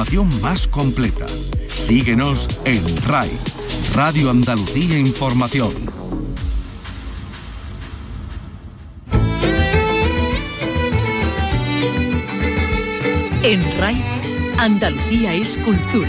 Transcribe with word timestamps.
información 0.00 0.40
más 0.40 0.66
completa. 0.66 1.26
Síguenos 1.68 2.48
en 2.64 2.82
RAI, 3.02 3.28
Radio 3.94 4.30
Andalucía 4.30 4.98
Información. 4.98 5.74
En 13.42 13.78
RAI, 13.78 14.02
Andalucía 14.56 15.34
es 15.34 15.58
cultura. 15.58 16.08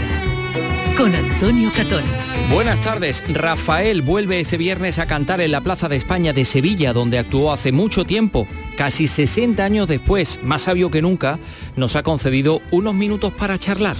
Con 0.96 1.14
Antonio 1.14 1.70
Catón. 1.76 2.04
Buenas 2.50 2.80
tardes. 2.80 3.22
Rafael 3.28 4.00
vuelve 4.00 4.40
este 4.40 4.56
viernes 4.56 4.98
a 4.98 5.06
cantar 5.06 5.42
en 5.42 5.52
la 5.52 5.60
Plaza 5.60 5.90
de 5.90 5.96
España 5.96 6.32
de 6.32 6.46
Sevilla, 6.46 6.94
donde 6.94 7.18
actuó 7.18 7.52
hace 7.52 7.72
mucho 7.72 8.06
tiempo. 8.06 8.48
Casi 8.76 9.06
60 9.06 9.62
años 9.64 9.86
después, 9.86 10.38
más 10.42 10.62
sabio 10.62 10.90
que 10.90 11.02
nunca, 11.02 11.38
nos 11.76 11.94
ha 11.96 12.02
concedido 12.02 12.60
unos 12.70 12.94
minutos 12.94 13.32
para 13.32 13.58
charlar. 13.58 13.96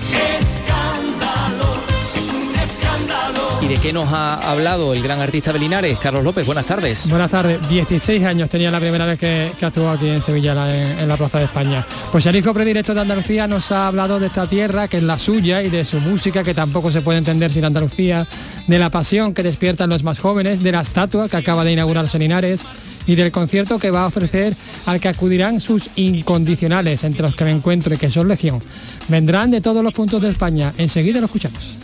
¿Y 3.61 3.69
de 3.69 3.77
qué 3.77 3.93
nos 3.93 4.09
ha 4.13 4.51
hablado 4.51 4.93
el 4.93 5.03
gran 5.05 5.21
artista 5.21 5.53
de 5.53 5.61
Linares, 5.61 5.97
Carlos 6.01 6.25
López? 6.25 6.45
Buenas 6.47 6.67
tardes. 6.67 7.09
Buenas 7.09 7.31
tardes. 7.31 7.61
16 7.69 8.25
años 8.25 8.51
tenía 8.51 8.73
la 8.73 8.81
primera 8.81 9.07
vez 9.07 9.19
que, 9.21 9.53
que 9.57 9.65
actuó 9.65 9.89
aquí 9.89 10.09
en 10.09 10.21
Sevilla, 10.21 10.53
la- 10.53 11.01
en, 11.01 11.07
la 11.07 11.17
Plaza 11.17 11.39
de 11.39 11.45
España. 11.45 11.87
Pues 12.11 12.27
el 12.27 12.35
hijo 12.35 12.53
predirecto 12.53 12.93
de 12.93 13.03
Andalucía 13.03 13.47
nos 13.47 13.71
ha 13.71 13.87
hablado 13.87 14.19
de 14.19 14.27
esta 14.27 14.49
tierra, 14.49 14.89
que 14.89 14.97
es 14.97 15.05
la 15.05 15.17
suya, 15.17 15.63
y 15.63 15.71
de 15.71 15.85
su 15.85 16.01
música, 16.01 16.43
que 16.43 16.55
tampoco 16.55 16.91
se 16.91 17.03
puede 17.03 17.19
entender 17.19 17.53
sin 17.53 17.65
Andalucía, 17.65 18.27
de 18.67 18.79
la 18.81 18.91
pasión 18.91 19.33
que 19.33 19.45
despiertan 19.45 19.91
los 19.91 20.03
más 20.03 20.19
jóvenes, 20.19 20.61
de 20.65 20.73
la 20.73 20.81
estatua 20.81 21.29
que 21.29 21.37
acaba 21.37 21.63
de 21.63 21.71
inaugurarse 21.73 22.19
Linares, 22.19 22.65
y 23.07 23.15
del 23.15 23.33
concierto 23.33 23.79
que 23.79 23.91
va 23.91 24.03
a 24.03 24.07
ofrecer 24.07 24.55
al 24.87 25.01
que 25.01 25.09
acudirán 25.09 25.61
sus 25.61 25.91
incondicionales, 25.97 27.05
entre 27.05 27.23
los 27.23 27.37
que 27.37 27.45
me 27.45 27.51
encuentro 27.51 27.95
y 27.95 27.99
que 27.99 28.11
son 28.11 28.29
legión. 28.29 28.61
Vendrán 29.09 29.51
de 29.51 29.61
todos 29.61 29.83
los 29.83 29.93
puntos 29.93 30.23
de 30.23 30.31
España. 30.31 30.73
Enseguida 30.79 31.21
lo 31.21 31.27
escuchamos. 31.27 31.77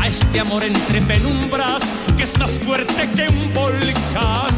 a 0.00 0.06
este 0.06 0.38
amor 0.38 0.62
entre 0.62 1.00
penumbras 1.02 1.82
que 2.16 2.22
es 2.22 2.38
más 2.38 2.50
fuerte 2.50 3.08
que 3.16 3.28
un 3.28 3.52
volcán. 3.52 4.54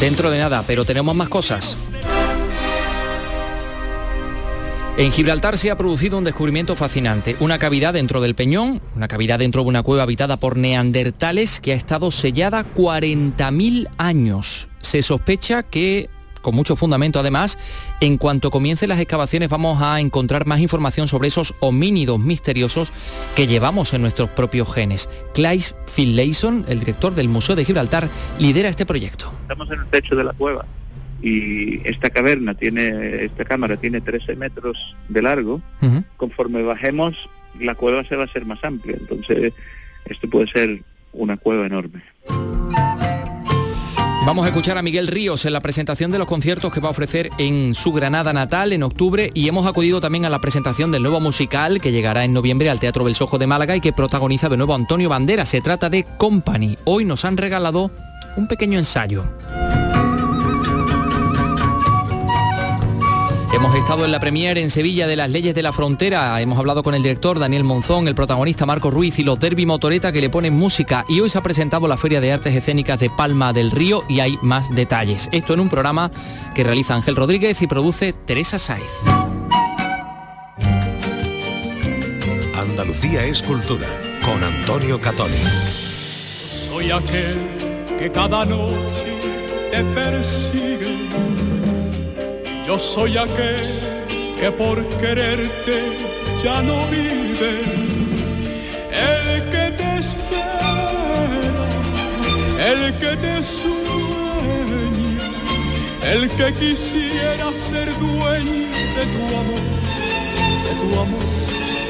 Dentro 0.00 0.30
de 0.30 0.38
nada, 0.38 0.62
pero 0.66 0.84
tenemos 0.84 1.14
más 1.14 1.28
cosas. 1.28 1.76
En 4.96 5.10
Gibraltar 5.10 5.58
se 5.58 5.72
ha 5.72 5.76
producido 5.76 6.18
un 6.18 6.24
descubrimiento 6.24 6.76
fascinante, 6.76 7.36
una 7.40 7.58
cavidad 7.58 7.94
dentro 7.94 8.20
del 8.20 8.36
peñón, 8.36 8.80
una 8.94 9.08
cavidad 9.08 9.40
dentro 9.40 9.62
de 9.62 9.68
una 9.68 9.82
cueva 9.82 10.04
habitada 10.04 10.36
por 10.36 10.56
neandertales 10.56 11.58
que 11.58 11.72
ha 11.72 11.74
estado 11.74 12.12
sellada 12.12 12.64
40.000 12.76 13.88
años. 13.98 14.68
Se 14.84 15.02
sospecha 15.02 15.62
que, 15.62 16.10
con 16.42 16.54
mucho 16.54 16.76
fundamento 16.76 17.18
además, 17.18 17.58
en 18.00 18.18
cuanto 18.18 18.50
comiencen 18.50 18.90
las 18.90 19.00
excavaciones 19.00 19.48
vamos 19.48 19.80
a 19.82 19.98
encontrar 20.00 20.46
más 20.46 20.60
información 20.60 21.08
sobre 21.08 21.28
esos 21.28 21.54
homínidos 21.60 22.20
misteriosos 22.20 22.92
que 23.34 23.46
llevamos 23.46 23.94
en 23.94 24.02
nuestros 24.02 24.28
propios 24.30 24.72
genes. 24.72 25.08
Clive 25.32 25.64
Finlayson, 25.86 26.66
el 26.68 26.80
director 26.80 27.14
del 27.14 27.28
Museo 27.28 27.56
de 27.56 27.64
Gibraltar, 27.64 28.10
lidera 28.38 28.68
este 28.68 28.84
proyecto. 28.84 29.32
Estamos 29.42 29.70
en 29.70 29.80
el 29.80 29.86
techo 29.86 30.14
de 30.14 30.24
la 30.24 30.32
cueva 30.34 30.66
y 31.22 31.80
esta 31.88 32.10
caverna 32.10 32.52
tiene, 32.52 33.24
esta 33.24 33.46
cámara 33.46 33.78
tiene 33.78 34.02
13 34.02 34.36
metros 34.36 34.94
de 35.08 35.22
largo. 35.22 35.62
Conforme 36.18 36.62
bajemos, 36.62 37.16
la 37.58 37.74
cueva 37.74 38.04
se 38.04 38.16
va 38.16 38.24
a 38.24 38.28
ser 38.28 38.44
más 38.44 38.62
amplia. 38.62 38.96
Entonces, 39.00 39.54
esto 40.04 40.28
puede 40.28 40.46
ser 40.48 40.82
una 41.14 41.38
cueva 41.38 41.64
enorme. 41.64 42.02
Vamos 44.26 44.46
a 44.46 44.48
escuchar 44.48 44.78
a 44.78 44.82
Miguel 44.82 45.06
Ríos 45.06 45.44
en 45.44 45.52
la 45.52 45.60
presentación 45.60 46.10
de 46.10 46.18
los 46.18 46.26
conciertos 46.26 46.72
que 46.72 46.80
va 46.80 46.88
a 46.88 46.92
ofrecer 46.92 47.28
en 47.36 47.74
su 47.74 47.92
Granada 47.92 48.32
natal 48.32 48.72
en 48.72 48.82
octubre 48.82 49.30
y 49.34 49.48
hemos 49.48 49.66
acudido 49.66 50.00
también 50.00 50.24
a 50.24 50.30
la 50.30 50.40
presentación 50.40 50.90
del 50.90 51.02
nuevo 51.02 51.20
musical 51.20 51.78
que 51.78 51.92
llegará 51.92 52.24
en 52.24 52.32
noviembre 52.32 52.70
al 52.70 52.80
Teatro 52.80 53.04
Belsojo 53.04 53.36
de 53.36 53.46
Málaga 53.46 53.76
y 53.76 53.82
que 53.82 53.92
protagoniza 53.92 54.48
de 54.48 54.56
nuevo 54.56 54.74
Antonio 54.74 55.10
Bandera. 55.10 55.44
Se 55.44 55.60
trata 55.60 55.90
de 55.90 56.04
Company. 56.16 56.78
Hoy 56.84 57.04
nos 57.04 57.26
han 57.26 57.36
regalado 57.36 57.90
un 58.38 58.48
pequeño 58.48 58.78
ensayo. 58.78 59.24
Hemos 63.54 63.76
estado 63.76 64.04
en 64.04 64.10
la 64.10 64.18
premier 64.18 64.58
en 64.58 64.68
Sevilla 64.68 65.06
de 65.06 65.14
las 65.14 65.30
leyes 65.30 65.54
de 65.54 65.62
la 65.62 65.72
frontera. 65.72 66.40
Hemos 66.40 66.58
hablado 66.58 66.82
con 66.82 66.92
el 66.96 67.04
director 67.04 67.38
Daniel 67.38 67.62
Monzón, 67.62 68.08
el 68.08 68.16
protagonista 68.16 68.66
Marco 68.66 68.90
Ruiz 68.90 69.20
y 69.20 69.22
los 69.22 69.38
Derby 69.38 69.64
Motoreta 69.64 70.10
que 70.10 70.20
le 70.20 70.28
ponen 70.28 70.54
música. 70.54 71.04
Y 71.08 71.20
hoy 71.20 71.30
se 71.30 71.38
ha 71.38 71.42
presentado 71.42 71.86
la 71.86 71.96
Feria 71.96 72.20
de 72.20 72.32
Artes 72.32 72.56
Escénicas 72.56 72.98
de 72.98 73.10
Palma 73.10 73.52
del 73.52 73.70
Río 73.70 74.02
y 74.08 74.18
hay 74.18 74.36
más 74.42 74.74
detalles. 74.74 75.28
Esto 75.30 75.54
en 75.54 75.60
un 75.60 75.68
programa 75.68 76.10
que 76.52 76.64
realiza 76.64 76.96
Ángel 76.96 77.14
Rodríguez 77.14 77.62
y 77.62 77.68
produce 77.68 78.12
Teresa 78.12 78.58
Saiz. 78.58 78.90
Andalucía 82.58 83.24
es 83.24 83.40
cultura 83.40 83.86
con 84.24 84.42
Antonio 84.42 84.98
Catoni. 84.98 85.38
Soy 86.66 86.90
aquel 86.90 87.38
que 88.00 88.10
cada 88.10 88.44
noche 88.44 89.20
te 89.70 89.84
persigue. 89.84 91.13
Yo 92.66 92.78
soy 92.78 93.16
aquel 93.18 93.66
que 94.40 94.50
por 94.50 94.86
quererte 94.98 95.82
ya 96.42 96.62
no 96.62 96.86
vive. 96.88 97.60
El 98.92 99.50
que 99.50 99.70
te 99.76 99.98
espera, 99.98 100.92
el 102.72 102.94
que 102.98 103.16
te 103.16 103.42
sueña, 103.42 105.20
el 106.12 106.28
que 106.30 106.52
quisiera 106.54 107.50
ser 107.68 107.98
dueño 107.98 108.68
de 108.96 109.06
tu 109.12 109.24
amor, 109.36 109.60
de 110.64 110.74
tu 110.94 111.00
amor. 111.00 111.20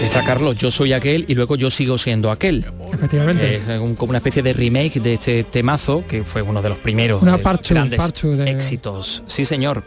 Está 0.03 0.25
Carlos, 0.25 0.57
yo 0.59 0.71
soy 0.71 0.93
aquel 0.93 1.25
y 1.29 1.35
luego 1.35 1.57
yo 1.57 1.71
sigo 1.71 1.97
siendo 1.99 2.31
aquel. 2.31 2.67
Efectivamente. 2.93 3.57
Es 3.57 3.69
un- 3.69 3.95
como 3.95 4.11
una 4.11 4.19
especie 4.19 4.43
de 4.43 4.53
remake 4.53 5.01
de 5.01 5.15
este 5.15 5.45
temazo 5.45 6.05
que 6.07 6.25
fue 6.25 6.43
uno 6.43 6.61
de 6.63 6.69
los 6.69 6.79
primeros 6.79 7.23
Una 7.23 7.33
de 7.33 7.39
los 7.39 7.45
part 7.45 7.63
two, 7.63 7.75
grandes 7.75 8.01
de- 8.45 8.51
éxitos. 8.51 9.23
Sí, 9.27 9.45
señor. 9.45 9.85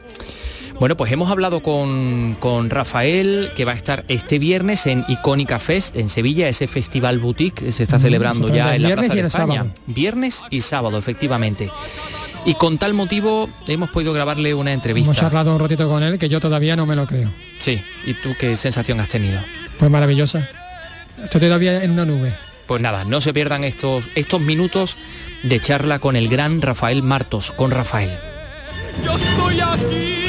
Bueno, 0.79 0.95
pues 0.95 1.11
hemos 1.11 1.31
hablado 1.31 1.61
con, 1.61 2.35
con 2.39 2.69
Rafael, 2.69 3.49
que 3.55 3.65
va 3.65 3.71
a 3.71 3.75
estar 3.75 4.05
este 4.09 4.37
viernes 4.37 4.85
en 4.85 5.05
Icónica 5.07 5.57
Fest 5.57 5.95
en 5.95 6.07
Sevilla, 6.07 6.47
ese 6.49 6.67
festival 6.67 7.17
boutique 7.17 7.65
que 7.65 7.71
se 7.71 7.81
está 7.81 7.97
Mm, 7.97 8.01
celebrando 8.01 8.47
ya 8.53 8.75
en 8.75 8.83
la 8.83 8.89
viernes 8.89 9.07
Plaza 9.07 9.13
y 9.13 9.15
de 9.15 9.19
el 9.21 9.25
España. 9.27 9.53
sábado. 9.61 9.75
Viernes 9.87 10.43
y 10.51 10.61
sábado, 10.61 10.97
efectivamente. 10.99 11.71
Y 12.45 12.53
con 12.53 12.77
tal 12.77 12.93
motivo 12.93 13.49
hemos 13.67 13.89
podido 13.89 14.13
grabarle 14.13 14.53
una 14.53 14.71
entrevista. 14.71 15.07
Hemos 15.07 15.17
charlado 15.17 15.53
un 15.55 15.59
ratito 15.59 15.89
con 15.89 16.03
él 16.03 16.19
que 16.19 16.29
yo 16.29 16.39
todavía 16.39 16.75
no 16.75 16.85
me 16.85 16.95
lo 16.95 17.07
creo. 17.07 17.31
Sí, 17.57 17.81
¿y 18.05 18.13
tú 18.13 18.35
qué 18.39 18.55
sensación 18.55 18.99
has 18.99 19.09
tenido? 19.09 19.41
Pues 19.79 19.89
maravillosa. 19.89 20.47
Estoy 21.23 21.41
todavía 21.41 21.83
en 21.83 21.91
una 21.91 22.05
nube. 22.05 22.33
Pues 22.67 22.81
nada, 22.81 23.03
no 23.03 23.19
se 23.19 23.33
pierdan 23.33 23.63
estos, 23.63 24.05
estos 24.13 24.41
minutos 24.41 24.95
de 25.41 25.59
charla 25.59 25.97
con 25.97 26.15
el 26.15 26.27
gran 26.29 26.61
Rafael 26.61 27.01
Martos, 27.01 27.51
con 27.51 27.71
Rafael. 27.71 28.15
Yo 29.03 29.17
estoy 29.17 29.59
aquí, 29.59 29.73
aquí 29.73 30.26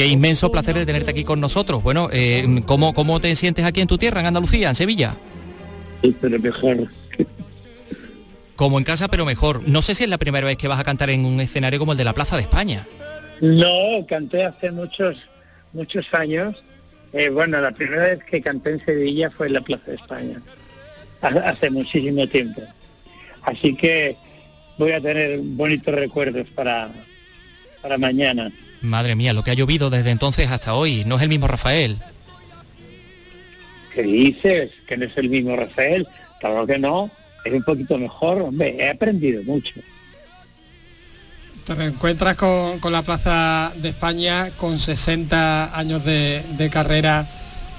Qué 0.00 0.06
inmenso 0.06 0.50
placer 0.50 0.74
de 0.76 0.86
tenerte 0.86 1.10
aquí 1.10 1.24
con 1.24 1.42
nosotros. 1.42 1.82
Bueno, 1.82 2.08
eh, 2.10 2.62
¿cómo, 2.64 2.94
¿cómo 2.94 3.20
te 3.20 3.34
sientes 3.34 3.66
aquí 3.66 3.82
en 3.82 3.86
tu 3.86 3.98
tierra, 3.98 4.20
en 4.20 4.26
Andalucía, 4.28 4.70
en 4.70 4.74
Sevilla? 4.74 5.14
Pero 6.22 6.38
mejor. 6.40 6.88
Como 8.56 8.78
en 8.78 8.84
casa, 8.84 9.08
pero 9.08 9.26
mejor. 9.26 9.68
No 9.68 9.82
sé 9.82 9.94
si 9.94 10.04
es 10.04 10.08
la 10.08 10.16
primera 10.16 10.46
vez 10.46 10.56
que 10.56 10.68
vas 10.68 10.80
a 10.80 10.84
cantar 10.84 11.10
en 11.10 11.26
un 11.26 11.38
escenario 11.38 11.78
como 11.78 11.92
el 11.92 11.98
de 11.98 12.04
la 12.04 12.14
Plaza 12.14 12.36
de 12.36 12.42
España. 12.44 12.86
No, 13.42 14.06
canté 14.08 14.42
hace 14.42 14.70
muchos 14.70 15.18
muchos 15.74 16.06
años. 16.14 16.56
Eh, 17.12 17.28
bueno, 17.28 17.60
la 17.60 17.72
primera 17.72 18.04
vez 18.04 18.24
que 18.24 18.40
canté 18.40 18.70
en 18.70 18.84
Sevilla 18.86 19.30
fue 19.30 19.48
en 19.48 19.52
la 19.52 19.60
Plaza 19.60 19.84
de 19.90 19.96
España, 19.96 20.40
ha- 21.20 21.50
hace 21.50 21.68
muchísimo 21.68 22.26
tiempo. 22.26 22.62
Así 23.42 23.74
que 23.76 24.16
voy 24.78 24.92
a 24.92 25.00
tener 25.02 25.40
bonitos 25.40 25.94
recuerdos 25.94 26.48
para, 26.54 26.90
para 27.82 27.98
mañana. 27.98 28.50
Madre 28.82 29.14
mía, 29.14 29.32
lo 29.32 29.44
que 29.44 29.50
ha 29.50 29.54
llovido 29.54 29.90
desde 29.90 30.10
entonces 30.10 30.50
hasta 30.50 30.74
hoy. 30.74 31.04
No 31.04 31.16
es 31.16 31.22
el 31.22 31.28
mismo 31.28 31.46
Rafael. 31.46 31.98
¿Qué 33.94 34.02
dices? 34.02 34.70
Que 34.86 34.96
no 34.96 35.04
es 35.06 35.16
el 35.16 35.28
mismo 35.28 35.56
Rafael. 35.56 36.06
Claro 36.40 36.66
que 36.66 36.78
no. 36.78 37.10
Es 37.44 37.52
un 37.52 37.62
poquito 37.62 37.98
mejor, 37.98 38.40
hombre. 38.42 38.76
He 38.78 38.88
aprendido 38.88 39.42
mucho. 39.42 39.74
Te 41.64 41.74
reencuentras 41.74 42.36
con, 42.36 42.78
con 42.78 42.92
la 42.92 43.02
Plaza 43.02 43.72
de 43.76 43.90
España 43.90 44.52
con 44.56 44.78
60 44.78 45.76
años 45.78 46.04
de, 46.04 46.42
de 46.56 46.70
carrera 46.70 47.28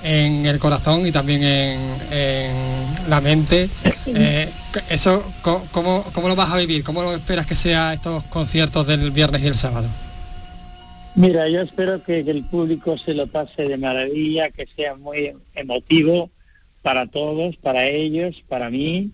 en 0.03 0.45
el 0.45 0.59
corazón 0.59 1.05
y 1.05 1.11
también 1.11 1.43
en, 1.43 1.97
en 2.11 3.09
la 3.09 3.21
mente. 3.21 3.69
Eh, 4.13 4.49
eso, 4.89 5.31
¿cómo, 5.41 6.03
¿Cómo 6.11 6.27
lo 6.27 6.35
vas 6.35 6.49
a 6.49 6.57
vivir? 6.57 6.83
¿Cómo 6.83 7.01
lo 7.01 7.13
esperas 7.13 7.45
que 7.45 7.55
sea 7.55 7.93
estos 7.93 8.25
conciertos 8.25 8.85
del 8.87 9.11
viernes 9.11 9.41
y 9.43 9.47
el 9.47 9.55
sábado? 9.55 9.89
Mira, 11.15 11.49
yo 11.49 11.61
espero 11.61 12.03
que, 12.03 12.19
el 12.19 12.45
público 12.45 12.97
se 12.97 13.13
lo 13.13 13.27
pase 13.27 13.67
de 13.67 13.77
maravilla, 13.77 14.49
que 14.49 14.65
sea 14.75 14.95
muy 14.95 15.33
emotivo 15.55 16.31
para 16.81 17.07
todos, 17.07 17.57
para 17.57 17.85
ellos, 17.85 18.41
para 18.47 18.69
mí. 18.69 19.11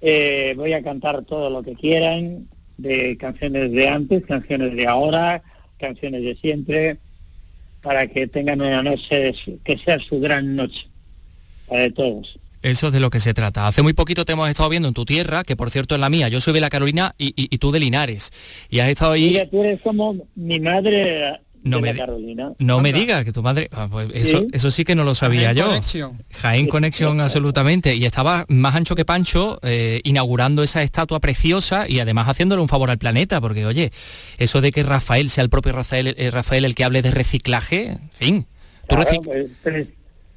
Eh, 0.00 0.54
voy 0.56 0.72
a 0.72 0.82
cantar 0.82 1.24
todo 1.24 1.48
lo 1.48 1.62
que 1.62 1.74
quieran, 1.74 2.48
de 2.76 3.16
canciones 3.16 3.70
de 3.70 3.88
antes, 3.88 4.26
canciones 4.26 4.74
de 4.74 4.86
ahora, 4.88 5.44
canciones 5.78 6.22
de 6.22 6.34
siempre, 6.36 6.98
para 7.80 8.08
que 8.08 8.26
tengan 8.26 8.60
una 8.60 8.82
noche 8.82 9.32
que 9.62 9.78
sea 9.78 10.00
su 10.00 10.18
gran 10.18 10.56
noche 10.56 10.88
para 11.68 11.88
todos. 11.90 12.40
Eso 12.64 12.86
es 12.86 12.94
de 12.94 13.00
lo 13.00 13.10
que 13.10 13.20
se 13.20 13.34
trata. 13.34 13.66
Hace 13.66 13.82
muy 13.82 13.92
poquito 13.92 14.24
te 14.24 14.32
hemos 14.32 14.48
estado 14.48 14.70
viendo 14.70 14.88
en 14.88 14.94
tu 14.94 15.04
tierra, 15.04 15.44
que 15.44 15.54
por 15.54 15.70
cierto 15.70 15.94
es 15.96 16.00
la 16.00 16.08
mía. 16.08 16.30
Yo 16.30 16.40
soy 16.40 16.54
de 16.54 16.62
la 16.62 16.70
Carolina 16.70 17.14
y, 17.18 17.58
tú 17.58 17.72
de 17.72 17.78
Linares. 17.78 18.30
Y 18.70 18.78
has 18.78 18.88
estado 18.88 19.12
ahí... 19.12 19.28
Mira, 19.28 19.50
tú 19.50 19.62
eres 19.62 19.82
como 19.82 20.16
mi 20.34 20.58
madre 20.60 21.40
no 21.62 21.80
me, 21.80 21.94
Carolina. 21.94 22.54
No 22.58 22.80
me 22.80 22.94
digas 22.94 23.22
que 23.26 23.32
tu 23.32 23.42
madre... 23.42 23.68
Ah, 23.70 23.86
pues 23.90 24.08
eso, 24.14 24.46
eso 24.50 24.70
sí 24.70 24.82
que 24.82 24.94
no 24.94 25.04
lo 25.04 25.14
sabía 25.14 25.52
yo. 25.52 25.66
Conexión. 25.66 26.22
Jaén 26.32 26.66
Conexión, 26.66 27.20
absolutamente. 27.20 27.96
Y 27.96 28.06
estaba 28.06 28.46
más 28.48 28.74
ancho 28.74 28.94
que 28.94 29.04
Pancho 29.04 29.58
eh, 29.62 30.00
inaugurando 30.02 30.62
esa 30.62 30.82
estatua 30.82 31.20
preciosa 31.20 31.86
y 31.86 32.00
además 32.00 32.28
haciéndole 32.28 32.62
un 32.62 32.68
favor 32.68 32.88
al 32.88 32.96
planeta, 32.96 33.42
porque 33.42 33.66
oye, 33.66 33.90
eso 34.38 34.62
de 34.62 34.72
que 34.72 34.82
Rafael 34.82 35.28
sea 35.28 35.44
el 35.44 35.50
propio 35.50 35.72
Rafael, 35.72 36.14
eh, 36.16 36.30
Rafael 36.30 36.64
el 36.64 36.74
que 36.74 36.84
hable 36.84 37.02
de 37.02 37.10
reciclaje, 37.10 37.88
en 37.88 38.10
fin. 38.10 38.46
Pues, 38.88 39.06
pues, 39.62 39.86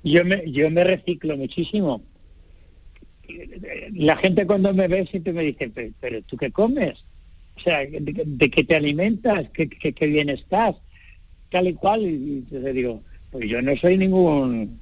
yo, 0.04 0.26
me, 0.26 0.44
yo 0.52 0.70
me 0.70 0.84
reciclo 0.84 1.38
muchísimo. 1.38 2.02
La 3.94 4.18
gente 4.18 4.46
cuando 4.46 4.74
me 4.74 4.88
ve 4.88 5.06
siempre 5.06 5.34
me 5.34 5.44
dice, 5.44 5.72
pero, 6.00 6.22
¿tú 6.24 6.38
qué 6.38 6.52
comes? 6.52 6.94
O 7.56 7.60
sea, 7.60 7.80
¿de, 7.80 8.50
qué 8.50 8.64
te 8.64 8.76
alimentas? 8.76 9.50
¿Qué, 9.54 9.68
qué, 9.68 9.94
qué 9.94 10.08
bien 10.08 10.30
estás? 10.30 10.76
tal 11.50 11.68
y 11.68 11.74
cual, 11.74 12.02
y, 12.02 12.46
le 12.50 12.74
digo, 12.74 13.02
pues 13.32 13.50
yo 13.50 13.62
no 13.62 13.76
soy 13.78 13.98
ningún 13.98 14.80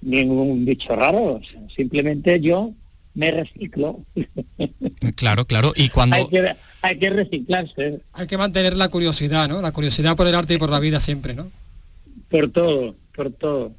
ningún 0.00 0.64
bicho 0.64 0.96
raro, 0.96 1.40
simplemente 1.74 2.40
yo 2.40 2.72
me 3.14 3.30
reciclo. 3.30 4.00
Claro, 5.16 5.46
claro, 5.46 5.72
y 5.76 5.88
cuando... 5.90 6.16
hay, 6.16 6.26
que, 6.28 6.54
hay 6.80 6.98
que 6.98 7.10
reciclarse. 7.10 8.00
Hay 8.12 8.26
que 8.26 8.38
mantener 8.38 8.76
la 8.76 8.88
curiosidad, 8.88 9.48
¿no? 9.48 9.60
La 9.60 9.72
curiosidad 9.72 10.16
por 10.16 10.26
el 10.26 10.34
arte 10.34 10.54
y 10.54 10.58
por 10.58 10.70
la 10.70 10.80
vida 10.80 10.98
siempre, 11.00 11.34
¿no? 11.34 11.50
Por 12.28 12.50
todo, 12.50 12.96
por 13.14 13.32
todo. 13.32 13.72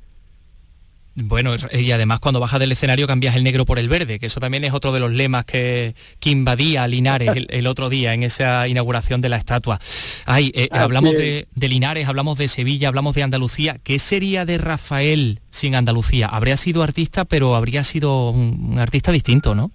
Bueno, 1.16 1.56
y 1.72 1.92
además 1.92 2.20
cuando 2.20 2.40
bajas 2.40 2.60
del 2.60 2.72
escenario 2.72 3.06
cambias 3.06 3.36
el 3.36 3.44
negro 3.44 3.66
por 3.66 3.78
el 3.78 3.88
verde, 3.88 4.18
que 4.18 4.26
eso 4.26 4.40
también 4.40 4.64
es 4.64 4.74
otro 4.74 4.92
de 4.92 5.00
los 5.00 5.12
lemas 5.12 5.46
que, 5.46 5.94
que 6.20 6.32
invadía 6.32 6.88
Linares 6.88 7.30
el, 7.50 7.68
otro 7.68 7.90
día 7.90 8.16
en 8.16 8.24
esa 8.24 8.68
inauguración 8.68 9.22
de 9.22 9.30
la 9.30 9.38
estatua. 9.38 9.80
Ay, 10.26 10.52
eh, 10.56 10.70
hablamos 10.72 11.14
de, 11.14 11.46
Linares, 11.56 12.08
hablamos 12.08 12.40
de 12.40 12.48
Sevilla, 12.48 12.88
hablamos 12.88 13.14
de 13.14 13.22
Andalucía. 13.22 13.78
¿Qué 13.84 14.00
sería 14.00 14.46
de 14.46 14.58
Rafael 14.58 15.40
sin 15.52 15.76
Andalucía? 15.76 16.26
Habría 16.28 16.58
sido 16.58 16.82
artista, 16.82 17.26
pero 17.26 17.56
habría 17.56 17.84
sido 17.84 18.32
un, 18.32 18.80
artista 18.80 19.12
distinto, 19.12 19.54
¿no? 19.54 19.70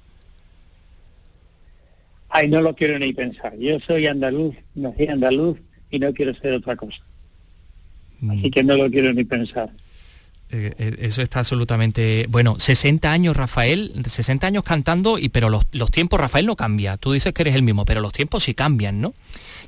Ay, 2.31 2.49
no 2.49 2.61
lo 2.61 2.75
quiero 2.75 2.99
ni 2.99 3.12
pensar. 3.12 3.56
Yo 3.58 3.79
soy 3.87 4.08
andaluz, 4.08 4.56
nací 4.75 5.06
andaluz 5.06 5.56
y 5.88 6.00
no 6.00 6.12
quiero 6.12 6.34
ser 6.34 6.55
otra 6.55 6.75
cosa. 6.75 6.99
Así 8.29 8.49
mm. 8.49 8.50
que 8.50 8.64
no 8.64 8.76
lo 8.76 8.91
quiero 8.91 9.12
ni 9.14 9.23
pensar. 9.23 9.70
Eh, 10.50 10.72
eh, 10.78 10.96
eso 11.00 11.20
está 11.20 11.40
absolutamente 11.40 12.26
bueno 12.30 12.58
60 12.58 13.12
años 13.12 13.36
Rafael 13.36 13.92
60 14.02 14.46
años 14.46 14.64
cantando 14.64 15.18
y 15.18 15.28
pero 15.28 15.50
los, 15.50 15.90
tiempos 15.90 16.18
Rafael 16.18 16.46
no 16.46 16.56
cambia 16.56 16.96
tú 16.96 17.12
dices 17.12 17.34
que 17.34 17.42
eres 17.42 17.54
el 17.54 17.62
mismo 17.62 17.84
pero 17.84 18.00
los 18.00 18.14
tiempos 18.14 18.44
sí 18.44 18.54
cambian 18.54 18.98
no 18.98 19.12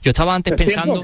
yo 0.00 0.08
estaba 0.08 0.34
antes 0.34 0.54
pensando 0.54 1.02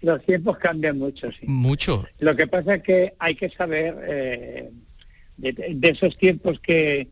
los, 0.00 0.24
tiempos 0.24 0.58
cambian 0.58 0.96
mucho 0.96 1.32
sí. 1.32 1.40
Mucho. 1.42 2.06
Lo 2.20 2.36
que 2.36 2.46
pasa 2.46 2.76
es 2.76 2.82
que 2.84 3.14
hay 3.18 3.34
que 3.34 3.50
saber 3.50 3.96
eh, 4.06 4.70
de, 5.38 5.88
esos 5.88 6.16
tiempos 6.16 6.60
que, 6.60 7.08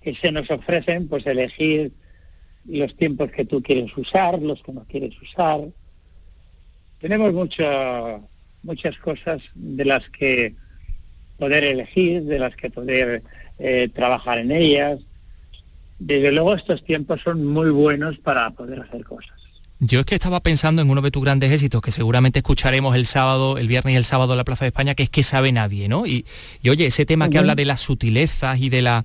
que 0.00 0.16
se 0.16 0.32
nos 0.32 0.50
ofrecen 0.50 1.06
pues 1.06 1.24
elegir 1.26 1.92
los 2.66 2.96
tiempos 2.96 3.30
que 3.30 3.44
tú 3.44 3.62
quieres 3.62 3.96
usar 3.96 4.40
los 4.40 4.60
que 4.64 4.72
no 4.72 4.84
quieres 4.88 5.14
usar. 5.22 5.60
Tenemos 7.00 7.32
mucho, 7.32 8.28
muchas 8.64 8.98
cosas 8.98 9.40
de 9.54 9.84
las 9.84 10.08
que 10.10 10.56
poder 11.38 11.64
elegir, 11.64 12.24
de 12.24 12.38
las 12.38 12.54
que 12.56 12.70
poder 12.70 13.22
eh, 13.58 13.88
trabajar 13.94 14.38
en 14.38 14.52
ellas. 14.52 15.00
Desde 15.98 16.32
luego 16.32 16.54
estos 16.54 16.84
tiempos 16.84 17.20
son 17.22 17.44
muy 17.44 17.70
buenos 17.70 18.18
para 18.18 18.50
poder 18.50 18.80
hacer 18.80 19.04
cosas. 19.04 19.38
Yo 19.80 20.00
es 20.00 20.06
que 20.06 20.16
estaba 20.16 20.40
pensando 20.40 20.82
en 20.82 20.90
uno 20.90 21.00
de 21.02 21.12
tus 21.12 21.22
grandes 21.22 21.52
éxitos, 21.52 21.80
que 21.80 21.92
seguramente 21.92 22.40
escucharemos 22.40 22.96
el 22.96 23.06
sábado, 23.06 23.58
el 23.58 23.68
viernes 23.68 23.94
y 23.94 23.96
el 23.96 24.04
sábado 24.04 24.32
en 24.32 24.38
la 24.38 24.44
Plaza 24.44 24.64
de 24.64 24.70
España, 24.70 24.96
que 24.96 25.04
es 25.04 25.10
que 25.10 25.22
sabe 25.22 25.52
nadie, 25.52 25.88
¿no? 25.88 26.04
Y, 26.04 26.24
oye, 26.68 26.86
ese 26.86 27.06
tema 27.06 27.30
que 27.30 27.38
habla 27.38 27.54
de 27.54 27.64
las 27.64 27.80
sutilezas 27.80 28.58
y 28.60 28.70
de 28.70 28.82
la 28.82 29.04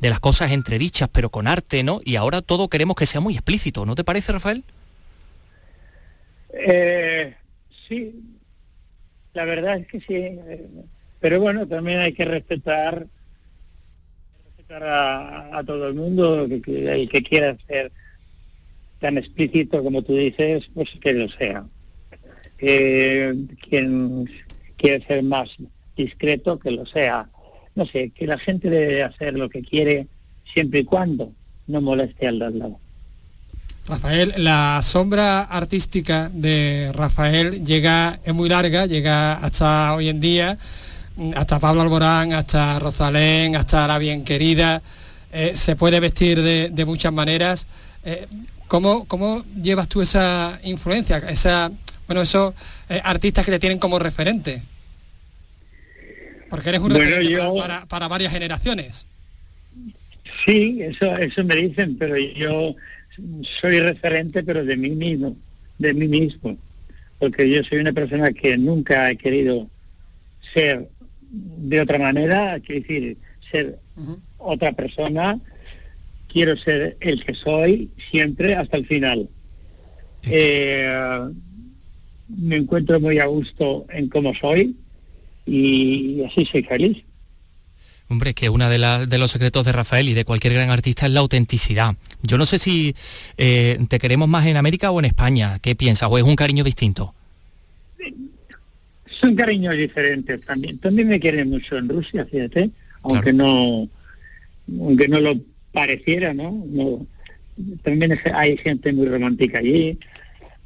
de 0.00 0.10
las 0.10 0.20
cosas 0.20 0.52
entredichas, 0.52 1.08
pero 1.10 1.30
con 1.30 1.46
arte, 1.46 1.82
¿no? 1.82 2.00
Y 2.04 2.16
ahora 2.16 2.42
todo 2.42 2.68
queremos 2.68 2.94
que 2.94 3.06
sea 3.06 3.20
muy 3.20 3.34
explícito, 3.34 3.86
¿no 3.86 3.94
te 3.94 4.04
parece, 4.04 4.32
Rafael? 4.32 4.62
Eh, 6.52 7.34
sí, 7.88 8.14
la 9.32 9.44
verdad 9.44 9.78
es 9.78 9.86
que 9.86 10.00
sí. 10.00 10.38
Pero 11.24 11.40
bueno, 11.40 11.66
también 11.66 12.00
hay 12.00 12.12
que 12.12 12.26
respetar, 12.26 13.06
a, 14.68 15.62
todo 15.66 15.88
el 15.88 15.94
mundo, 15.94 16.42
el 16.44 16.60
que 17.08 17.22
quiera 17.22 17.56
ser 17.66 17.90
tan 19.00 19.16
explícito 19.16 19.82
como 19.82 20.02
tú 20.02 20.14
dices, 20.14 20.68
pues 20.74 20.90
que 21.00 21.14
lo 21.14 21.30
sea. 21.30 21.64
quien 22.58 24.28
quiere 24.76 25.06
ser 25.06 25.22
más 25.22 25.48
discreto, 25.96 26.58
que 26.58 26.72
lo 26.72 26.84
sea. 26.84 27.26
No 27.74 27.86
sé, 27.86 28.10
que 28.10 28.26
la 28.26 28.36
gente 28.36 28.68
debe 28.68 29.02
hacer 29.02 29.32
lo 29.32 29.48
que 29.48 29.62
quiere 29.62 30.06
siempre 30.52 30.80
y 30.80 30.84
cuando 30.84 31.32
no 31.68 31.80
moleste 31.80 32.26
al 32.26 32.38
lado. 32.38 32.78
Rafael, 33.86 34.34
la 34.36 34.78
sombra 34.82 35.44
artística 35.44 36.30
de 36.34 36.92
Rafael 36.92 37.64
llega, 37.64 38.20
es 38.22 38.34
muy 38.34 38.50
larga, 38.50 38.84
llega 38.84 39.32
hasta 39.32 39.94
hoy 39.94 40.10
en 40.10 40.20
día 40.20 40.58
hasta 41.34 41.60
Pablo 41.60 41.82
Alborán, 41.82 42.32
hasta 42.32 42.78
Rosalén, 42.78 43.56
hasta 43.56 43.86
la 43.86 43.98
bien 43.98 44.24
querida, 44.24 44.82
eh, 45.32 45.52
se 45.54 45.76
puede 45.76 46.00
vestir 46.00 46.42
de, 46.42 46.84
muchas 46.84 47.12
maneras. 47.12 47.66
Eh, 48.04 48.26
¿cómo, 48.68 49.44
llevas 49.60 49.88
tú 49.88 50.02
esa 50.02 50.58
influencia, 50.64 51.18
esa, 51.18 51.70
bueno, 52.06 52.22
esos 52.22 52.54
eh, 52.88 53.00
artistas 53.02 53.44
que 53.44 53.52
te 53.52 53.58
tienen 53.58 53.78
como 53.78 53.98
referente? 53.98 54.62
Porque 56.50 56.68
eres 56.68 56.80
un 56.80 56.90
referente 56.90 57.38
para, 57.88 58.08
varias 58.08 58.32
generaciones. 58.32 59.06
Sí, 60.44 60.78
eso, 60.82 61.16
eso 61.16 61.44
me 61.44 61.56
dicen, 61.56 61.96
pero 61.96 62.16
yo 62.18 62.74
soy 63.60 63.80
referente, 63.80 64.42
pero 64.42 64.64
de 64.64 64.76
mí 64.76 64.90
mismo, 64.90 65.36
de 65.78 65.94
mí 65.94 66.06
mismo, 66.06 66.56
porque 67.18 67.48
yo 67.48 67.62
soy 67.64 67.78
una 67.78 67.92
persona 67.92 68.32
que 68.32 68.58
nunca 68.58 69.10
he 69.10 69.16
querido 69.16 69.68
ser 70.52 70.88
de 71.34 71.80
otra 71.80 71.98
manera, 71.98 72.60
quiero 72.60 72.80
decir, 72.82 73.16
ser 73.50 73.78
otra 74.38 74.72
persona, 74.72 75.38
quiero 76.28 76.56
ser 76.56 76.96
el 77.00 77.24
que 77.24 77.34
soy 77.34 77.90
siempre 78.10 78.54
hasta 78.54 78.76
el 78.76 78.86
final. 78.86 79.28
Eh, 80.22 81.20
me 82.28 82.56
encuentro 82.56 83.00
muy 83.00 83.18
a 83.18 83.26
gusto 83.26 83.86
en 83.90 84.08
cómo 84.08 84.34
soy 84.34 84.76
y 85.46 86.22
así 86.24 86.46
soy 86.46 86.62
feliz. 86.62 87.04
Hombre, 88.08 88.30
es 88.30 88.36
que 88.36 88.50
uno 88.50 88.68
de, 88.68 89.06
de, 89.06 89.18
los 89.18 89.30
secretos 89.30 89.64
de 89.64 89.72
Rafael 89.72 90.08
y 90.08 90.14
de 90.14 90.24
cualquier 90.24 90.52
gran 90.52 90.70
artista 90.70 91.06
es 91.06 91.12
la 91.12 91.20
autenticidad. 91.20 91.96
Yo 92.22 92.36
no 92.36 92.44
sé 92.44 92.58
si 92.58 92.94
eh, 93.38 93.78
te 93.88 93.98
queremos 93.98 94.28
más 94.28 94.46
en 94.46 94.56
América 94.56 94.90
o 94.90 94.98
en 94.98 95.06
España. 95.06 95.58
¿Qué 95.60 95.74
piensas? 95.74 96.08
¿O 96.10 96.18
es 96.18 96.24
un 96.24 96.36
cariño 96.36 96.64
distinto? 96.64 97.14
Son 99.20 99.34
cariños 99.34 99.76
diferentes 99.76 100.40
también. 100.42 100.78
También 100.78 101.08
me 101.08 101.20
quieren 101.20 101.50
mucho 101.50 101.76
en 101.76 101.88
Rusia, 101.88 102.24
fíjate, 102.24 102.70
aunque 103.02 103.32
no 103.32 103.88
aunque 104.80 105.08
no 105.08 105.20
lo 105.20 105.34
pareciera, 105.72 106.32
¿no? 106.32 106.64
no 106.66 107.06
también 107.82 108.18
hay 108.32 108.56
gente 108.56 108.92
muy 108.92 109.06
romántica 109.06 109.58
allí. 109.58 109.98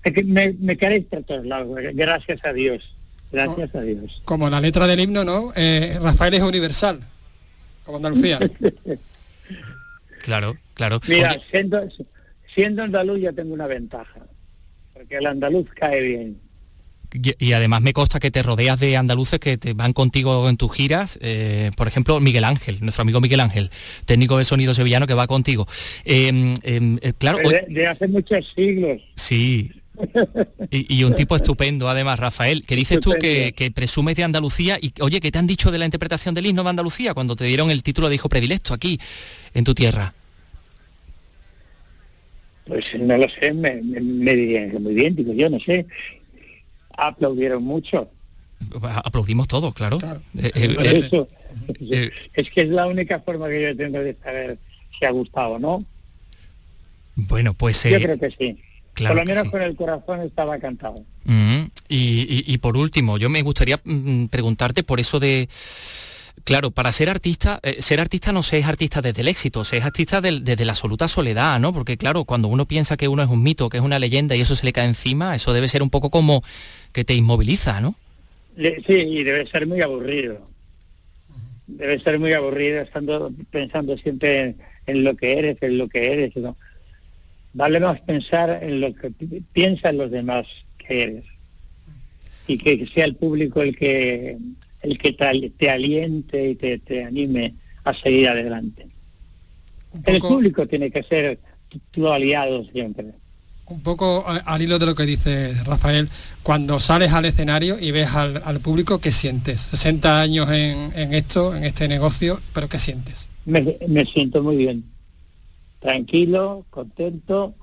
Es 0.05 0.13
que 0.13 0.25
me, 0.25 0.55
me 0.55 0.77
queréis 0.77 1.05
por 1.07 1.23
todos 1.25 1.45
lados, 1.45 1.77
gracias 1.95 2.41
a 2.45 2.53
Dios. 2.53 2.95
Gracias 3.31 3.75
a 3.75 3.83
Dios. 3.83 4.23
Como 4.25 4.49
la 4.49 4.61
letra 4.61 4.87
del 4.87 5.01
himno, 5.01 5.23
¿no? 5.23 5.53
Eh, 5.55 5.99
Rafael 6.01 6.33
es 6.33 6.43
universal, 6.43 7.01
como 7.85 7.99
Andalucía. 7.99 8.39
claro, 10.23 10.57
claro. 10.73 11.01
Mira, 11.07 11.37
siendo, 11.51 11.87
siendo 12.55 12.85
andaluz 12.85 13.21
ya 13.21 13.33
tengo 13.33 13.53
una 13.53 13.67
ventaja, 13.67 14.21
porque 14.95 15.17
el 15.17 15.27
andaluz 15.27 15.69
cae 15.75 16.01
bien 16.01 16.48
y, 17.13 17.53
además 17.53 17.83
me 17.83 17.93
consta 17.93 18.21
que 18.21 18.31
te 18.31 18.43
rodeas 18.43 18.79
de 18.81 18.97
andaluces 18.97 19.41
que 19.41 19.57
te 19.57 19.73
van 19.73 19.93
contigo 19.93 20.49
en 20.49 20.57
tus 20.57 20.73
giras, 20.73 21.19
eh, 21.23 21.71
por 21.77 21.89
ejemplo 21.89 22.21
Miguel 22.21 22.45
Ángel, 22.45 22.79
nuestro 22.81 23.03
amigo 23.03 23.21
Miguel 23.21 23.41
Ángel, 23.41 23.71
técnico 24.05 24.39
de 24.39 24.45
sonido 24.45 24.75
sevillano 24.75 25.07
que 25.07 25.15
va 25.15 25.27
contigo. 25.27 25.67
Em, 26.05 26.55
em, 26.63 26.99
eh, 27.03 27.13
claro, 27.17 27.39
de, 27.69 27.87
hace 27.87 28.09
muchos 28.09 28.47
siglos. 28.55 29.01
Sí. 29.17 29.73
Y, 30.71 31.03
un 31.03 31.15
tipo 31.17 31.35
estupendo, 31.35 31.89
además, 31.89 32.21
Rafael, 32.21 32.65
que 32.65 32.77
dices 32.77 33.01
tú 33.01 33.15
que, 33.19 33.73
presumes 33.75 34.17
de 34.17 34.23
Andalucía 34.23 34.79
y, 34.81 34.93
oye, 35.01 35.21
¿qué 35.21 35.33
te 35.33 35.39
han 35.39 35.47
dicho 35.49 35.73
de 35.73 35.79
la 35.79 35.87
interpretación 35.87 36.37
del 36.37 36.47
himno 36.47 36.63
de 36.63 36.71
Andalucía 36.71 37.15
cuando 37.15 37.35
te 37.35 37.45
dieron 37.45 37.71
el 37.71 37.83
título 37.83 38.09
de 38.09 38.15
hijo 38.15 38.29
predilecto 38.29 38.75
aquí, 38.75 39.01
en 39.55 39.65
tu 39.65 39.75
tierra? 39.75 40.15
Pues 42.69 42.85
no 43.01 43.17
lo 43.17 43.27
sé, 43.29 43.53
me, 43.55 43.81
me, 43.83 44.37
dirían 44.37 44.71
que 44.71 44.79
muy 44.79 44.95
bien, 44.95 45.17
digo 45.17 45.33
yo, 45.33 45.49
no 45.49 45.59
sé. 45.59 45.87
Aplaudieron 46.99 47.63
mucho. 47.63 48.11
Aplaudimos 48.83 49.47
todos, 49.47 49.73
claro. 49.73 49.99
Eh, 50.37 50.51
eh, 50.55 51.11
eh, 51.91 52.11
es 52.35 52.51
que 52.51 52.63
es 52.63 52.69
la 52.69 52.87
única 52.87 53.21
forma 53.21 53.49
que 53.49 53.63
yo 53.63 53.77
tengo 53.77 54.01
de 54.01 54.17
saber 54.23 54.59
si 54.99 55.05
ha 55.05 55.11
gustado 55.11 55.51
o 55.51 55.59
no. 55.61 55.79
Bueno, 57.15 57.55
pues... 57.55 57.85
yo 57.85 57.99
creo 57.99 58.19
que 58.19 58.31
sí. 58.33 58.59
Por 58.95 59.15
lo 59.15 59.25
menos 59.25 59.45
con 59.45 59.63
el 59.63 59.77
corazón 59.77 60.23
estaba 60.23 60.59
cantado. 60.59 61.05
Mm, 61.25 61.67
y, 61.89 62.59
por 62.59 62.77
último, 62.77 63.17
yo 63.17 63.31
me 63.31 63.43
gustaría 63.43 63.79
mm, 63.85 64.27
preguntarte 64.27 64.83
por 64.83 64.99
eso 64.99 65.21
de... 65.21 65.49
Claro, 66.45 66.71
para 66.71 66.93
ser 66.93 67.09
artista, 67.09 67.61
eh, 67.63 67.81
ser 67.81 68.01
artista 68.01 68.33
no 68.33 68.43
se 68.43 68.59
es 68.59 68.67
artista 68.67 69.01
desde 69.01 69.23
el 69.23 69.29
éxito, 69.29 69.65
se 69.65 69.79
es 69.79 69.85
artista 69.85 70.21
desde 70.21 70.65
la 70.65 70.73
absoluta 70.73 71.09
soledad, 71.09 71.59
¿no? 71.61 71.73
Porque 71.73 71.97
claro, 71.97 72.25
cuando 72.25 72.49
uno 72.49 72.67
piensa 72.67 72.97
que 72.97 73.09
uno 73.09 73.23
es 73.23 73.29
un 73.29 73.43
mito, 73.43 73.69
que 73.69 73.79
es 73.79 73.83
una 73.83 73.99
leyenda 73.99 74.37
y 74.37 74.41
eso 74.41 74.55
se 74.55 74.65
le 74.65 74.73
cae 74.73 74.87
encima, 74.87 75.35
eso 75.35 75.53
debe 75.53 75.69
ser 75.69 75.83
un 75.83 75.91
poco 75.91 76.11
como 76.11 76.43
que 76.93 77.05
te 77.05 77.15
inmoviliza, 77.15 77.81
¿no? 77.81 77.95
Sí, 78.57 78.83
y 78.89 79.23
debe 79.23 79.47
ser 79.47 79.67
muy 79.67 79.81
aburrido. 79.81 80.45
Debe 81.67 82.01
ser 82.01 82.19
muy 82.19 82.33
aburrido 82.33 82.81
estando 82.81 83.31
pensando 83.51 83.97
siempre 83.99 84.57
en, 84.87 85.05
lo 85.05 85.17
que 85.17 85.39
eres, 85.39 85.59
en 85.61 85.79
lo 85.79 85.89
que 85.89 86.13
eres. 86.13 86.33
Vale 87.53 87.81
más 87.81 88.01
pensar 88.01 88.63
en 88.63 88.81
lo 88.81 88.95
que 88.95 89.13
piensan 89.53 89.99
los 89.99 90.11
demás 90.11 90.47
que 90.79 91.03
eres. 91.03 91.25
Y 92.47 92.59
que 92.59 92.87
sea 92.87 93.05
el 93.05 93.15
público 93.15 93.63
el 93.63 93.77
que 93.77 94.39
el 94.83 94.99
que 94.99 95.13
te, 95.13 95.71
aliente 95.71 96.51
y 96.51 96.55
te, 96.55 97.05
anime 97.05 97.55
a 97.85 97.95
seguir 97.95 98.29
adelante. 98.29 98.87
El 100.05 100.19
público 100.21 100.67
tiene 100.67 100.91
que 100.91 101.03
ser 101.03 101.39
tu, 101.91 102.09
aliado 102.09 102.65
siempre. 102.73 103.07
Un 103.67 103.83
poco 103.83 104.25
al 104.27 104.63
hilo 104.63 104.79
de 104.79 104.87
lo 104.87 104.95
que 104.95 105.05
dice 105.05 105.53
Rafael, 105.65 106.09
cuando 106.43 106.81
sales 106.81 107.13
al 107.13 107.27
escenario 107.27 107.79
y 107.79 107.91
ves 107.91 108.15
al, 108.15 108.61
público, 108.61 108.99
¿qué 108.99 109.13
sientes? 109.13 109.61
60 109.61 110.21
años 110.21 110.49
en, 110.51 111.15
esto, 111.15 111.55
en 111.55 111.65
este 111.65 111.87
negocio, 111.87 112.41
pero 112.55 112.69
¿qué 112.69 112.79
sientes? 112.79 113.29
me 113.45 114.05
siento 114.07 114.43
muy 114.43 114.57
bien 114.57 114.85
tranquilo, 115.81 116.67
contento 116.71 117.55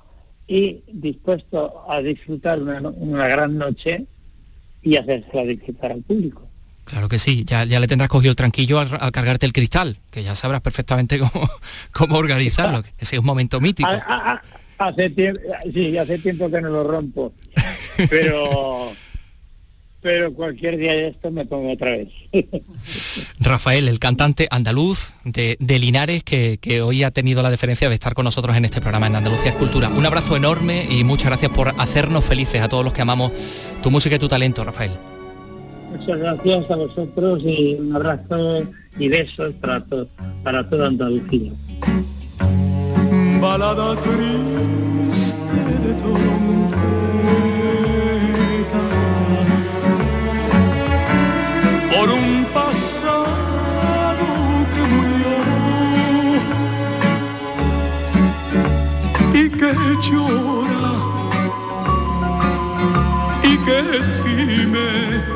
y 0.47 0.83
dispuesto 0.87 1.89
a 1.89 2.01
disfrutar 2.01 2.61
una, 2.61 3.27
gran 3.27 3.57
noche 3.57 4.05
y 4.81 4.95
hacérsela 4.95 5.43
disfrutar 5.43 5.91
al 5.91 6.03
público. 6.03 6.47
Claro 6.85 7.09
que 7.09 7.19
sí, 7.19 7.43
ya, 7.45 7.65
ya 7.65 7.79
le 7.79 7.87
tendrás 7.87 8.09
cogido 8.09 8.29
el 8.29 8.35
tranquillo 8.35 8.79
al, 8.79 9.11
cargarte 9.11 9.45
el 9.45 9.53
cristal, 9.53 9.97
que 10.11 10.23
ya 10.23 10.35
sabrás 10.35 10.61
perfectamente 10.61 11.19
cómo, 11.31 11.49
cómo 11.91 12.17
organizarlo. 12.17 12.83
Ese 12.97 13.15
es 13.15 13.19
un 13.19 13.25
momento 13.25 13.59
mítico. 13.59 13.89
hace 14.77 15.09
tiempo, 15.09 15.41
sí, 15.73 15.97
hace 15.97 16.19
tiempo 16.19 16.49
que 16.49 16.61
no 16.61 16.69
lo 16.69 16.83
rompo, 16.83 17.33
pero 18.09 18.93
pero 20.05 20.31
cualquier 20.35 20.77
día 20.77 20.91
de 20.91 21.07
esto 21.07 21.31
me 21.31 21.47
pongo 21.47 21.71
otra 21.71 21.97
vez. 21.97 22.09
Rafael, 23.39 23.87
el 23.87 23.97
cantante 23.97 24.47
andaluz 24.51 25.13
de, 25.23 25.57
Linares, 25.59 26.23
que, 26.23 26.59
hoy 26.83 27.01
ha 27.01 27.09
tenido 27.09 27.41
la 27.41 27.49
deferencia 27.49 27.89
de 27.89 27.95
estar 27.95 28.13
con 28.13 28.25
nosotros 28.25 28.55
en 28.55 28.65
este 28.65 28.81
programa 28.81 29.07
en 29.07 29.15
Andalucía 29.15 29.49
es 29.49 29.57
Cultura. 29.57 29.89
Un 29.89 30.05
abrazo 30.05 30.35
enorme 30.35 30.85
y 30.91 31.03
muchas 31.03 31.31
gracias 31.31 31.51
por 31.51 31.73
hacernos 31.79 32.23
felices 32.23 32.61
a 32.61 32.69
todos 32.69 32.83
los 32.83 32.93
que 32.93 33.01
amamos 33.01 33.31
tu 33.81 33.89
música 33.89 34.17
y 34.17 34.19
tu 34.19 34.27
talento, 34.27 34.63
Rafael. 34.63 34.91
Muchas 35.97 36.19
gracias 36.19 36.69
a 36.69 36.75
vosotros 36.75 37.41
y 37.45 37.75
un 37.75 37.95
abrazo 37.95 38.63
y 38.99 39.07
besos 39.07 39.53
para, 39.61 39.81
para 40.43 40.69
toda 40.69 40.87
Andalucía. 40.87 41.53
Balada 43.39 43.95
por 51.91 52.09
un 52.09 52.45
pasado 52.53 53.25
que 54.73 54.81
murió 54.91 55.35
y 59.33 59.49
que 59.49 59.71
llora 60.09 60.91
y 63.43 63.57
que 63.65 63.79
gime. 64.23 65.34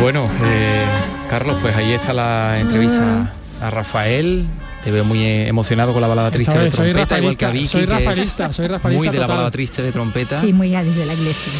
Bueno, 0.00 0.28
eh, 0.44 0.84
Carlos, 1.28 1.58
pues 1.60 1.76
ahí 1.76 1.92
está 1.92 2.12
la 2.12 2.58
entrevista 2.58 3.32
a 3.62 3.70
Rafael. 3.70 4.48
Te 4.82 4.90
veo 4.90 5.04
muy 5.04 5.24
emocionado 5.24 5.92
con 5.92 6.00
la 6.00 6.08
balada 6.08 6.30
triste 6.30 6.56
de 6.56 6.70
trompeta, 6.70 7.18
igual 7.18 7.36
que 7.36 7.44
a 7.44 7.50
Vicky, 7.50 7.66
soy 7.66 7.84
rafaelista, 7.84 8.52
soy 8.52 8.68
rafaelista 8.68 8.98
muy 8.98 9.08
de 9.08 9.18
la 9.18 9.26
balada 9.26 9.50
triste 9.50 9.82
de 9.82 9.92
trompeta. 9.92 10.40
Sí, 10.40 10.52
muy 10.52 10.70
de 10.70 11.06
la 11.06 11.14
iglesia. 11.14 11.52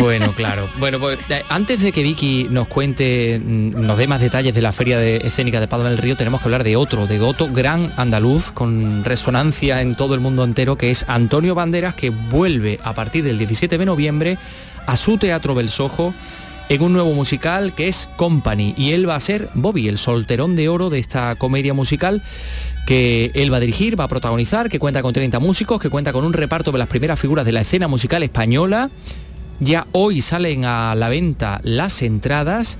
Bueno, 0.00 0.32
claro. 0.34 0.68
Bueno, 0.78 0.98
pues 1.00 1.18
eh, 1.30 1.42
antes 1.48 1.80
de 1.80 1.92
que 1.92 2.02
Vicky 2.02 2.48
nos 2.50 2.68
cuente, 2.68 3.40
mm, 3.42 3.80
nos 3.80 3.96
dé 3.96 4.06
más 4.06 4.20
detalles 4.20 4.54
de 4.54 4.60
la 4.60 4.72
feria 4.72 4.98
de 4.98 5.16
escénica 5.18 5.60
de 5.60 5.68
Palma 5.68 5.88
del 5.88 5.98
Río, 5.98 6.16
tenemos 6.16 6.40
que 6.40 6.46
hablar 6.46 6.64
de 6.64 6.76
otro, 6.76 7.06
de 7.06 7.20
otro 7.20 7.48
gran 7.48 7.92
andaluz 7.96 8.52
con 8.52 9.04
resonancia 9.04 9.80
en 9.80 9.94
todo 9.94 10.14
el 10.14 10.20
mundo 10.20 10.44
entero, 10.44 10.76
que 10.76 10.90
es 10.90 11.04
Antonio 11.08 11.54
Banderas, 11.54 11.94
que 11.94 12.10
vuelve 12.10 12.78
a 12.84 12.94
partir 12.94 13.24
del 13.24 13.38
17 13.38 13.78
de 13.78 13.86
noviembre 13.86 14.38
a 14.86 14.96
su 14.96 15.18
Teatro 15.18 15.54
Belsojo 15.54 16.14
en 16.68 16.82
un 16.82 16.92
nuevo 16.92 17.12
musical 17.12 17.74
que 17.74 17.88
es 17.88 18.08
Company 18.16 18.74
y 18.76 18.92
él 18.92 19.08
va 19.08 19.16
a 19.16 19.20
ser 19.20 19.50
Bobby, 19.54 19.88
el 19.88 19.98
solterón 19.98 20.56
de 20.56 20.68
oro 20.68 20.90
de 20.90 20.98
esta 20.98 21.34
comedia 21.36 21.74
musical 21.74 22.22
que 22.86 23.30
él 23.34 23.52
va 23.52 23.58
a 23.58 23.60
dirigir, 23.60 23.98
va 23.98 24.04
a 24.04 24.08
protagonizar, 24.08 24.68
que 24.68 24.78
cuenta 24.78 25.02
con 25.02 25.12
30 25.12 25.38
músicos, 25.40 25.80
que 25.80 25.90
cuenta 25.90 26.12
con 26.12 26.24
un 26.24 26.32
reparto 26.32 26.72
de 26.72 26.78
las 26.78 26.88
primeras 26.88 27.20
figuras 27.20 27.44
de 27.44 27.52
la 27.52 27.60
escena 27.60 27.88
musical 27.88 28.22
española. 28.22 28.90
Ya 29.60 29.86
hoy 29.92 30.20
salen 30.20 30.64
a 30.64 30.94
la 30.94 31.08
venta 31.08 31.60
las 31.64 32.00
entradas 32.02 32.78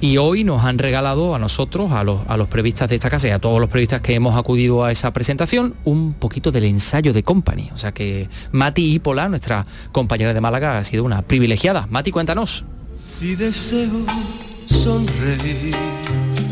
y 0.00 0.16
hoy 0.18 0.44
nos 0.44 0.64
han 0.64 0.78
regalado 0.78 1.34
a 1.34 1.38
nosotros, 1.38 1.92
a 1.92 2.04
los, 2.04 2.20
a 2.28 2.36
los 2.36 2.48
previstas 2.48 2.88
de 2.88 2.94
esta 2.94 3.10
casa 3.10 3.28
y 3.28 3.32
a 3.32 3.38
todos 3.38 3.60
los 3.60 3.68
previstas 3.68 4.00
que 4.00 4.14
hemos 4.14 4.36
acudido 4.36 4.84
a 4.84 4.92
esa 4.92 5.12
presentación, 5.12 5.74
un 5.84 6.14
poquito 6.14 6.52
del 6.52 6.64
ensayo 6.64 7.12
de 7.12 7.22
Company. 7.22 7.70
O 7.74 7.78
sea 7.78 7.92
que 7.92 8.28
Mati 8.52 8.98
Pola, 8.98 9.28
nuestra 9.28 9.66
compañera 9.92 10.32
de 10.32 10.40
Málaga, 10.40 10.78
ha 10.78 10.84
sido 10.84 11.04
una 11.04 11.22
privilegiada. 11.22 11.86
Mati, 11.90 12.10
cuéntanos. 12.10 12.64
Si 13.00 13.34
deseo 13.34 14.04
sonreír. 14.66 15.74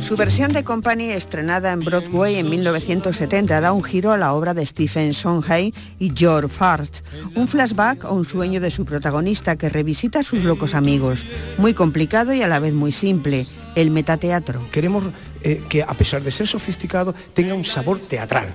Su 0.01 0.17
versión 0.17 0.53
de 0.53 0.65
Company, 0.65 1.11
estrenada 1.11 1.73
en 1.73 1.81
Broadway 1.81 2.37
en 2.37 2.49
1970, 2.49 3.61
da 3.61 3.73
un 3.73 3.85
giro 3.85 4.13
a 4.13 4.17
la 4.17 4.33
obra 4.33 4.55
de 4.55 4.65
Stephen 4.65 5.13
Sondheim 5.13 5.73
y 5.99 6.13
George 6.15 6.49
Fart, 6.49 7.05
un 7.35 7.49
flashback 7.49 8.05
o 8.05 8.15
un 8.15 8.25
sueño 8.25 8.61
de 8.61 8.71
su 8.71 8.85
protagonista 8.85 9.57
que 9.57 9.69
revisita 9.69 10.21
a 10.21 10.23
sus 10.23 10.45
locos 10.45 10.75
amigos. 10.75 11.27
Muy 11.59 11.75
complicado 11.75 12.33
y 12.33 12.43
a 12.43 12.49
la 12.49 12.61
vez 12.61 12.73
muy 12.73 12.93
simple, 12.93 13.47
el 13.75 13.91
metateatro. 13.91 14.63
Queremos 14.71 15.05
eh, 15.43 15.63
que, 15.69 15.83
a 15.83 15.95
pesar 15.95 16.23
de 16.23 16.31
ser 16.31 16.47
sofisticado, 16.47 17.15
tenga 17.35 17.55
un 17.55 17.65
sabor 17.65 17.99
teatral. 17.99 18.55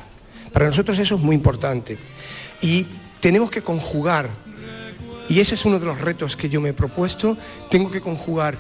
Para 0.51 0.65
nosotros 0.65 0.97
eso 0.97 1.15
es 1.15 1.21
muy 1.21 1.35
importante. 1.35 1.97
Y 2.61 2.87
tenemos 3.19 3.51
que 3.51 3.61
conjugar 3.61 4.29
y 5.29 5.39
ese 5.39 5.55
es 5.55 5.65
uno 5.65 5.79
de 5.79 5.85
los 5.85 6.01
retos 6.01 6.35
que 6.35 6.49
yo 6.49 6.61
me 6.61 6.69
he 6.69 6.73
propuesto. 6.73 7.37
Tengo 7.69 7.91
que 7.91 8.01
conjugar 8.01 8.57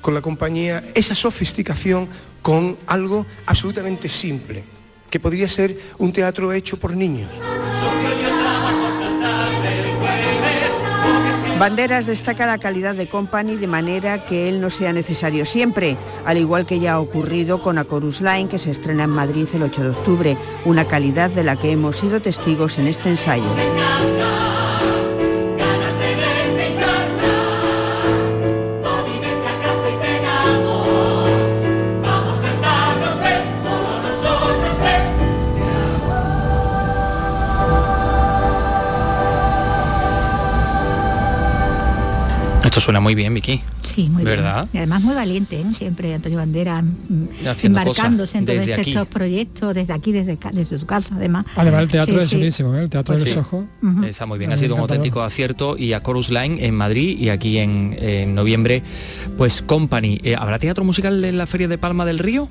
con 0.00 0.14
la 0.14 0.22
compañía 0.22 0.82
esa 0.94 1.14
sofisticación 1.14 2.08
con 2.42 2.76
algo 2.86 3.26
absolutamente 3.46 4.08
simple, 4.08 4.64
que 5.10 5.20
podría 5.20 5.48
ser 5.48 5.78
un 5.98 6.12
teatro 6.12 6.52
hecho 6.52 6.78
por 6.78 6.96
niños. 6.96 7.30
Banderas 11.58 12.06
destaca 12.06 12.46
la 12.46 12.56
calidad 12.56 12.94
de 12.94 13.06
Company 13.06 13.56
de 13.56 13.66
manera 13.66 14.24
que 14.24 14.48
él 14.48 14.62
no 14.62 14.70
sea 14.70 14.94
necesario 14.94 15.44
siempre, 15.44 15.98
al 16.24 16.38
igual 16.38 16.64
que 16.64 16.80
ya 16.80 16.94
ha 16.94 17.00
ocurrido 17.00 17.60
con 17.60 17.76
A 17.76 17.86
Chorus 17.86 18.22
Line 18.22 18.48
que 18.48 18.58
se 18.58 18.70
estrena 18.70 19.04
en 19.04 19.10
Madrid 19.10 19.46
el 19.52 19.64
8 19.64 19.82
de 19.82 19.90
octubre, 19.90 20.36
una 20.64 20.86
calidad 20.86 21.28
de 21.28 21.44
la 21.44 21.56
que 21.56 21.72
hemos 21.72 21.96
sido 21.96 22.22
testigos 22.22 22.78
en 22.78 22.86
este 22.86 23.10
ensayo. 23.10 23.44
Esto 42.70 42.80
suena 42.80 43.00
muy 43.00 43.16
bien, 43.16 43.34
Vicky. 43.34 43.64
Sí, 43.94 44.08
muy 44.08 44.24
¿verdad? 44.24 44.68
bien. 44.72 44.74
Y 44.74 44.78
además 44.78 45.02
muy 45.02 45.14
valiente, 45.14 45.60
¿eh? 45.60 45.64
siempre 45.72 46.14
Antonio 46.14 46.38
Bandera 46.38 46.82
mm, 46.82 47.28
embarcándose 47.62 48.38
en 48.38 48.46
todos 48.46 48.66
estos 48.66 49.08
proyectos 49.08 49.74
desde 49.74 49.92
aquí, 49.92 50.12
desde, 50.12 50.38
desde, 50.52 50.78
su 50.78 50.86
casa, 50.86 51.14
además. 51.16 51.46
Además 51.56 51.82
el 51.82 51.88
teatro 51.88 52.20
es 52.20 52.30
buenísimo, 52.30 52.74
¿eh? 52.76 52.82
el 52.82 52.90
teatro 52.90 53.14
pues 53.14 53.24
del 53.24 53.34
Sojo. 53.34 53.66
Está 54.06 54.26
muy 54.26 54.38
bien, 54.38 54.52
ha 54.52 54.56
sido 54.56 54.74
un 54.74 54.82
auténtico 54.82 55.22
acierto 55.22 55.76
y 55.76 55.92
a 55.92 56.02
Chorus 56.02 56.30
Line 56.30 56.64
en 56.64 56.74
Madrid 56.74 57.18
y 57.18 57.28
aquí 57.28 57.58
en, 57.58 57.96
en 58.00 58.34
noviembre, 58.34 58.82
pues 59.36 59.62
Company. 59.62 60.20
Eh, 60.22 60.36
¿Habrá 60.38 60.58
teatro 60.58 60.84
musical 60.84 61.24
en 61.24 61.38
la 61.38 61.46
Feria 61.46 61.68
de 61.68 61.78
Palma 61.78 62.04
del 62.04 62.18
Río? 62.18 62.48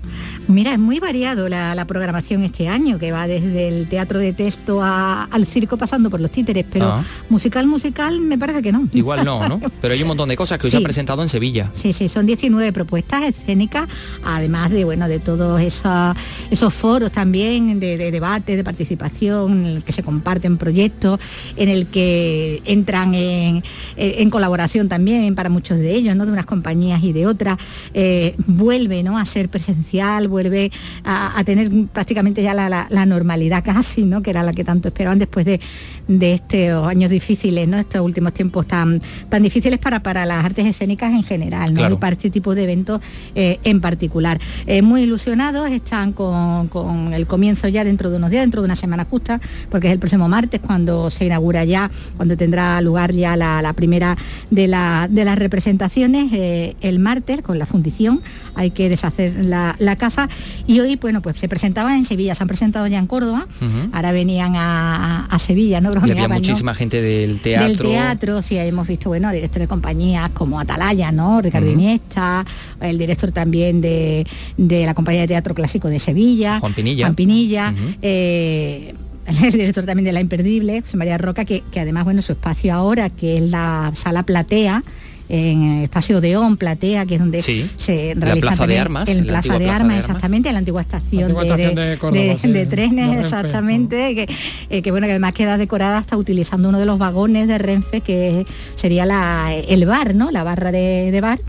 Mira, 0.48 0.74
es 0.74 0.80
muy 0.80 1.00
variado 1.00 1.50
la, 1.50 1.76
la 1.76 1.86
programación 1.86 2.44
este 2.44 2.68
año, 2.68 3.00
que 3.00 3.12
va 3.12 3.28
desde 3.28 3.68
el 3.68 3.88
teatro 3.88 4.20
de 4.20 4.34
texto 4.34 4.82
a, 4.82 5.24
al 5.26 5.46
circo 5.46 5.78
pasando 5.78 6.10
por 6.10 6.20
los 6.20 6.32
títeres, 6.32 6.66
pero 6.70 6.86
ah. 6.86 7.04
musical, 7.30 7.68
musical 7.68 8.20
me 8.20 8.38
parece 8.38 8.62
que 8.62 8.72
no. 8.72 8.88
Igual 8.94 9.26
no, 9.26 9.48
¿no? 9.48 9.62
Pero 9.82 9.94
hay 9.94 10.02
un 10.02 10.08
montón 10.10 10.30
de 10.30 10.36
cosas 10.36 10.58
que 10.58 10.68
hoy 10.68 10.72
se 10.72 10.78
han 10.78 10.84
presentado 10.84 11.22
en 11.22 11.29
Sevilla. 11.30 11.72
Sí, 11.74 11.94
sí, 11.94 12.10
son 12.10 12.26
19 12.26 12.74
propuestas 12.74 13.24
escénicas, 13.24 13.88
además 14.24 14.72
de, 14.72 14.84
bueno, 14.84 15.08
de 15.08 15.20
todos 15.20 15.62
esos, 15.62 16.16
esos 16.52 16.74
foros 16.74 17.12
también 17.12 17.80
de, 17.80 18.12
debate, 18.12 18.56
de 18.56 18.64
participación, 18.64 19.66
en 19.66 19.66
el 19.78 19.84
que 19.84 19.94
se 19.94 20.04
comparten 20.04 20.58
proyectos, 20.58 21.20
en 21.56 21.70
el 21.70 21.88
que 21.88 22.62
entran 22.66 23.14
en, 23.14 23.64
en 23.96 24.30
colaboración 24.30 24.90
también 24.90 25.36
para 25.36 25.50
muchos 25.50 25.78
de 25.78 25.94
ellos, 25.94 26.16
¿no? 26.16 26.26
De 26.26 26.32
unas 26.32 26.46
compañías 26.46 27.04
y 27.04 27.14
de 27.14 27.28
otras. 27.28 27.58
Eh, 27.94 28.36
vuelve, 28.48 29.04
¿no? 29.04 29.18
A 29.18 29.26
ser 29.26 29.50
presencial, 29.50 30.28
vuelve 30.28 30.72
a, 31.04 31.42
tener 31.46 31.70
prácticamente 31.92 32.44
ya 32.44 32.54
la, 32.54 32.88
la, 32.90 33.06
normalidad 33.06 33.64
casi, 33.64 34.06
¿no? 34.06 34.22
Que 34.22 34.32
era 34.32 34.44
la 34.44 34.54
que 34.54 34.64
tanto 34.64 34.90
esperaban 34.90 35.20
después 35.20 35.46
de, 35.46 35.60
de 36.08 36.34
estos 36.34 36.88
años 36.88 37.10
difíciles, 37.10 37.68
¿no? 37.68 37.78
Estos 37.78 38.02
últimos 38.02 38.34
tiempos 38.34 38.68
tan, 38.68 39.02
tan 39.30 39.44
difíciles 39.44 39.80
para, 39.80 40.02
para 40.02 40.26
las 40.26 40.44
artes 40.44 40.66
escénicas 40.66 41.19
general, 41.24 41.74
¿no? 41.74 41.90
Y 41.90 41.96
para 41.98 42.14
este 42.14 42.30
tipo 42.30 42.56
de 42.56 42.64
eventos 42.64 43.02
eh, 43.36 43.60
en 43.64 43.82
particular. 43.82 44.40
Eh, 44.66 44.82
muy 44.82 45.04
ilusionados, 45.04 45.70
están 45.70 46.14
con, 46.14 47.14
el 47.14 47.28
comienzo 47.28 47.68
ya 47.68 47.84
dentro 47.84 48.10
de 48.10 48.18
unos 48.18 48.30
días, 48.30 48.44
dentro 48.44 48.62
de 48.62 48.66
una 48.66 48.76
semana 48.76 49.06
justa, 49.06 49.40
porque 49.70 49.88
es 49.88 49.94
el 49.94 50.00
próximo 50.00 50.28
martes 50.28 50.60
cuando 50.60 51.10
se 51.10 51.26
inaugura 51.26 51.64
ya, 51.66 51.90
cuando 52.18 52.38
tendrá 52.38 52.82
lugar 52.82 53.14
ya 53.14 53.36
la, 53.36 53.74
primera 53.74 54.18
de, 54.50 54.68
la, 54.68 55.08
de 55.10 55.26
las 55.26 55.38
representaciones, 55.38 56.32
eh, 56.34 56.76
el 56.82 57.00
martes 57.00 57.42
con 57.42 57.60
la 57.60 57.66
fundición, 57.66 58.22
hay 58.56 58.72
que 58.72 58.90
deshacer 58.90 59.34
la, 59.46 59.76
casa 60.00 60.30
y 60.66 60.80
hoy, 60.80 60.96
bueno, 60.96 61.22
pues 61.22 61.38
se 61.38 61.50
presentaban 61.50 61.96
en 61.96 62.06
Sevilla, 62.06 62.34
se 62.36 62.44
han 62.44 62.48
presentado 62.48 62.88
ya 62.88 63.00
en 63.00 63.08
Córdoba, 63.08 63.48
ahora 63.92 64.12
venían 64.12 64.54
a, 64.56 65.38
Sevilla, 65.40 65.80
¿no? 65.82 65.92
Y 66.06 66.12
había 66.12 66.28
muchísima 66.28 66.76
gente 66.76 67.02
del 67.02 67.40
teatro. 67.40 67.68
Del 67.68 67.78
teatro, 67.78 68.42
sí, 68.42 68.58
hemos 68.58 68.88
visto, 68.88 69.10
bueno, 69.10 69.32
directores 69.32 69.68
de 69.68 69.68
compañías 69.68 70.30
como 70.32 70.60
Atalaya, 70.60 71.09
¿no? 71.12 71.42
Ricardo 71.42 71.70
Iniesta, 71.70 72.46
el 72.82 72.98
director 72.98 73.32
también 73.32 73.82
de, 73.82 74.26
la 74.58 74.94
compañía 74.94 75.22
de 75.22 75.28
teatro 75.28 75.54
clásico 75.56 75.88
de 75.88 76.00
Sevilla. 76.00 76.60
Juan 76.60 76.74
Pinilla. 76.74 77.06
Juan 77.06 77.16
Pinilla. 77.16 77.74
Eh, 78.02 78.94
el 79.44 79.52
director 79.52 79.86
también 79.86 80.06
de 80.06 80.12
La 80.12 80.22
Imperdible, 80.22 80.82
José 80.82 80.98
María 80.98 81.18
Roca, 81.18 81.46
que, 81.46 81.64
que, 81.72 81.80
además, 81.80 82.04
bueno, 82.04 82.22
su 82.22 82.34
espacio 82.34 82.74
ahora, 82.74 83.10
que 83.10 83.38
es 83.38 83.44
la 83.44 83.92
sala 83.96 84.24
platea, 84.24 84.84
en 85.30 85.64
el 85.64 85.84
espacio 85.84 86.20
de 86.22 86.36
On, 86.36 86.58
Platea, 86.58 87.06
que 87.06 87.16
es 87.16 87.20
donde 87.20 87.42
se 87.42 88.14
realiza 88.16 88.36
la 88.36 88.42
plaza 88.42 88.68
de 88.68 88.80
armas, 88.80 89.10
en 89.10 89.26
plaza, 89.26 89.60
de, 89.60 89.70
armas, 89.70 90.00
exactamente, 90.00 90.50
en 90.50 90.54
la 90.54 90.60
antigua 90.60 90.82
estación, 90.82 91.34
de, 91.34 92.66
trenes, 92.66 93.20
exactamente, 93.20 94.16
que, 94.16 94.28
eh, 94.70 94.82
que, 94.82 94.92
bueno, 94.92 95.06
que 95.06 95.12
además 95.12 95.34
queda 95.34 95.58
decorada 95.58 96.00
hasta 96.00 96.18
utilizando 96.18 96.70
uno 96.70 96.80
de 96.80 96.86
los 96.86 96.98
vagones 96.98 97.48
de 97.48 97.60
Renfe, 97.60 98.02
que 98.02 98.46
sería 98.76 99.06
la, 99.06 99.54
el 99.54 99.86
bar, 99.86 100.16
¿no? 100.16 100.32
La 100.32 100.44
barra 100.44 100.72
de, 100.72 101.12
de 101.12 101.22
bar 101.22 101.40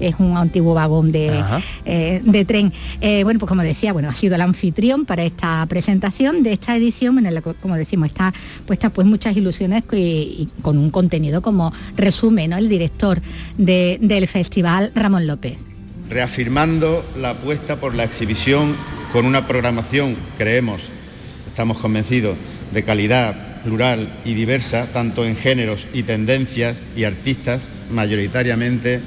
es 0.00 0.14
un 0.18 0.36
antiguo 0.36 0.74
vagón 0.74 1.12
de, 1.12 1.42
eh, 1.84 2.20
de 2.24 2.44
tren. 2.44 2.72
Eh, 3.00 3.24
bueno, 3.24 3.38
pues 3.38 3.48
como 3.48 3.62
decía, 3.62 3.92
bueno, 3.92 4.08
ha 4.08 4.14
sido 4.14 4.34
el 4.34 4.40
anfitrión 4.40 5.04
para 5.04 5.24
esta 5.24 5.64
presentación 5.66 6.42
de 6.42 6.52
esta 6.52 6.76
edición, 6.76 7.18
en 7.24 7.34
la 7.34 7.40
que, 7.40 7.54
como 7.54 7.76
decimos, 7.76 8.08
está 8.08 8.32
puesta 8.66 8.90
pues 8.90 9.06
muchas 9.06 9.36
ilusiones 9.36 9.82
y, 9.92 10.48
con 10.62 10.78
un 10.78 10.90
contenido 10.90 11.42
como 11.42 11.72
resume 11.96 12.48
¿no? 12.48 12.56
el 12.56 12.68
director 12.68 13.20
del 13.56 14.28
festival, 14.28 14.92
Ramón 14.94 15.26
López. 15.26 15.56
Reafirmando 16.08 17.04
la 17.16 17.30
apuesta 17.30 17.80
por 17.80 17.94
la 17.94 18.04
exhibición 18.04 18.76
con 19.12 19.26
una 19.26 19.46
programación, 19.46 20.16
creemos, 20.38 20.82
estamos 21.48 21.78
convencidos, 21.78 22.36
de 22.72 22.82
calidad, 22.82 23.62
plural 23.64 24.08
y 24.24 24.34
diversa, 24.34 24.86
tanto 24.92 25.24
en 25.24 25.36
géneros 25.36 25.86
y 25.92 26.04
tendencias 26.04 26.76
y 26.94 27.04
artistas, 27.04 27.68
mayoritariamente 27.90 29.00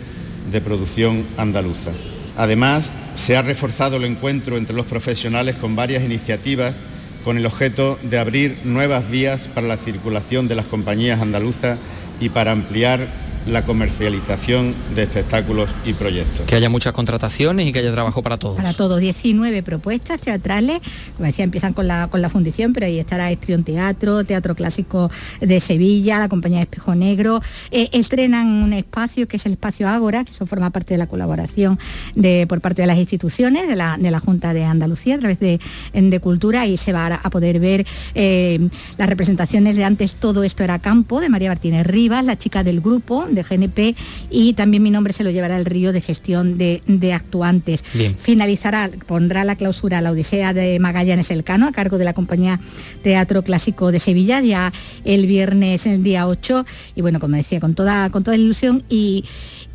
de 0.51 0.61
producción 0.61 1.25
andaluza. 1.37 1.91
Además, 2.37 2.91
se 3.15 3.35
ha 3.35 3.41
reforzado 3.41 3.97
el 3.97 4.05
encuentro 4.05 4.57
entre 4.57 4.75
los 4.75 4.85
profesionales 4.85 5.55
con 5.55 5.75
varias 5.75 6.03
iniciativas 6.03 6.75
con 7.23 7.37
el 7.37 7.45
objeto 7.45 7.99
de 8.01 8.17
abrir 8.17 8.59
nuevas 8.63 9.09
vías 9.09 9.49
para 9.53 9.67
la 9.67 9.77
circulación 9.77 10.47
de 10.47 10.55
las 10.55 10.65
compañías 10.65 11.21
andaluzas 11.21 11.77
y 12.19 12.29
para 12.29 12.51
ampliar 12.51 13.07
la 13.45 13.63
comercialización 13.63 14.75
de 14.95 15.03
espectáculos 15.03 15.69
y 15.85 15.93
proyectos. 15.93 16.45
Que 16.45 16.55
haya 16.55 16.69
muchas 16.69 16.93
contrataciones 16.93 17.67
y 17.67 17.71
que 17.71 17.79
haya 17.79 17.91
trabajo 17.91 18.21
para 18.21 18.37
todos. 18.37 18.57
Para 18.57 18.73
todos, 18.73 18.99
19 18.99 19.63
propuestas 19.63 20.21
teatrales, 20.21 20.79
como 21.15 21.27
decía, 21.27 21.45
empiezan 21.45 21.73
con 21.73 21.87
la, 21.87 22.07
con 22.07 22.21
la 22.21 22.29
fundición, 22.29 22.73
pero 22.73 22.85
ahí 22.85 22.99
estará 22.99 23.31
Estrión 23.31 23.63
Teatro, 23.63 24.23
Teatro 24.23 24.55
Clásico 24.55 25.09
de 25.39 25.59
Sevilla, 25.59 26.19
la 26.19 26.29
compañía 26.29 26.61
Espejo 26.61 26.95
Negro, 26.95 27.41
eh, 27.71 27.89
estrenan 27.93 28.47
un 28.47 28.73
espacio 28.73 29.27
que 29.27 29.37
es 29.37 29.45
el 29.45 29.53
espacio 29.53 29.87
Ágora, 29.87 30.23
que 30.23 30.31
eso 30.31 30.45
forma 30.45 30.69
parte 30.69 30.93
de 30.93 30.97
la 30.97 31.07
colaboración 31.07 31.79
de, 32.15 32.45
por 32.47 32.61
parte 32.61 32.81
de 32.81 32.87
las 32.87 32.97
instituciones, 32.97 33.67
de 33.67 33.75
la, 33.75 33.97
de 33.97 34.11
la 34.11 34.19
Junta 34.19 34.53
de 34.53 34.63
Andalucía, 34.63 35.15
a 35.15 35.19
través 35.19 35.39
de, 35.39 35.59
de 35.93 36.19
Cultura, 36.19 36.67
y 36.67 36.77
se 36.77 36.93
va 36.93 37.07
a, 37.07 37.29
poder 37.29 37.59
ver 37.59 37.85
eh, 38.15 38.69
las 38.97 39.09
representaciones 39.09 39.75
de 39.75 39.83
antes, 39.83 40.13
todo 40.13 40.43
esto 40.43 40.63
era 40.63 40.79
campo, 40.79 41.21
de 41.21 41.29
María 41.29 41.49
Martínez 41.49 41.85
Rivas, 41.85 42.25
la 42.25 42.37
chica 42.37 42.63
del 42.63 42.81
grupo, 42.81 43.27
de 43.35 43.43
GNP 43.43 43.95
y 44.29 44.53
también 44.53 44.83
mi 44.83 44.91
nombre 44.91 45.13
se 45.13 45.23
lo 45.23 45.31
llevará 45.31 45.57
el 45.57 45.65
río 45.65 45.93
de 45.93 46.01
gestión 46.01 46.57
de, 46.57 46.81
actuantes. 47.13 47.83
Finalizará, 48.19 48.89
pondrá 49.07 49.43
la 49.43 49.55
clausura 49.55 50.01
la 50.01 50.11
Odisea 50.11 50.53
de 50.53 50.79
Magallanes 50.79 51.31
Elcano 51.31 51.67
a 51.67 51.71
cargo 51.71 51.97
de 51.97 52.05
la 52.05 52.13
compañía 52.13 52.59
Teatro 53.01 53.43
Clásico 53.43 53.91
de 53.91 53.99
Sevilla 53.99 54.41
ya 54.41 54.71
el 55.05 55.27
viernes 55.27 55.85
el 55.85 56.03
día 56.03 56.27
8 56.27 56.65
y 56.95 57.01
bueno, 57.01 57.19
como 57.19 57.35
decía, 57.35 57.59
con 57.59 57.75
toda, 57.75 58.09
con 58.09 58.23
toda 58.23 58.37
ilusión 58.37 58.83
y 58.89 59.25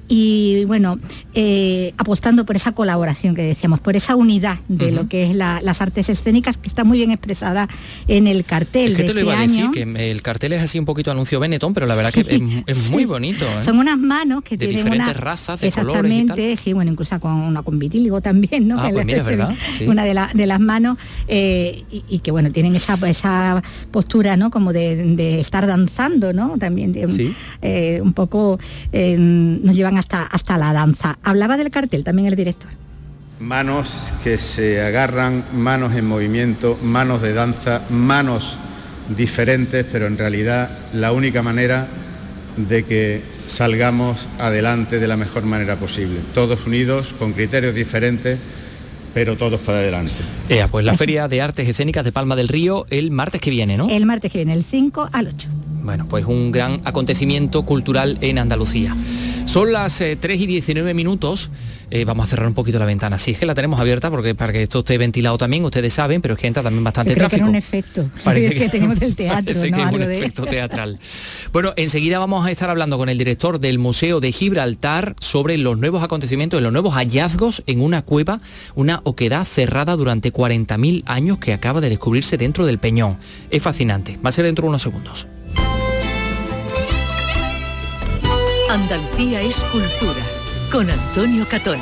y 0.06 0.64
bueno, 0.66 0.98
eh, 1.32 1.94
apostando 1.96 2.44
por 2.44 2.56
esa 2.56 2.72
colaboración 2.72 3.34
que 3.34 3.42
decíamos, 3.42 3.80
por 3.80 3.96
esa 3.96 4.16
unidad 4.16 4.58
de 4.68 4.92
lo 4.92 5.08
que 5.08 5.30
es 5.30 5.34
las 5.34 5.80
artes 5.80 6.10
escénicas 6.10 6.58
que 6.58 6.68
está 6.68 6.84
muy 6.84 6.98
bien 6.98 7.10
expresada 7.10 7.68
en 8.06 8.26
el 8.26 8.44
cartel 8.44 8.96
de 8.96 9.06
este 9.06 9.30
año. 9.30 9.72
que 9.72 9.82
el 9.82 10.20
cartel 10.20 10.52
es 10.52 10.62
así 10.62 10.78
un 10.78 10.84
poquito 10.84 11.10
anuncio 11.10 11.40
Benetton, 11.40 11.72
pero 11.72 11.86
la 11.86 11.94
verdad 11.94 12.12
que 12.12 12.62
es, 12.66 12.90
muy 12.90 13.06
bonito. 13.06 13.46
¿eh? 13.46 13.64
Son 13.64 13.78
unas 13.78 13.98
manos 13.98 14.42
que 14.44 14.58
de 14.58 14.66
tienen 14.66 14.84
diferentes 14.84 15.16
razas, 15.16 15.60
de 15.60 15.68
exactamente, 15.68 16.56
sí, 16.56 16.74
bueno, 16.74 16.90
incluso 16.90 17.18
con 17.18 17.32
una 17.32 17.62
con 17.62 17.78
vitíligo 17.78 18.20
también, 18.20 18.68
¿no? 18.68 18.78
Ah, 18.78 18.90
pues 18.92 19.06
una 19.86 20.04
de, 20.04 20.20
de, 20.34 20.46
las 20.46 20.60
manos 20.60 20.98
eh, 21.28 21.82
y, 21.90 22.18
que 22.18 22.30
bueno, 22.30 22.52
tienen 22.52 22.76
esa, 22.76 22.98
esa 23.08 23.62
postura, 23.90 24.36
¿no? 24.36 24.50
Como 24.50 24.72
de, 24.72 25.40
estar 25.40 25.66
danzando, 25.66 26.34
¿no? 26.34 26.58
También 26.58 26.94
un 28.02 28.12
poco 28.12 28.58
nos 28.92 29.74
llevan 29.74 29.93
hasta, 29.98 30.22
hasta 30.22 30.58
la 30.58 30.72
danza. 30.72 31.18
Hablaba 31.22 31.56
del 31.56 31.70
cartel 31.70 32.04
también 32.04 32.28
el 32.28 32.36
director. 32.36 32.70
Manos 33.40 34.12
que 34.22 34.38
se 34.38 34.80
agarran, 34.80 35.44
manos 35.52 35.94
en 35.94 36.06
movimiento, 36.06 36.78
manos 36.82 37.20
de 37.20 37.34
danza, 37.34 37.82
manos 37.90 38.56
diferentes, 39.08 39.84
pero 39.90 40.06
en 40.06 40.16
realidad 40.16 40.70
la 40.92 41.12
única 41.12 41.42
manera 41.42 41.86
de 42.56 42.84
que 42.84 43.22
salgamos 43.46 44.28
adelante 44.38 45.00
de 45.00 45.08
la 45.08 45.16
mejor 45.16 45.44
manera 45.44 45.76
posible. 45.76 46.20
Todos 46.32 46.66
unidos, 46.66 47.14
con 47.18 47.32
criterios 47.32 47.74
diferentes, 47.74 48.38
pero 49.12 49.36
todos 49.36 49.60
para 49.60 49.78
adelante. 49.78 50.12
pues 50.68 50.84
la 50.84 50.96
Feria 50.96 51.28
de 51.28 51.40
Artes 51.40 51.68
Escénicas 51.68 52.04
de 52.04 52.12
Palma 52.12 52.36
del 52.36 52.48
Río 52.48 52.86
el 52.90 53.10
martes 53.10 53.40
que 53.40 53.50
viene, 53.50 53.76
¿no? 53.76 53.88
El 53.88 54.06
martes 54.06 54.30
que 54.32 54.38
viene, 54.38 54.52
el 54.52 54.64
5 54.64 55.10
al 55.12 55.28
8. 55.28 55.48
Bueno, 55.84 56.06
pues 56.08 56.24
un 56.24 56.50
gran 56.50 56.80
acontecimiento 56.84 57.62
cultural 57.62 58.16
en 58.22 58.38
Andalucía. 58.38 58.96
Son 59.44 59.70
las 59.70 59.98
3 59.98 60.18
eh, 60.24 60.34
y 60.34 60.46
19 60.46 60.94
minutos. 60.94 61.50
Eh, 61.90 62.06
vamos 62.06 62.26
a 62.26 62.30
cerrar 62.30 62.48
un 62.48 62.54
poquito 62.54 62.78
la 62.78 62.86
ventana. 62.86 63.18
Sí, 63.18 63.32
es 63.32 63.38
que 63.38 63.44
la 63.44 63.54
tenemos 63.54 63.78
abierta 63.78 64.10
porque 64.10 64.34
para 64.34 64.52
que 64.52 64.62
esto 64.62 64.78
esté 64.78 64.96
ventilado 64.96 65.36
también, 65.36 65.62
ustedes 65.62 65.92
saben, 65.92 66.22
pero 66.22 66.34
es 66.34 66.40
que 66.40 66.46
entra 66.46 66.62
también 66.62 66.82
bastante 66.82 67.14
tráfico. 67.14 67.44
Que 67.44 67.50
un 67.50 67.54
efecto. 67.54 68.08
Parece 68.24 68.54
que, 68.54 68.68
tenemos 68.70 68.98
del 68.98 69.14
teatro. 69.16 69.44
Parece 69.44 69.70
que 69.70 69.82
es 69.82 69.92
un 69.92 70.02
efecto 70.02 70.46
teatral. 70.50 70.98
bueno, 71.52 71.74
enseguida 71.76 72.18
vamos 72.18 72.46
a 72.46 72.50
estar 72.50 72.70
hablando 72.70 72.96
con 72.96 73.10
el 73.10 73.18
director 73.18 73.60
del 73.60 73.78
Museo 73.78 74.20
de 74.20 74.32
Gibraltar 74.32 75.14
sobre 75.20 75.58
los 75.58 75.76
nuevos 75.78 76.02
acontecimientos, 76.02 76.62
los 76.62 76.72
nuevos 76.72 76.94
hallazgos 76.94 77.62
en 77.66 77.82
una 77.82 78.02
cueva, 78.02 78.40
una 78.74 79.02
oquedad 79.04 79.44
cerrada 79.44 79.96
durante 79.96 80.32
40.000 80.32 81.02
años 81.04 81.38
que 81.38 81.52
acaba 81.52 81.82
de 81.82 81.90
descubrirse 81.90 82.38
dentro 82.38 82.64
del 82.64 82.78
Peñón. 82.78 83.18
Es 83.50 83.62
fascinante. 83.62 84.18
Va 84.24 84.30
a 84.30 84.32
ser 84.32 84.46
dentro 84.46 84.62
de 84.62 84.70
unos 84.70 84.82
segundos. 84.82 85.26
Andalucía 88.74 89.40
es 89.40 89.54
cultura. 89.70 90.20
Con 90.72 90.90
Antonio 90.90 91.46
Catoni. 91.48 91.80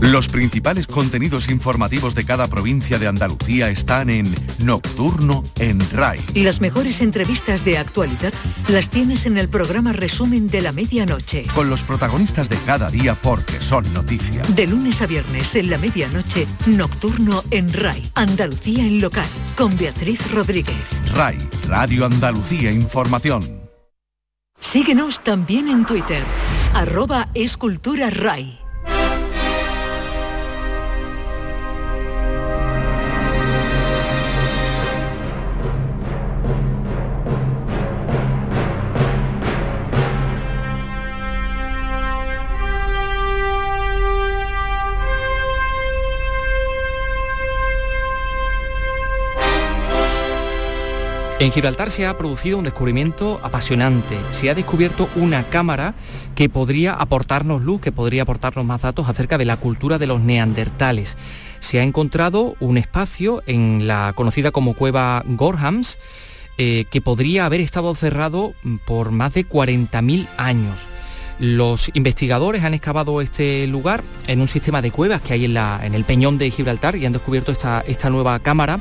Los 0.00 0.28
principales 0.28 0.86
contenidos 0.86 1.50
informativos 1.50 2.14
de 2.14 2.24
cada 2.24 2.46
provincia 2.46 3.00
de 3.00 3.08
Andalucía 3.08 3.70
están 3.70 4.08
en 4.08 4.32
Nocturno 4.60 5.42
en 5.58 5.80
RAI. 5.90 6.20
Las 6.36 6.60
mejores 6.60 7.00
entrevistas 7.00 7.64
de 7.64 7.76
actualidad 7.76 8.32
las 8.68 8.88
tienes 8.88 9.26
en 9.26 9.36
el 9.36 9.48
programa 9.48 9.92
Resumen 9.92 10.46
de 10.46 10.60
la 10.60 10.70
Medianoche. 10.70 11.42
Con 11.52 11.68
los 11.68 11.82
protagonistas 11.82 12.48
de 12.48 12.56
cada 12.58 12.88
día 12.88 13.16
porque 13.16 13.60
son 13.60 13.92
noticia. 13.92 14.42
De 14.54 14.68
lunes 14.68 15.02
a 15.02 15.08
viernes 15.08 15.56
en 15.56 15.70
la 15.70 15.76
medianoche, 15.76 16.46
Nocturno 16.66 17.42
en 17.50 17.72
RAI. 17.72 18.08
Andalucía 18.14 18.84
en 18.84 19.00
local. 19.00 19.26
Con 19.56 19.76
Beatriz 19.76 20.30
Rodríguez. 20.30 20.76
RAI, 21.14 21.36
Radio 21.66 22.06
Andalucía 22.06 22.70
Información. 22.70 23.59
Síguenos 24.60 25.20
también 25.24 25.68
en 25.68 25.84
Twitter. 25.84 26.22
Arroba 26.74 27.28
Escultura. 27.34 28.59
En 51.40 51.52
Gibraltar 51.52 51.90
se 51.90 52.06
ha 52.06 52.18
producido 52.18 52.58
un 52.58 52.64
descubrimiento 52.64 53.40
apasionante. 53.42 54.18
Se 54.30 54.50
ha 54.50 54.54
descubierto 54.54 55.08
una 55.16 55.48
cámara 55.48 55.94
que 56.34 56.50
podría 56.50 56.92
aportarnos 56.92 57.62
luz, 57.62 57.80
que 57.80 57.92
podría 57.92 58.24
aportarnos 58.24 58.66
más 58.66 58.82
datos 58.82 59.08
acerca 59.08 59.38
de 59.38 59.46
la 59.46 59.56
cultura 59.56 59.96
de 59.96 60.06
los 60.06 60.20
neandertales. 60.20 61.16
Se 61.60 61.80
ha 61.80 61.82
encontrado 61.82 62.56
un 62.60 62.76
espacio 62.76 63.42
en 63.46 63.86
la 63.86 64.12
conocida 64.14 64.50
como 64.50 64.74
cueva 64.74 65.22
Gorhams, 65.24 65.98
eh, 66.58 66.84
que 66.90 67.00
podría 67.00 67.46
haber 67.46 67.62
estado 67.62 67.94
cerrado 67.94 68.52
por 68.84 69.10
más 69.10 69.32
de 69.32 69.48
40.000 69.48 70.28
años. 70.36 70.88
Los 71.38 71.90
investigadores 71.94 72.64
han 72.64 72.74
excavado 72.74 73.22
este 73.22 73.66
lugar 73.66 74.04
en 74.26 74.42
un 74.42 74.46
sistema 74.46 74.82
de 74.82 74.90
cuevas 74.90 75.22
que 75.22 75.32
hay 75.32 75.46
en, 75.46 75.54
la, 75.54 75.80
en 75.82 75.94
el 75.94 76.04
peñón 76.04 76.36
de 76.36 76.50
Gibraltar 76.50 76.96
y 76.96 77.06
han 77.06 77.14
descubierto 77.14 77.50
esta, 77.50 77.82
esta 77.86 78.10
nueva 78.10 78.40
cámara 78.40 78.78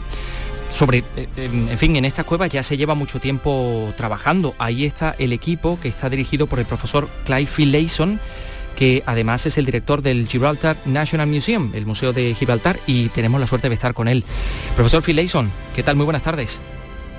sobre, 0.71 1.03
eh, 1.15 1.27
en 1.37 1.77
fin, 1.77 1.95
en 1.95 2.05
estas 2.05 2.25
cuevas 2.25 2.49
ya 2.49 2.63
se 2.63 2.77
lleva 2.77 2.95
mucho 2.95 3.19
tiempo 3.19 3.93
trabajando. 3.97 4.55
Ahí 4.59 4.85
está 4.85 5.15
el 5.17 5.33
equipo 5.33 5.79
que 5.81 5.87
está 5.87 6.09
dirigido 6.09 6.47
por 6.47 6.59
el 6.59 6.65
profesor 6.65 7.09
Clive 7.25 7.47
Finlayson, 7.47 8.19
que 8.77 9.03
además 9.05 9.45
es 9.45 9.57
el 9.57 9.65
director 9.65 10.01
del 10.01 10.27
Gibraltar 10.27 10.77
National 10.85 11.27
Museum, 11.27 11.71
el 11.73 11.85
Museo 11.85 12.13
de 12.13 12.33
Gibraltar, 12.33 12.79
y 12.87 13.09
tenemos 13.09 13.39
la 13.41 13.47
suerte 13.47 13.67
de 13.67 13.75
estar 13.75 13.93
con 13.93 14.07
él. 14.07 14.23
Profesor 14.75 15.03
Finlayson, 15.03 15.51
¿qué 15.75 15.83
tal? 15.83 15.95
Muy 15.95 16.05
buenas 16.05 16.23
tardes. 16.23 16.59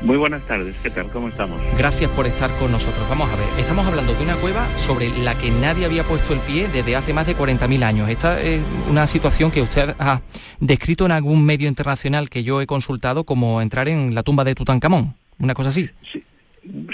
Muy 0.03 0.17
buenas 0.17 0.43
tardes, 0.47 0.75
¿qué 0.83 0.89
tal? 0.89 1.11
¿Cómo 1.11 1.29
estamos? 1.29 1.61
Gracias 1.77 2.11
por 2.13 2.27
estar 2.27 2.51
con 2.59 2.73
nosotros. 2.73 3.07
Vamos 3.11 3.31
a 3.31 3.37
ver, 3.37 3.47
estamos 3.59 3.87
hablando 3.87 4.15
de 4.15 4.25
una 4.25 4.35
cueva 4.37 4.67
sobre 4.79 5.11
la 5.19 5.37
que 5.37 5.51
nadie 5.51 5.85
había 5.85 6.05
puesto 6.05 6.33
el 6.33 6.41
pie 6.41 6.69
desde 6.69 6.97
hace 6.97 7.13
más 7.13 7.27
de 7.27 7.37
40.000 7.37 7.83
años. 7.83 8.09
Esta 8.09 8.41
es 8.41 8.63
una 8.89 9.07
situación 9.07 9.51
que 9.51 9.61
usted 9.61 9.95
ha 9.99 10.23
descrito 10.59 11.05
en 11.05 11.13
algún 11.13 11.45
medio 11.45 11.69
internacional 11.69 12.31
que 12.31 12.43
yo 12.43 12.63
he 12.63 12.67
consultado 12.67 13.25
como 13.25 13.61
entrar 13.61 13.89
en 13.89 14.15
la 14.15 14.23
tumba 14.23 14.43
de 14.45 14.55
Tutankamón, 14.55 15.15
una 15.39 15.53
cosa 15.53 15.69
así. 15.69 15.91
Sí. 16.11 16.25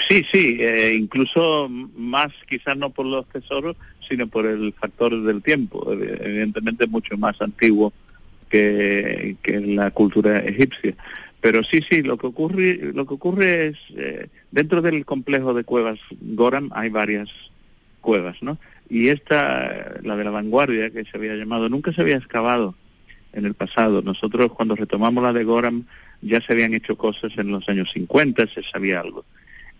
Sí, 0.07 0.57
eh, 0.59 0.95
incluso 0.97 1.69
más 1.69 2.29
quizás 2.47 2.77
no 2.77 2.89
por 2.89 3.05
los 3.05 3.25
tesoros, 3.27 3.75
sino 4.07 4.27
por 4.27 4.45
el 4.45 4.73
factor 4.73 5.21
del 5.23 5.43
tiempo, 5.43 5.91
evidentemente 5.91 6.87
mucho 6.87 7.17
más 7.17 7.41
antiguo 7.41 7.91
que, 8.49 9.35
que 9.41 9.59
la 9.59 9.91
cultura 9.91 10.39
egipcia. 10.39 10.95
Pero 11.47 11.63
sí, 11.63 11.79
sí, 11.89 12.01
lo 12.01 12.17
que 12.17 12.27
ocurre, 12.27 12.91
lo 12.93 13.05
que 13.05 13.13
ocurre 13.13 13.67
es, 13.67 13.77
eh, 13.95 14.27
dentro 14.51 14.81
del 14.81 15.05
complejo 15.05 15.53
de 15.53 15.63
cuevas 15.63 15.97
Goram 16.19 16.69
hay 16.73 16.89
varias 16.89 17.29
cuevas, 18.01 18.43
¿no? 18.43 18.57
Y 18.89 19.07
esta, 19.07 19.95
la 20.03 20.17
de 20.17 20.25
la 20.25 20.29
vanguardia, 20.31 20.89
que 20.89 21.05
se 21.05 21.15
había 21.15 21.35
llamado, 21.35 21.69
nunca 21.69 21.93
se 21.93 22.01
había 22.01 22.17
excavado 22.17 22.75
en 23.31 23.45
el 23.45 23.53
pasado. 23.53 24.01
Nosotros 24.01 24.51
cuando 24.51 24.75
retomamos 24.75 25.23
la 25.23 25.31
de 25.31 25.45
Goram 25.45 25.85
ya 26.21 26.41
se 26.41 26.51
habían 26.51 26.73
hecho 26.73 26.97
cosas 26.97 27.31
en 27.37 27.49
los 27.49 27.69
años 27.69 27.91
50, 27.93 28.45
se 28.47 28.63
sabía 28.63 28.99
algo. 28.99 29.23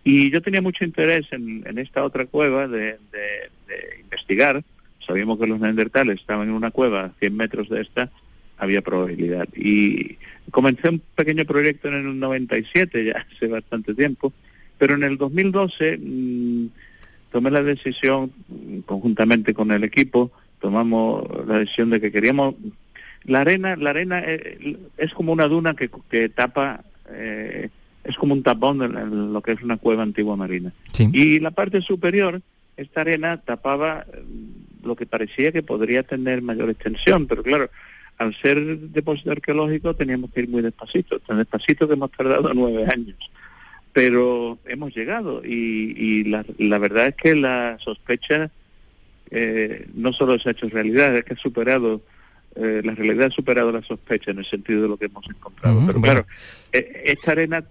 Y 0.04 0.30
yo 0.30 0.40
tenía 0.40 0.62
mucho 0.62 0.86
interés 0.86 1.26
en, 1.32 1.76
esta 1.76 2.02
otra 2.02 2.24
cueva 2.24 2.66
de, 2.66 2.96
de, 3.12 4.00
investigar. 4.00 4.64
Sabíamos 5.06 5.38
que 5.38 5.46
los 5.46 5.60
neandertales 5.60 6.18
estaban 6.18 6.48
en 6.48 6.54
una 6.54 6.70
cueva 6.70 7.04
a 7.04 7.12
100 7.18 7.36
metros 7.36 7.68
de 7.68 7.82
esta, 7.82 8.10
había 8.56 8.80
probabilidad. 8.80 9.46
Y 9.54 10.16
comencé 10.50 10.88
un 10.88 11.02
pequeño 11.14 11.44
proyecto 11.44 11.88
en 11.88 11.94
el 11.94 12.18
97, 12.18 13.04
ya 13.04 13.26
hace 13.34 13.46
bastante 13.48 13.94
tiempo, 13.94 14.32
pero 14.78 14.94
en 14.94 15.02
el 15.02 15.18
2012 15.18 15.98
mm, 15.98 16.66
tomé 17.32 17.50
la 17.50 17.62
decisión, 17.62 18.32
mm, 18.48 18.80
conjuntamente 18.80 19.54
con 19.54 19.70
el 19.70 19.84
equipo, 19.84 20.30
tomamos 20.60 21.24
la 21.46 21.58
decisión 21.60 21.90
de 21.90 22.00
que 22.00 22.12
queríamos... 22.12 22.54
La 23.24 23.40
arena, 23.40 23.76
la 23.76 23.90
arena 23.90 24.22
eh, 24.24 24.78
es 24.96 25.12
como 25.12 25.32
una 25.32 25.48
duna 25.48 25.74
que, 25.74 25.90
que 26.08 26.28
tapa, 26.28 26.84
eh, 27.10 27.68
es 28.04 28.16
como 28.16 28.32
un 28.32 28.42
tapón 28.42 28.80
en, 28.82 29.32
lo 29.32 29.42
que 29.42 29.52
es 29.52 29.62
una 29.62 29.76
cueva 29.76 30.04
antigua 30.04 30.36
marina. 30.36 30.72
Y 31.12 31.40
la 31.40 31.50
parte 31.50 31.82
superior, 31.82 32.40
esta 32.76 33.00
arena 33.02 33.38
tapaba 33.38 34.06
mm, 34.06 34.86
lo 34.86 34.96
que 34.96 35.04
parecía 35.04 35.52
que 35.52 35.62
podría 35.62 36.04
tener 36.04 36.42
mayor 36.42 36.70
extensión, 36.70 37.26
pero 37.26 37.42
claro, 37.42 37.70
al 38.18 38.34
ser 38.34 38.78
depósito 38.78 39.30
arqueológico 39.30 39.94
teníamos 39.94 40.32
que 40.32 40.40
ir 40.40 40.48
muy 40.48 40.60
despacito, 40.60 41.20
tan 41.20 41.38
despacito 41.38 41.86
que 41.86 41.94
hemos 41.94 42.10
tardado 42.10 42.52
nueve 42.52 42.84
años. 42.86 43.16
Pero 43.92 44.58
hemos 44.66 44.94
llegado 44.94 45.42
y, 45.44 46.24
la, 46.24 46.78
verdad 46.78 47.06
es 47.06 47.14
que 47.14 47.34
la 47.34 47.78
sospecha 47.80 48.50
eh, 49.30 49.86
no 49.94 50.12
solo 50.12 50.38
se 50.38 50.48
ha 50.48 50.52
hecho 50.52 50.68
realidad, 50.68 51.16
es 51.16 51.24
que 51.24 51.34
ha 51.34 51.38
superado, 51.38 52.02
eh, 52.56 52.82
la 52.84 52.94
realidad 52.94 53.28
ha 53.28 53.30
superado 53.30 53.72
la 53.72 53.82
sospecha 53.82 54.32
en 54.32 54.38
el 54.38 54.44
sentido 54.44 54.82
de 54.82 54.88
lo 54.88 54.96
que 54.96 55.06
hemos 55.06 55.28
encontrado. 55.28 55.82
Pero 55.86 56.00
claro, 56.00 56.26
eh, 56.72 57.02
esta 57.06 57.32
arena 57.32 57.64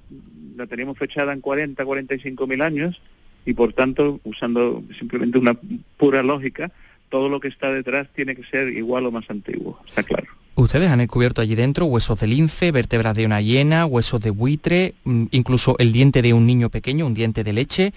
la 0.56 0.66
teníamos 0.66 0.98
fechada 0.98 1.34
en 1.34 1.42
40, 1.42 1.84
45 1.84 2.48
mil 2.48 2.62
años 2.62 3.02
y 3.46 3.54
por 3.54 3.74
tanto, 3.74 4.20
usando 4.24 4.84
simplemente 4.98 5.38
una 5.38 5.58
pura 5.98 6.24
lógica, 6.24 6.72
todo 7.10 7.30
lo 7.30 7.40
que 7.40 7.48
está 7.48 7.72
detrás 7.72 8.08
tiene 8.14 8.36
que 8.36 8.44
ser 8.44 8.70
igual 8.70 9.06
o 9.06 9.12
más 9.12 9.30
antiguo, 9.30 9.80
está 9.88 10.04
claro. 10.04 10.37
Ustedes 10.58 10.89
han 10.89 10.98
descubierto 10.98 11.39
allí 11.39 11.54
dentro 11.54 11.86
huesos 11.86 12.20
de 12.20 12.26
lince, 12.26 12.72
vértebras 12.72 13.15
de 13.15 13.28
una 13.28 13.41
hiena, 13.41 13.86
huesos 13.86 14.20
de 14.22 14.32
buitre, 14.32 14.96
mm, 15.04 15.26
incluso 15.30 15.76
el 15.78 15.93
diente 15.93 16.24
de 16.24 16.34
un 16.34 16.48
niño 16.48 16.72
pequeño, 16.72 17.06
un 17.06 17.13
diente 17.13 17.43
de 17.43 17.54
leche, 17.54 17.93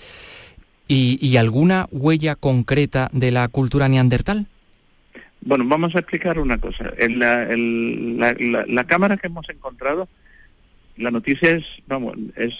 y, 0.86 1.36
alguna 1.36 1.86
huella 1.90 2.34
concreta 2.34 3.08
de 3.12 3.30
la 3.30 3.48
cultura 3.48 3.88
neandertal. 3.88 4.46
Bueno, 5.40 5.64
vamos 5.66 5.94
a 5.94 6.00
explicar 6.00 6.38
una 6.38 6.58
cosa. 6.58 6.92
En 6.98 7.18
la, 7.20 8.84
cámara 8.84 9.16
que 9.16 9.28
hemos 9.28 9.48
encontrado, 9.48 10.08
la 10.96 11.10
noticia 11.10 11.52
es, 11.52 11.64
vamos, 11.86 12.18
es 12.36 12.54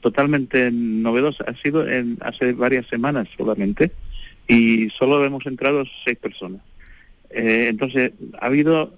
totalmente 0.00 0.70
novedosa. 0.72 1.44
Ha 1.48 1.54
sido 1.56 1.86
en, 1.86 2.16
hace 2.22 2.52
varias 2.52 2.86
semanas 2.86 3.28
solamente 3.36 3.90
y 4.46 4.88
solo 4.90 5.22
hemos 5.24 5.44
entrado 5.44 5.84
seis 6.04 6.16
personas. 6.16 6.62
Eh, 7.30 7.66
entonces, 7.68 8.12
ha 8.40 8.46
habido 8.46 8.94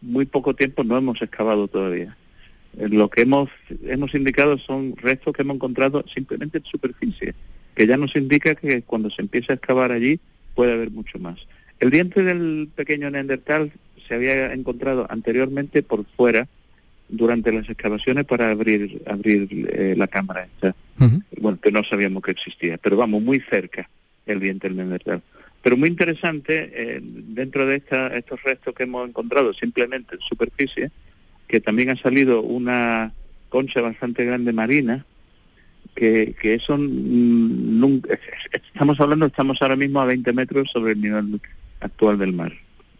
muy 0.00 0.26
poco 0.26 0.54
tiempo, 0.54 0.84
no 0.84 0.96
hemos 0.96 1.20
excavado 1.22 1.68
todavía. 1.68 2.16
Eh, 2.78 2.88
lo 2.88 3.08
que 3.08 3.22
hemos, 3.22 3.50
hemos 3.84 4.14
indicado 4.14 4.58
son 4.58 4.94
restos 4.96 5.34
que 5.34 5.42
hemos 5.42 5.56
encontrado 5.56 6.04
simplemente 6.12 6.58
en 6.58 6.64
superficie, 6.64 7.34
que 7.74 7.86
ya 7.86 7.96
nos 7.96 8.16
indica 8.16 8.54
que 8.54 8.82
cuando 8.82 9.10
se 9.10 9.22
empieza 9.22 9.52
a 9.52 9.56
excavar 9.56 9.92
allí 9.92 10.20
puede 10.54 10.72
haber 10.72 10.90
mucho 10.90 11.18
más. 11.18 11.46
El 11.80 11.90
diente 11.90 12.22
del 12.22 12.68
pequeño 12.74 13.10
Neandertal 13.10 13.72
se 14.08 14.14
había 14.14 14.52
encontrado 14.52 15.06
anteriormente 15.10 15.82
por 15.82 16.04
fuera 16.16 16.48
durante 17.08 17.52
las 17.52 17.68
excavaciones 17.68 18.24
para 18.24 18.50
abrir 18.50 19.02
abrir 19.06 19.68
eh, 19.72 19.94
la 19.96 20.08
cámara 20.08 20.44
esta. 20.44 20.74
Bueno, 21.38 21.58
que 21.60 21.70
no 21.70 21.84
sabíamos 21.84 22.22
que 22.22 22.30
existía, 22.30 22.78
pero 22.78 22.96
vamos, 22.96 23.22
muy 23.22 23.40
cerca 23.40 23.88
el 24.24 24.40
diente 24.40 24.68
del 24.68 24.78
Neandertal. 24.78 25.22
Pero 25.66 25.76
muy 25.76 25.88
interesante, 25.88 26.70
eh, 26.72 27.00
dentro 27.02 27.66
de 27.66 27.82
estos 28.14 28.40
restos 28.44 28.72
que 28.72 28.84
hemos 28.84 29.08
encontrado 29.08 29.52
simplemente 29.52 30.14
en 30.14 30.20
superficie, 30.20 30.92
que 31.48 31.60
también 31.60 31.90
ha 31.90 31.96
salido 31.96 32.40
una 32.40 33.12
concha 33.48 33.80
bastante 33.80 34.24
grande 34.24 34.52
marina, 34.52 35.04
que, 35.96 36.36
que 36.40 36.54
eso 36.54 36.78
nunca, 36.78 38.16
estamos 38.52 39.00
hablando, 39.00 39.26
estamos 39.26 39.60
ahora 39.60 39.74
mismo 39.74 40.00
a 40.00 40.04
20 40.04 40.32
metros 40.34 40.70
sobre 40.70 40.92
el 40.92 41.00
nivel 41.00 41.40
actual 41.80 42.16
del 42.16 42.32
mar. 42.32 42.52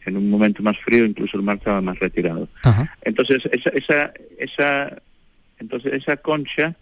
En 0.05 0.17
un 0.17 0.29
momento 0.29 0.61
más 0.61 0.77
frío 0.77 1.05
incluso 1.05 1.37
el 1.37 1.45
mar 1.45 1.59
estaba 1.59 1.81
más 1.81 2.01
retirado. 2.01 2.49
Entonces 3.03 3.49
esa, 3.53 3.71
esa, 3.71 4.13
esa, 4.41 5.03
entonces 5.61 5.93
esa 5.93 6.17
concha 6.17 6.75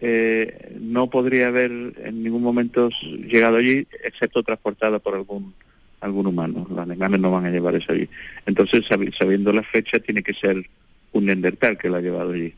eh, 0.00 0.76
no 0.80 1.10
podría 1.10 1.48
haber 1.48 1.70
en 1.70 2.22
ningún 2.22 2.42
momento 2.42 2.88
llegado 3.26 3.56
allí, 3.56 3.86
excepto 4.04 4.42
transportada 4.42 4.98
por 4.98 5.14
algún 5.14 5.54
algún 6.00 6.26
humano. 6.26 6.66
Los 6.68 6.78
alemanes 6.78 7.20
no 7.20 7.30
van 7.30 7.46
a 7.46 7.50
llevar 7.50 7.74
eso 7.74 7.92
allí. 7.92 8.08
Entonces, 8.46 8.86
sabiendo 8.86 9.52
la 9.52 9.62
fecha, 9.62 9.98
tiene 9.98 10.22
que 10.22 10.34
ser 10.34 10.64
un 11.12 11.24
Neandertal 11.24 11.78
que 11.78 11.88
lo 11.88 11.96
ha 11.96 12.00
llevado 12.00 12.32
allí. 12.32 12.54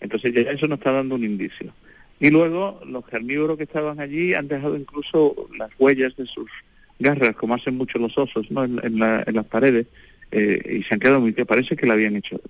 Entonces, 0.00 0.34
ya 0.34 0.50
eso 0.50 0.66
nos 0.66 0.78
está 0.78 0.92
dando 0.92 1.14
un 1.14 1.24
indicio. 1.24 1.72
Y 2.18 2.30
luego, 2.30 2.80
los 2.86 3.06
carnívoros 3.06 3.56
que 3.56 3.62
estaban 3.64 4.00
allí 4.00 4.34
han 4.34 4.48
dejado 4.48 4.76
incluso 4.76 5.48
las 5.56 5.70
huellas 5.78 6.16
de 6.16 6.26
sus 6.26 6.50
garras, 6.98 7.36
como 7.36 7.54
hacen 7.54 7.76
muchos 7.76 8.00
los 8.00 8.18
osos, 8.18 8.50
¿no? 8.50 8.64
En, 8.64 8.98
las 8.98 9.46
paredes, 9.46 9.86
eh, 10.32 10.78
y 10.80 10.82
se 10.82 10.94
han 10.94 11.00
quedado 11.00 11.20
muy... 11.20 11.32
Parece 11.32 11.76
que 11.76 11.86
la 11.86 11.94
habían 11.94 12.16
hecho, 12.16 12.40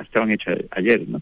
estaban 0.00 0.30
hechas 0.30 0.58
ayer, 0.70 1.06
¿no? 1.06 1.20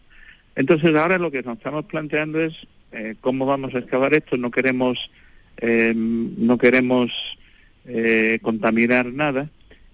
Entonces 0.59 0.93
ahora 0.93 1.17
lo 1.17 1.31
que 1.31 1.41
nos 1.41 1.57
estamos 1.57 1.85
planteando 1.85 2.37
es 2.41 2.53
eh, 2.91 3.15
cómo 3.21 3.45
vamos 3.45 3.73
a 3.73 3.79
excavar 3.79 4.13
esto. 4.13 4.35
No 4.35 4.51
queremos, 4.51 5.09
eh, 5.55 5.93
no 5.95 6.57
queremos 6.57 7.39
eh, 7.85 8.39
contaminar 8.41 9.05
nada 9.05 9.49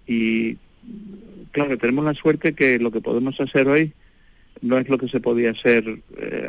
y 0.08 0.58
claro, 1.52 1.78
tenemos 1.78 2.04
la 2.04 2.16
suerte 2.16 2.56
que 2.56 2.80
lo 2.80 2.90
que 2.90 3.00
podemos 3.00 3.40
hacer 3.40 3.68
hoy 3.68 3.94
no 4.64 4.80
es 4.80 4.90
lo 4.90 4.98
que 4.98 5.08
se 5.08 5.20
podía 5.20 5.52
hacer 5.52 6.00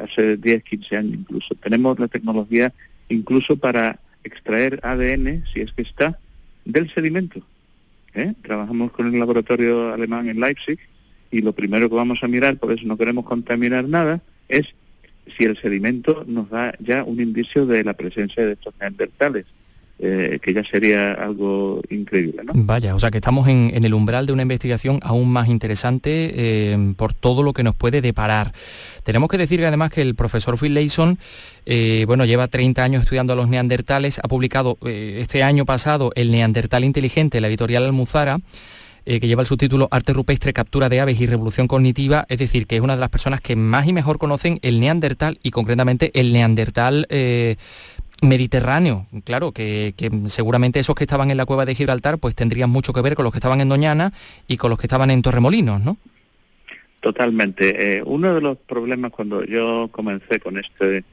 hace 0.03 0.39
10, 0.39 0.65
15 0.65 0.97
años 0.97 1.15
incluso. 1.19 1.55
Tenemos 1.57 1.99
la 1.99 2.09
tecnología 2.09 2.73
incluso 3.11 3.59
para 3.59 4.01
extraer 4.25 4.81
ADN, 4.83 5.45
si 5.53 5.61
es 5.61 5.73
que 5.75 5.83
está, 5.83 6.19
del 6.65 6.91
sedimento. 6.95 7.43
Trabajamos 8.41 8.93
con 8.93 9.13
el 9.13 9.19
laboratorio 9.19 9.93
alemán 9.93 10.27
en 10.31 10.41
Leipzig 10.41 10.79
y 11.37 11.43
lo 11.43 11.53
primero 11.53 11.91
que 11.91 11.97
vamos 11.97 12.23
a 12.23 12.29
mirar, 12.29 12.57
por 12.57 12.73
eso 12.73 12.87
no 12.87 12.97
queremos 12.97 13.27
contaminar 13.27 13.87
nada, 13.87 14.23
es 14.49 14.67
si 15.37 15.45
el 15.45 15.59
sedimento 15.59 16.25
nos 16.27 16.49
da 16.49 16.75
ya 16.79 17.05
un 17.05 17.21
indicio 17.21 17.67
de 17.67 17.85
la 17.85 17.93
presencia 17.93 18.47
de 18.47 18.53
estos 18.53 18.73
neandertales. 18.81 19.45
Eh, 19.99 20.41
que 20.43 20.53
ya 20.53 20.63
sería 20.63 21.13
algo 21.13 21.81
increíble. 21.89 22.43
¿no? 22.45 22.53
Vaya, 22.55 22.95
o 22.95 22.99
sea 22.99 23.11
que 23.11 23.17
estamos 23.17 23.49
en, 23.49 23.73
el 23.83 23.95
umbral 23.95 24.27
de 24.27 24.35
una 24.35 24.43
investigación 24.43 25.01
aún 25.03 25.33
más 25.33 25.49
interesante 25.49 26.33
eh, 26.35 26.93
por 26.99 27.15
todo 27.15 27.43
lo 27.43 27.55
que 27.55 27.63
nos 27.63 27.75
puede 27.75 28.03
deparar. 28.03 28.53
Tenemos 29.05 29.31
que 29.31 29.39
decir 29.39 29.65
además 29.65 29.91
que 29.91 30.03
el 30.03 30.15
profesor 30.15 30.59
Phil 30.59 30.75
Leyson, 30.75 31.19
eh, 31.65 32.05
bueno, 32.07 32.27
lleva 32.27 32.47
30 32.47 32.85
años 32.85 33.05
estudiando 33.05 33.33
a 33.33 33.37
los 33.37 33.49
neandertales, 33.49 34.19
ha 34.23 34.29
publicado 34.29 34.77
este 34.85 35.43
año 35.43 35.65
pasado 35.65 36.13
El 36.15 36.31
Neandertal 36.31 36.85
Inteligente, 36.85 37.41
la 37.41 37.49
editorial 37.49 37.85
Almuzara, 37.85 38.41
eh, 39.09 39.21
que 39.21 39.29
lleva 39.29 39.43
el 39.43 39.47
subtítulo 39.47 39.87
Arte 39.93 40.13
rupestre, 40.13 40.53
captura 40.53 40.89
de 40.89 40.99
aves 40.99 41.21
y 41.21 41.27
revolución 41.27 41.69
cognitiva, 41.69 42.27
es 42.29 42.39
decir, 42.39 42.67
que 42.67 42.75
es 42.75 42.83
una 42.83 42.97
de 42.97 43.01
las 43.01 43.09
personas 43.09 43.41
que 43.41 43.55
más 43.55 43.87
y 43.87 43.93
mejor 43.93 44.19
conocen 44.19 44.59
el 44.63 44.81
neandertal 44.81 45.39
y 45.45 45.53
concretamente 45.53 46.11
el 46.15 46.33
neandertal 46.33 47.07
eh, 47.09 47.55
mediterráneo. 48.21 49.07
Claro, 49.23 49.53
que, 49.53 49.95
seguramente 50.27 50.81
esos 50.81 50.97
que 50.97 51.05
estaban 51.05 51.31
en 51.31 51.37
la 51.37 51.47
cueva 51.47 51.65
de 51.65 51.77
Gibraltar 51.77 52.19
pues 52.19 52.35
tendrían 52.35 52.69
mucho 52.69 52.93
que 52.93 53.01
ver 53.01 53.15
con 53.15 53.23
los 53.23 53.33
que 53.33 53.39
estaban 53.39 53.61
en 53.61 53.69
Doñana 53.69 54.13
y 54.49 54.57
con 54.57 54.71
los 54.71 54.79
que 54.79 54.87
estaban 54.87 55.13
en 55.13 55.23
Torremolinos, 55.23 55.81
¿no? 55.81 55.97
Totalmente. 56.99 57.99
Eh, 57.99 58.03
uno 58.05 58.35
de 58.35 58.41
los 58.41 58.59
problemas 58.59 59.13
cuando 59.13 59.45
yo 59.45 59.89
comencé 59.93 60.41
con 60.41 60.59
este, 60.59 61.05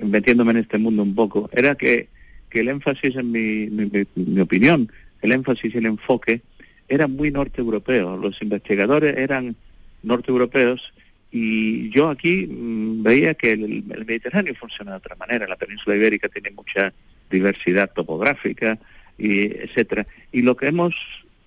metiéndome 0.00 0.52
en 0.52 0.56
este 0.56 0.78
mundo 0.78 1.02
un 1.02 1.14
poco, 1.14 1.50
era 1.52 1.74
que, 1.74 2.08
el 2.52 2.68
énfasis 2.68 3.16
en 3.16 3.32
mi 3.32 4.40
opinión, 4.40 4.88
el 5.22 5.32
énfasis 5.32 5.74
y 5.74 5.78
el 5.78 5.86
enfoque 5.86 6.40
era 6.88 7.06
muy 7.06 7.30
norte-europeo. 7.30 8.16
Los 8.16 8.40
investigadores 8.42 9.16
eran 9.16 9.56
norte-europeos 10.02 10.92
y 11.30 11.90
yo 11.90 12.10
aquí 12.10 12.46
mm, 12.46 13.02
veía 13.02 13.34
que 13.34 13.52
el, 13.52 13.82
Mediterráneo 13.84 14.54
funciona 14.54 14.92
de 14.92 14.98
otra 14.98 15.16
manera. 15.16 15.48
La 15.48 15.56
península 15.56 15.96
ibérica 15.96 16.28
tiene 16.28 16.50
mucha 16.50 16.92
diversidad 17.30 17.90
topográfica, 17.92 18.78
y 19.18 19.44
etcétera. 19.44 20.06
Y 20.32 20.42
lo 20.42 20.56
que 20.56 20.68
hemos 20.68 20.94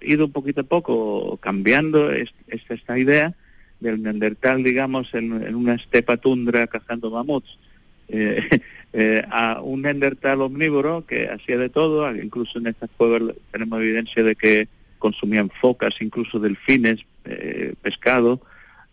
ido 0.01 0.29
poquito 0.29 0.61
a 0.61 0.65
poco 0.65 1.37
cambiando 1.37 2.11
es, 2.11 2.33
esta 2.47 2.97
idea 2.97 3.33
del 3.79 4.01
neandertal, 4.01 4.63
digamos, 4.63 5.13
en, 5.13 5.55
una 5.55 5.75
estepa 5.75 6.17
tundra 6.17 6.67
cazando 6.67 7.09
mamuts. 7.09 7.57
Eh, 8.09 8.61
eh, 8.93 9.21
a 9.29 9.59
un 9.61 9.81
neandertal 9.81 10.41
omnívoro 10.41 11.05
que 11.05 11.27
hacía 11.27 11.57
de 11.57 11.67
todo, 11.67 12.09
incluso 12.15 12.57
en 12.57 12.67
estas 12.67 12.89
cuevas 12.95 13.35
tenemos 13.51 13.81
evidencia 13.81 14.23
de 14.23 14.33
que 14.33 14.69
consumían 14.97 15.49
focas, 15.49 16.01
incluso 16.01 16.39
delfines, 16.39 16.99
eh, 17.25 17.73
pescado, 17.81 18.41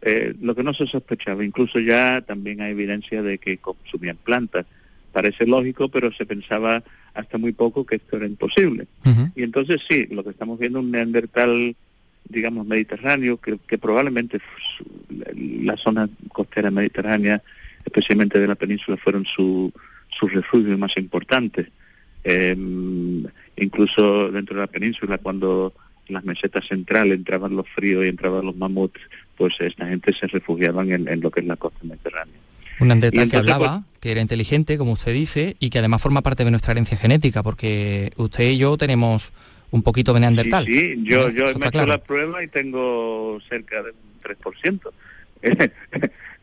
eh, 0.03 0.35
lo 0.41 0.55
que 0.55 0.63
no 0.63 0.75
se 0.75 0.87
sospechaba. 0.87 1.45
Incluso 1.45 1.79
ya 1.81 2.21
también 2.21 2.61
hay 2.61 2.73
evidencia 2.73 3.23
de 3.23 3.39
que 3.39 3.59
consumían 3.59 4.17
plantas. 4.17 4.67
Parece 5.13 5.47
lógico, 5.47 5.89
pero 5.89 6.13
se 6.13 6.27
pensaba 6.27 6.83
hasta 7.15 7.39
muy 7.39 7.53
poco 7.53 7.87
que 7.87 7.97
esto 7.97 8.17
era 8.17 8.27
imposible. 8.27 8.87
Y 9.37 9.45
entonces 9.45 9.81
sí, 9.89 10.07
lo 10.11 10.25
que 10.25 10.31
estamos 10.31 10.59
viendo 10.59 10.81
un 10.81 10.91
neandertal, 10.91 11.77
digamos, 12.29 12.67
mediterráneo, 12.67 13.37
que, 13.37 13.59
que 13.67 13.79
probablemente 13.79 14.41
la 15.37 15.77
zona 15.77 16.09
costera 16.29 16.71
mediterránea, 16.71 17.41
especialmente 17.85 18.41
de 18.41 18.49
la 18.49 18.57
península, 18.57 18.97
fueron 18.97 19.25
su, 19.25 19.73
sus 20.09 20.33
refugios 20.33 20.79
más 20.79 20.97
importantes. 20.97 21.69
Em, 22.25 23.25
incluso 23.57 24.31
dentro 24.31 24.57
de 24.57 24.63
la 24.63 24.67
península, 24.67 25.19
cuando 25.19 25.73
las 26.09 26.25
mesetas 26.25 26.67
centrales 26.67 27.17
entraban 27.17 27.57
los 27.57 27.69
fríos 27.69 28.05
y 28.05 28.09
entraban 28.09 28.45
los 28.45 28.57
mamuts, 28.57 29.01
pues 29.37 29.61
esta 29.61 29.87
gente 29.87 30.13
se 30.13 30.27
refugiaban 30.27 30.91
en, 30.93 31.21
lo 31.21 31.31
que 31.31 31.41
es 31.41 31.47
la 31.47 31.57
costa 31.57 31.79
mediterránea. 31.83 32.35
Un 32.81 32.89
neandertal 32.89 33.31
que 33.31 33.37
hablaba, 33.37 33.85
pues, 33.87 34.01
que 34.01 34.13
era 34.13 34.21
inteligente, 34.21 34.79
como 34.79 34.93
usted 34.93 35.13
dice, 35.13 35.57
y 35.61 35.71
que 35.71 35.79
además 35.79 36.03
forma 36.03 36.23
parte 36.23 36.45
de 36.45 36.51
nuestra 36.51 36.73
herencia 36.73 36.97
genética, 36.97 37.43
porque 37.43 38.13
usted 38.17 38.51
y 38.51 38.59
yo 38.59 38.77
tenemos 38.77 39.33
un 39.71 39.83
poquito 39.83 40.13
de 40.13 40.21
neandertal. 40.21 40.67
Sí, 40.67 40.97
yo, 41.03 41.31
yo 41.31 41.49
he 41.49 41.51
hecho 41.51 41.87
la 41.87 41.99
prueba 41.99 42.43
y 42.43 42.49
tengo 42.49 43.41
cerca 43.49 43.83
de 43.83 43.91
un 43.91 44.21
3% 44.23 44.91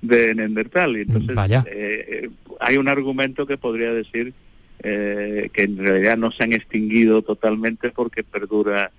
de 0.02 0.36
neandertal. 0.36 0.98
Y 0.98 1.02
entonces, 1.02 1.36
Vaya. 1.36 1.66
Eh, 1.68 2.30
hay 2.60 2.78
un 2.78 2.88
argumento 2.88 3.46
que 3.46 3.58
podría 3.58 3.94
decir 3.94 4.34
eh, 4.84 5.50
que 5.54 5.64
en 5.64 5.78
realidad 5.78 6.18
no 6.18 6.32
se 6.32 6.44
han 6.44 6.54
extinguido 6.54 7.22
totalmente 7.22 7.92
porque 7.92 8.24
perdura 8.24 8.92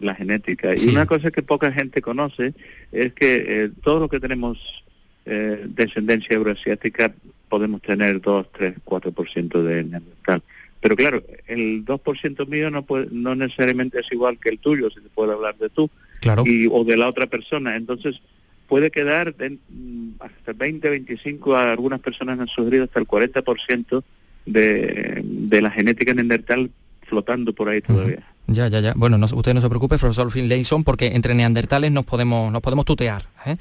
la 0.00 0.14
genética. 0.14 0.74
Y 0.74 0.88
una 0.88 1.06
cosa 1.06 1.30
que 1.30 1.42
poca 1.42 1.72
gente 1.72 2.02
conoce 2.02 2.54
es 2.90 3.12
que 3.12 3.64
eh, 3.64 3.70
todo 3.82 4.00
lo 4.00 4.08
que 4.08 4.20
tenemos 4.20 4.84
eh, 5.26 5.64
descendencia 5.68 6.34
euroasiática 6.34 7.12
podemos 7.48 7.82
tener 7.82 8.20
2, 8.20 8.52
3, 8.52 8.74
4% 8.84 9.62
de 9.62 9.84
neandertal. 9.84 10.42
Pero 10.80 10.96
claro, 10.96 11.22
el 11.46 11.84
2% 11.84 12.46
mío 12.48 12.70
no 12.70 12.84
puede, 12.84 13.08
no 13.10 13.34
necesariamente 13.34 14.00
es 14.00 14.10
igual 14.12 14.38
que 14.38 14.48
el 14.48 14.58
tuyo, 14.58 14.88
si 14.90 15.00
se 15.00 15.08
puede 15.10 15.32
hablar 15.32 15.56
de 15.58 15.68
tú, 15.68 15.90
claro. 16.20 16.42
y, 16.46 16.68
o 16.70 16.84
de 16.84 16.96
la 16.96 17.08
otra 17.08 17.26
persona. 17.26 17.76
Entonces, 17.76 18.20
puede 18.66 18.90
quedar 18.90 19.34
mm, 19.36 20.12
hasta 20.20 20.52
20, 20.54 20.88
25, 20.88 21.54
a 21.54 21.72
algunas 21.72 22.00
personas 22.00 22.38
han 22.38 22.48
sugerido 22.48 22.84
hasta 22.84 23.00
el 23.00 23.06
40% 23.06 24.02
de, 24.46 25.20
de 25.22 25.60
la 25.60 25.70
genética 25.70 26.14
neandertal 26.14 26.70
flotando 27.02 27.52
por 27.52 27.68
ahí 27.68 27.82
todavía. 27.82 28.24
Ya, 28.52 28.66
ya, 28.66 28.80
ya. 28.80 28.94
Bueno, 28.96 29.16
no, 29.16 29.26
usted 29.26 29.54
no 29.54 29.60
se 29.60 29.68
preocupe, 29.68 29.96
profesor 29.96 30.30
Finlayson, 30.30 30.82
porque 30.82 31.06
entre 31.14 31.34
neandertales 31.34 31.92
nos 31.92 32.04
podemos, 32.04 32.50
nos 32.50 32.60
podemos 32.60 32.84
tutear. 32.84 33.26
¿eh? 33.46 33.56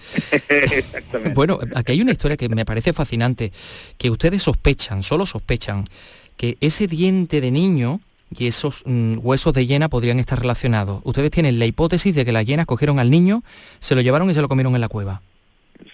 Exactamente. 0.50 1.34
bueno, 1.36 1.60
aquí 1.76 1.92
hay 1.92 2.02
una 2.02 2.12
historia 2.12 2.36
que 2.36 2.50
me 2.50 2.66
parece 2.66 2.92
fascinante, 2.92 3.52
que 3.98 4.10
ustedes 4.10 4.42
sospechan, 4.42 5.04
solo 5.04 5.28
sospechan, 5.28 5.86
que 6.38 6.58
ese 6.60 6.88
diente 6.88 7.40
de 7.40 7.52
niño 7.52 8.00
y 8.36 8.48
esos 8.48 8.84
mm, 8.86 9.18
huesos 9.22 9.54
de 9.54 9.68
hiena 9.68 9.90
podrían 9.90 10.18
estar 10.18 10.40
relacionados. 10.40 11.02
Ustedes 11.04 11.30
tienen 11.30 11.60
la 11.60 11.68
hipótesis 11.68 12.16
de 12.16 12.26
que 12.26 12.32
las 12.32 12.46
hienas 12.46 12.66
cogieron 12.66 12.98
al 12.98 13.12
niño, 13.12 13.44
se 13.80 13.94
lo 13.94 14.02
llevaron 14.02 14.30
y 14.30 14.34
se 14.34 14.42
lo 14.42 14.50
comieron 14.50 14.74
en 14.74 14.82
la 14.82 14.88
cueva. 14.88 15.22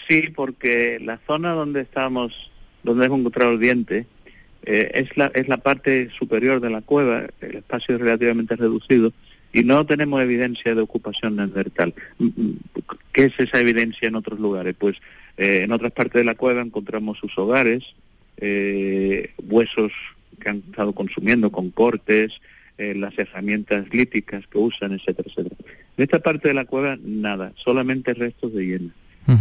Sí, 0.08 0.30
porque 0.34 1.00
la 1.02 1.20
zona 1.28 1.52
donde 1.52 1.82
estamos, 1.82 2.50
donde 2.84 3.08
hemos 3.08 3.20
encontrado 3.20 3.52
el 3.52 3.60
diente, 3.60 4.08
eh, 4.66 4.92
es, 4.94 5.16
la, 5.18 5.32
es 5.34 5.48
la 5.48 5.58
parte 5.58 6.10
superior 6.10 6.60
de 6.60 6.70
la 6.70 6.82
cueva, 6.82 7.28
el 7.42 7.56
espacio 7.56 7.96
es 7.96 8.02
relativamente 8.02 8.56
reducido, 8.56 9.14
y 9.56 9.64
no 9.64 9.86
tenemos 9.86 10.22
evidencia 10.22 10.76
de 10.76 10.82
ocupación 10.82 11.38
neandertal. 11.38 11.94
Mm, 12.20 12.26
mm, 12.26 12.60
¿Qué 13.14 13.26
es 13.26 13.40
esa 13.40 13.62
evidencia 13.62 14.10
en 14.10 14.16
otros 14.16 14.38
lugares? 14.38 14.76
Pues 14.78 14.98
eh, 15.38 15.62
en 15.64 15.72
otras 15.72 15.94
partes 15.94 16.20
de 16.20 16.26
la 16.26 16.36
cueva 16.36 16.62
encontramos 16.62 17.18
sus 17.20 17.38
hogares, 17.38 17.84
eh, 18.38 19.32
huesos 19.48 19.94
que 20.42 20.50
han 20.50 20.64
estado 20.70 20.92
consumiendo 20.92 21.52
con 21.52 21.72
cortes, 21.72 22.42
eh, 22.78 22.96
las 22.96 23.18
herramientas 23.18 23.86
líticas 23.94 24.46
que 24.48 24.58
usan, 24.58 24.92
etcétera, 24.92 25.30
etcétera. 25.30 25.56
En 25.98 26.04
esta 26.04 26.20
parte 26.20 26.50
de 26.50 26.54
la 26.54 26.66
cueva, 26.66 26.98
nada, 27.02 27.54
solamente 27.56 28.14
restos 28.14 28.54
de 28.54 28.66
hiena. 28.66 28.94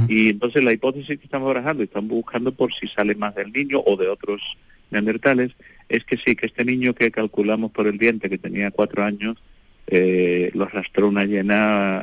Y 0.09 0.31
entonces 0.31 0.65
la 0.65 0.73
hipótesis 0.73 1.19
que 1.19 1.25
estamos 1.27 1.49
barajando 1.49 1.83
estamos 1.83 2.09
buscando 2.09 2.53
por 2.53 2.73
si 2.73 2.87
sale 2.87 3.15
más 3.17 3.35
del 3.35 3.53
niño 3.53 3.83
o 3.85 3.99
de 3.99 4.09
otros 4.09 4.41
neandertales, 4.95 5.53
es 5.89 6.05
que 6.05 6.17
sí, 6.17 6.35
que 6.35 6.47
este 6.47 6.65
niño 6.65 6.95
que 6.95 7.11
calculamos 7.11 7.71
por 7.71 7.87
el 7.87 7.99
diente, 7.99 8.31
que 8.31 8.39
tenía 8.39 8.71
cuatro 8.71 9.05
años, 9.05 9.37
eh, 9.87 10.51
lo 10.55 10.65
arrastró 10.65 11.09
una 11.09 11.25
hiena 11.25 11.99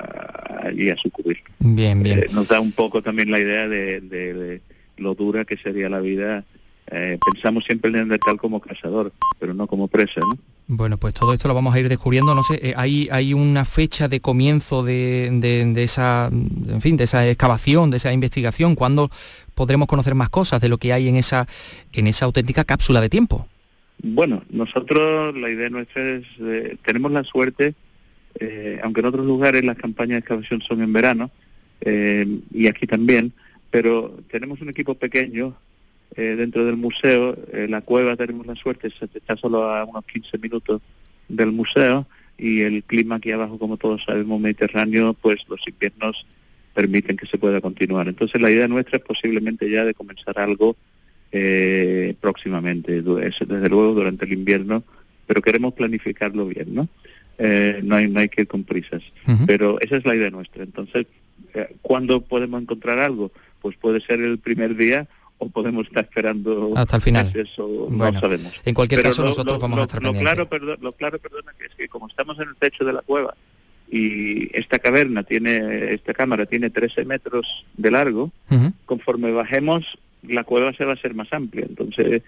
allí 0.63 0.89
a 0.89 0.97
su 0.97 1.09
cubierto. 1.09 1.49
Bien, 1.59 2.03
bien. 2.03 2.19
Eh, 2.19 2.25
nos 2.31 2.47
da 2.47 2.59
un 2.59 2.71
poco 2.71 3.01
también 3.01 3.31
la 3.31 3.39
idea 3.39 3.67
de, 3.67 4.01
de, 4.01 4.61
lo 4.97 5.15
dura 5.15 5.45
que 5.45 5.57
sería 5.57 5.89
la 5.89 5.99
vida 5.99 6.45
eh, 6.91 7.17
pensamos 7.31 7.63
siempre 7.63 7.89
en 7.89 7.95
el 7.95 8.01
Neandertal 8.01 8.37
como 8.37 8.59
cazador, 8.59 9.13
pero 9.39 9.53
no 9.53 9.65
como 9.65 9.87
presa, 9.87 10.19
¿no? 10.19 10.37
Bueno, 10.67 10.97
pues 10.97 11.13
todo 11.13 11.33
esto 11.33 11.47
lo 11.47 11.53
vamos 11.53 11.75
a 11.75 11.79
ir 11.79 11.89
descubriendo. 11.89 12.33
No 12.33 12.43
sé, 12.43 12.59
eh, 12.61 12.73
hay, 12.77 13.09
hay 13.11 13.33
una 13.33 13.65
fecha 13.65 14.07
de 14.07 14.21
comienzo 14.21 14.83
de, 14.83 15.29
de, 15.31 15.83
esa, 15.83 16.29
en 16.31 16.81
fin, 16.81 16.95
de 16.95 17.03
esa 17.03 17.27
excavación, 17.27 17.89
de 17.89 17.97
esa 17.97 18.13
investigación. 18.13 18.75
¿Cuándo 18.75 19.11
podremos 19.53 19.87
conocer 19.87 20.15
más 20.15 20.29
cosas 20.29 20.61
de 20.61 20.69
lo 20.69 20.77
que 20.77 20.93
hay 20.93 21.09
en 21.09 21.17
esa, 21.17 21.47
en 21.91 22.07
esa 22.07 22.25
auténtica 22.25 22.63
cápsula 22.63 23.01
de 23.01 23.09
tiempo? 23.09 23.47
Bueno, 24.01 24.43
nosotros 24.49 25.37
la 25.37 25.49
idea 25.49 25.69
nuestra 25.69 26.01
es, 26.15 26.25
eh, 26.39 26.77
tenemos 26.85 27.11
la 27.11 27.23
suerte, 27.23 27.75
eh, 28.39 28.79
aunque 28.81 29.01
en 29.01 29.07
otros 29.07 29.25
lugares 29.25 29.65
las 29.65 29.77
campañas 29.77 30.13
de 30.13 30.19
excavación 30.19 30.61
son 30.61 30.81
en 30.81 30.93
verano, 30.93 31.31
y 31.83 32.67
aquí 32.67 32.85
también, 32.85 33.33
pero 33.71 34.15
tenemos 34.29 34.61
un 34.61 34.69
equipo 34.69 34.93
pequeño 34.93 35.55
eh, 36.15 36.35
dentro 36.35 36.65
del 36.65 36.75
museo. 36.75 37.37
Eh, 37.53 37.67
la 37.69 37.81
cueva 37.81 38.17
tenemos 38.17 38.45
la 38.45 38.55
suerte, 38.55 38.91
está 39.13 39.37
solo 39.37 39.63
a 39.63 39.85
unos 39.85 40.03
15 40.05 40.37
minutos 40.39 40.81
del 41.29 41.53
museo 41.53 42.05
y 42.37 42.61
el 42.61 42.83
clima 42.83 43.15
aquí 43.15 43.31
abajo, 43.31 43.57
como 43.57 43.77
todos 43.77 44.03
sabemos, 44.03 44.41
mediterráneo, 44.41 45.13
pues 45.13 45.45
los 45.47 45.65
inviernos 45.67 46.25
permiten 46.73 47.15
que 47.15 47.27
se 47.27 47.37
pueda 47.37 47.61
continuar. 47.61 48.09
Entonces 48.09 48.41
la 48.41 48.51
idea 48.51 48.67
nuestra 48.67 48.97
es 48.97 49.03
posiblemente 49.03 49.69
ya 49.69 49.85
de 49.85 49.93
comenzar 49.93 50.37
algo 50.37 50.75
eh, 51.31 52.13
próximamente, 52.19 53.01
desde 53.01 53.69
luego 53.69 53.93
durante 53.93 54.25
el 54.25 54.33
invierno, 54.33 54.83
pero 55.27 55.41
queremos 55.41 55.73
planificarlo 55.73 56.45
bien, 56.45 56.75
¿no? 56.75 56.89
no, 57.83 57.95
hay, 57.95 58.07
no 58.07 58.19
hay 58.19 58.29
que 58.29 58.41
ir 58.41 58.47
con 58.47 58.63
prisas, 58.63 59.01
pero 59.47 59.79
esa 59.79 59.95
es 59.97 60.05
la 60.05 60.15
idea 60.15 60.29
nuestra. 60.29 60.63
Entonces, 60.63 61.07
¿cuándo 61.81 62.21
podemos 62.21 62.61
encontrar 62.61 62.99
algo? 62.99 63.31
Pues 63.61 63.75
puede 63.77 63.99
ser 64.01 64.21
el 64.21 64.37
primer 64.37 64.75
día 64.75 65.07
o 65.41 65.49
podemos 65.49 65.87
estar 65.87 66.03
esperando 66.03 66.73
hasta 66.75 66.97
el 66.97 67.01
final. 67.01 67.31
Eso 67.33 67.87
no 67.89 68.19
sabemos. 68.19 68.61
En 68.63 68.75
cualquier 68.75 69.01
caso 69.01 69.23
nosotros 69.23 69.59
vamos 69.59 69.79
a 69.79 69.83
estar 69.83 70.03
lo 70.03 70.13
claro, 70.13 70.47
perdón, 70.47 70.77
lo 70.81 70.91
claro, 70.91 71.17
perdona, 71.17 71.51
que 71.57 71.65
es 71.65 71.75
que 71.75 71.87
como 71.87 72.07
estamos 72.07 72.37
en 72.39 72.49
el 72.49 72.55
techo 72.55 72.85
de 72.85 72.93
la 72.93 73.01
cueva 73.01 73.33
y 73.89 74.55
esta 74.55 74.77
caverna 74.77 75.23
tiene, 75.23 75.93
esta 75.93 76.13
cámara 76.13 76.45
tiene 76.45 76.69
13 76.69 77.05
metros 77.05 77.65
de 77.75 77.89
largo, 77.89 78.31
conforme 78.85 79.31
bajemos 79.31 79.97
la 80.21 80.43
cueva 80.43 80.73
se 80.73 80.85
va 80.85 80.93
a 80.93 80.97
ser 80.97 81.15
más 81.15 81.33
amplia, 81.33 81.65
entonces 81.67 82.21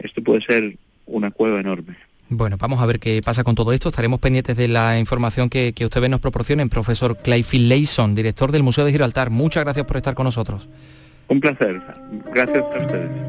esto 0.00 0.22
puede 0.22 0.40
ser 0.40 0.76
una 1.06 1.30
cueva 1.30 1.60
enorme. 1.60 1.96
Bueno, 2.28 2.56
vamos 2.58 2.80
a 2.80 2.86
ver 2.86 2.98
qué 2.98 3.22
pasa 3.24 3.44
con 3.44 3.54
todo 3.54 3.72
esto. 3.72 3.88
Estaremos 3.88 4.18
pendientes 4.18 4.56
de 4.56 4.66
la 4.66 4.98
información 4.98 5.48
que, 5.48 5.72
que 5.72 5.84
ustedes 5.84 6.10
nos 6.10 6.18
proporcionen. 6.18 6.68
Profesor 6.68 7.16
Clayfield 7.16 7.68
Layson, 7.68 8.16
director 8.16 8.50
del 8.50 8.64
Museo 8.64 8.84
de 8.84 8.90
Gibraltar. 8.90 9.30
Muchas 9.30 9.62
gracias 9.62 9.86
por 9.86 9.96
estar 9.96 10.16
con 10.16 10.24
nosotros. 10.24 10.68
Un 11.28 11.40
placer. 11.40 11.82
Gracias 12.32 12.58
a 12.58 12.78
ustedes. 12.78 13.26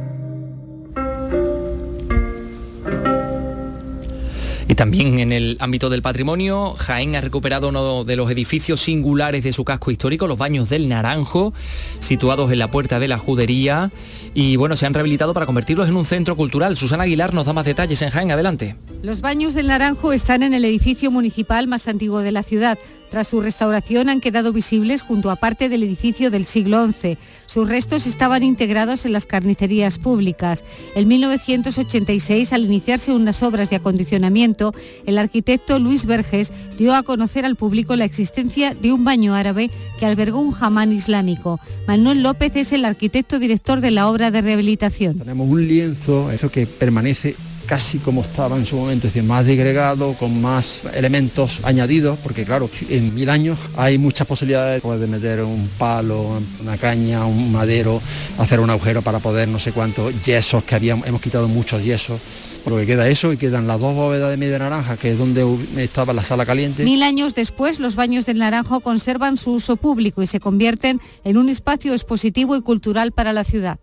Y 4.70 4.76
también 4.76 5.18
en 5.20 5.32
el 5.32 5.56
ámbito 5.62 5.90
del 5.90 6.02
patrimonio, 6.02 6.74
Jaén 6.78 7.16
ha 7.16 7.22
recuperado 7.22 7.70
uno 7.70 8.04
de 8.04 8.18
los 8.18 8.30
edificios 8.30 8.82
singulares 8.82 9.42
de 9.44 9.54
su 9.54 9.64
casco 9.64 9.92
histórico, 9.92 10.28
los 10.28 10.38
Baños 10.38 10.68
del 10.68 10.90
Naranjo, 10.90 11.54
situados 12.00 12.52
en 12.52 12.60
la 12.60 12.70
puerta 12.70 13.00
de 13.00 13.08
la 13.08 13.18
Judería. 13.18 13.92
Y 14.34 14.58
bueno, 14.58 14.76
se 14.76 14.86
han 14.86 14.94
rehabilitado 14.94 15.34
para 15.34 15.46
convertirlos 15.46 15.88
en 15.88 15.96
un 15.96 16.04
centro 16.04 16.36
cultural. 16.36 16.76
Susana 16.76 17.04
Aguilar 17.04 17.34
nos 17.34 17.46
da 17.46 17.54
más 17.54 17.66
detalles 17.66 18.02
en 18.02 18.10
Jaén. 18.10 18.30
Adelante. 18.30 18.76
Los 19.04 19.22
Baños 19.22 19.54
del 19.54 19.68
Naranjo 19.68 20.12
están 20.12 20.44
en 20.44 20.54
el 20.54 20.66
edificio 20.66 21.12
municipal 21.12 21.68
más 21.68 21.88
antiguo 21.88 22.20
de 22.20 22.34
la 22.34 22.44
ciudad. 22.44 22.78
Tras 23.10 23.28
su 23.28 23.42
restauración 23.42 24.10
han 24.10 24.22
quedado 24.22 24.52
visibles 24.52 25.02
junto 25.02 25.32
a 25.32 25.36
parte 25.36 25.70
del 25.70 25.84
edificio 25.84 26.30
del 26.30 26.46
siglo 26.46 26.86
XI. 26.86 27.18
Sus 27.46 27.68
restos 27.68 28.06
estaban 28.06 28.44
integrados 28.44 29.06
en 29.06 29.14
las 29.14 29.26
carnicerías 29.26 29.98
públicas. 30.00 30.66
En 30.96 31.08
1986, 31.08 32.52
al 32.52 32.66
iniciarse 32.66 33.14
unas 33.14 33.42
obras 33.44 33.70
de 33.70 33.78
acondicionamiento, 33.78 34.74
el 35.06 35.18
arquitecto 35.18 35.80
Luis 35.80 36.06
Verges 36.06 36.52
dio 36.78 36.94
a 36.94 37.04
conocer 37.04 37.46
al 37.46 37.56
público 37.56 37.96
la 37.96 38.06
existencia 38.06 38.74
de 38.74 38.92
un 38.92 39.04
baño 39.04 39.34
árabe 39.34 39.72
que 40.00 40.06
albergó 40.06 40.40
un 40.40 40.52
jamán 40.52 40.92
islámico. 40.92 41.60
Manuel 41.88 42.24
López 42.24 42.52
es 42.56 42.74
el 42.74 42.86
arquitecto 42.86 43.40
director 43.40 43.82
de 43.82 43.92
la 43.92 44.10
obra 44.10 44.32
de 44.32 44.42
rehabilitación. 44.42 45.18
Tenemos 45.18 45.50
un 45.50 45.68
lienzo, 45.68 46.32
eso 46.32 46.52
que 46.52 46.68
permanece 46.68 47.36
casi 47.68 48.00
como 48.00 48.22
estaba 48.22 48.56
en 48.56 48.66
su 48.66 48.78
momento, 48.78 49.08
es 49.08 49.14
decir, 49.14 49.28
más 49.28 49.46
degregado, 49.46 50.14
con 50.14 50.42
más 50.42 50.82
elementos 50.96 51.60
añadidos, 51.64 52.18
porque 52.24 52.46
claro, 52.46 52.70
en 52.90 53.14
mil 53.14 53.30
años 53.30 53.60
hay 53.76 53.98
muchas 53.98 54.26
posibilidades, 54.26 54.82
de 54.88 55.08
meter 55.08 55.42
un 55.42 55.70
palo, 55.78 56.40
una 56.62 56.78
caña, 56.78 57.26
un 57.26 57.52
madero, 57.52 58.02
hacer 58.38 58.62
un 58.62 58.70
agujero 58.70 59.02
para 59.02 59.20
poder 59.20 59.50
no 59.50 59.60
sé 59.60 59.74
cuántos 59.74 60.26
yesos 60.26 60.64
que 60.64 60.76
habíamos, 60.76 61.06
hemos 61.08 61.22
quitado 61.22 61.48
muchos 61.48 61.84
yesos 61.84 62.20
porque 62.64 62.86
queda 62.86 63.08
eso 63.08 63.32
y 63.32 63.38
quedan 63.38 63.66
las 63.66 63.80
dos 63.80 63.96
bóvedas 63.96 64.30
de 64.30 64.36
media 64.36 64.60
naranja, 64.60 64.98
que 64.98 65.12
es 65.12 65.18
donde 65.18 65.46
estaba 65.78 66.12
la 66.12 66.22
sala 66.22 66.46
caliente. 66.46 66.84
Mil 66.84 67.02
años 67.02 67.34
después, 67.34 67.80
los 67.80 67.96
baños 67.96 68.26
del 68.26 68.40
Naranjo 68.40 68.82
conservan 68.82 69.38
su 69.38 69.52
uso 69.54 69.78
público 69.78 70.22
y 70.22 70.28
se 70.28 70.42
convierten 70.42 71.00
en 71.24 71.38
un 71.38 71.48
espacio 71.48 71.94
expositivo 71.94 72.58
y 72.58 72.62
cultural 72.62 73.14
para 73.14 73.32
la 73.32 73.46
ciudad. 73.46 73.80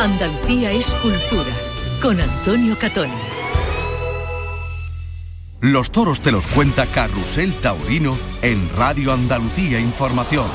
Andalucía 0.00 0.72
es 0.72 0.86
cultura, 1.02 1.50
con 2.00 2.18
Antonio 2.18 2.74
Catón. 2.78 3.10
Los 5.60 5.90
toros 5.92 6.22
te 6.22 6.32
los 6.32 6.46
cuenta 6.46 6.86
Carrusel 6.86 7.52
Taurino 7.56 8.16
en 8.40 8.66
Radio 8.78 9.12
Andalucía 9.12 9.78
Información. 9.78 10.46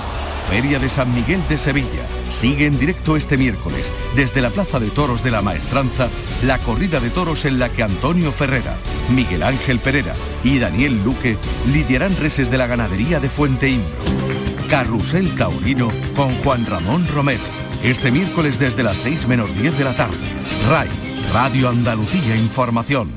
Feria 0.50 0.80
de 0.80 0.90
San 0.90 1.14
Miguel 1.14 1.44
de 1.48 1.60
Sevilla. 1.60 2.08
Sigue 2.32 2.66
en 2.66 2.80
directo 2.80 3.16
este 3.16 3.38
miércoles, 3.38 3.94
desde 4.16 4.42
la 4.42 4.50
Plaza 4.50 4.80
de 4.80 4.90
Toros 4.90 5.24
de 5.24 5.30
la 5.30 5.44
Maestranza, 5.44 6.10
la 6.44 6.58
corrida 6.58 7.00
de 7.00 7.12
toros 7.12 7.46
en 7.46 7.60
la 7.60 7.70
que 7.70 7.84
Antonio 7.84 8.32
Ferrera, 8.32 8.76
Miguel 9.14 9.44
Ángel 9.44 9.78
Pereira 9.78 10.16
y 10.44 10.58
Daniel 10.58 11.04
Luque 11.04 11.38
lidiarán 11.72 12.18
reses 12.18 12.50
de 12.50 12.58
la 12.58 12.66
ganadería 12.66 13.20
de 13.20 13.30
Fuente 13.30 13.70
Imbro. 13.70 13.94
Carrusel 14.72 15.36
Taurino 15.36 15.92
con 16.16 16.34
Juan 16.38 16.66
Ramón 16.66 17.08
Romero 17.10 17.65
este 17.84 18.12
miércoles 18.12 18.60
desde 18.60 18.84
las 18.84 18.98
6 18.98 19.28
menos 19.28 19.56
10 19.60 19.78
de 19.78 19.84
la 19.84 19.96
tarde. 19.96 20.18
RAI, 20.70 20.90
Radio 21.34 21.70
Andalucía 21.70 22.36
Información. 22.36 23.12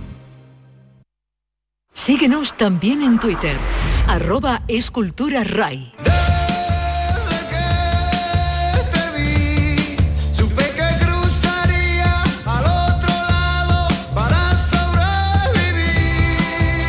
Síguenos 1.95 2.57
también 2.57 3.03
en 3.03 3.19
Twitter, 3.19 3.57
arroba 4.07 4.63
escultura 4.69 5.45
RAI. 5.45 5.93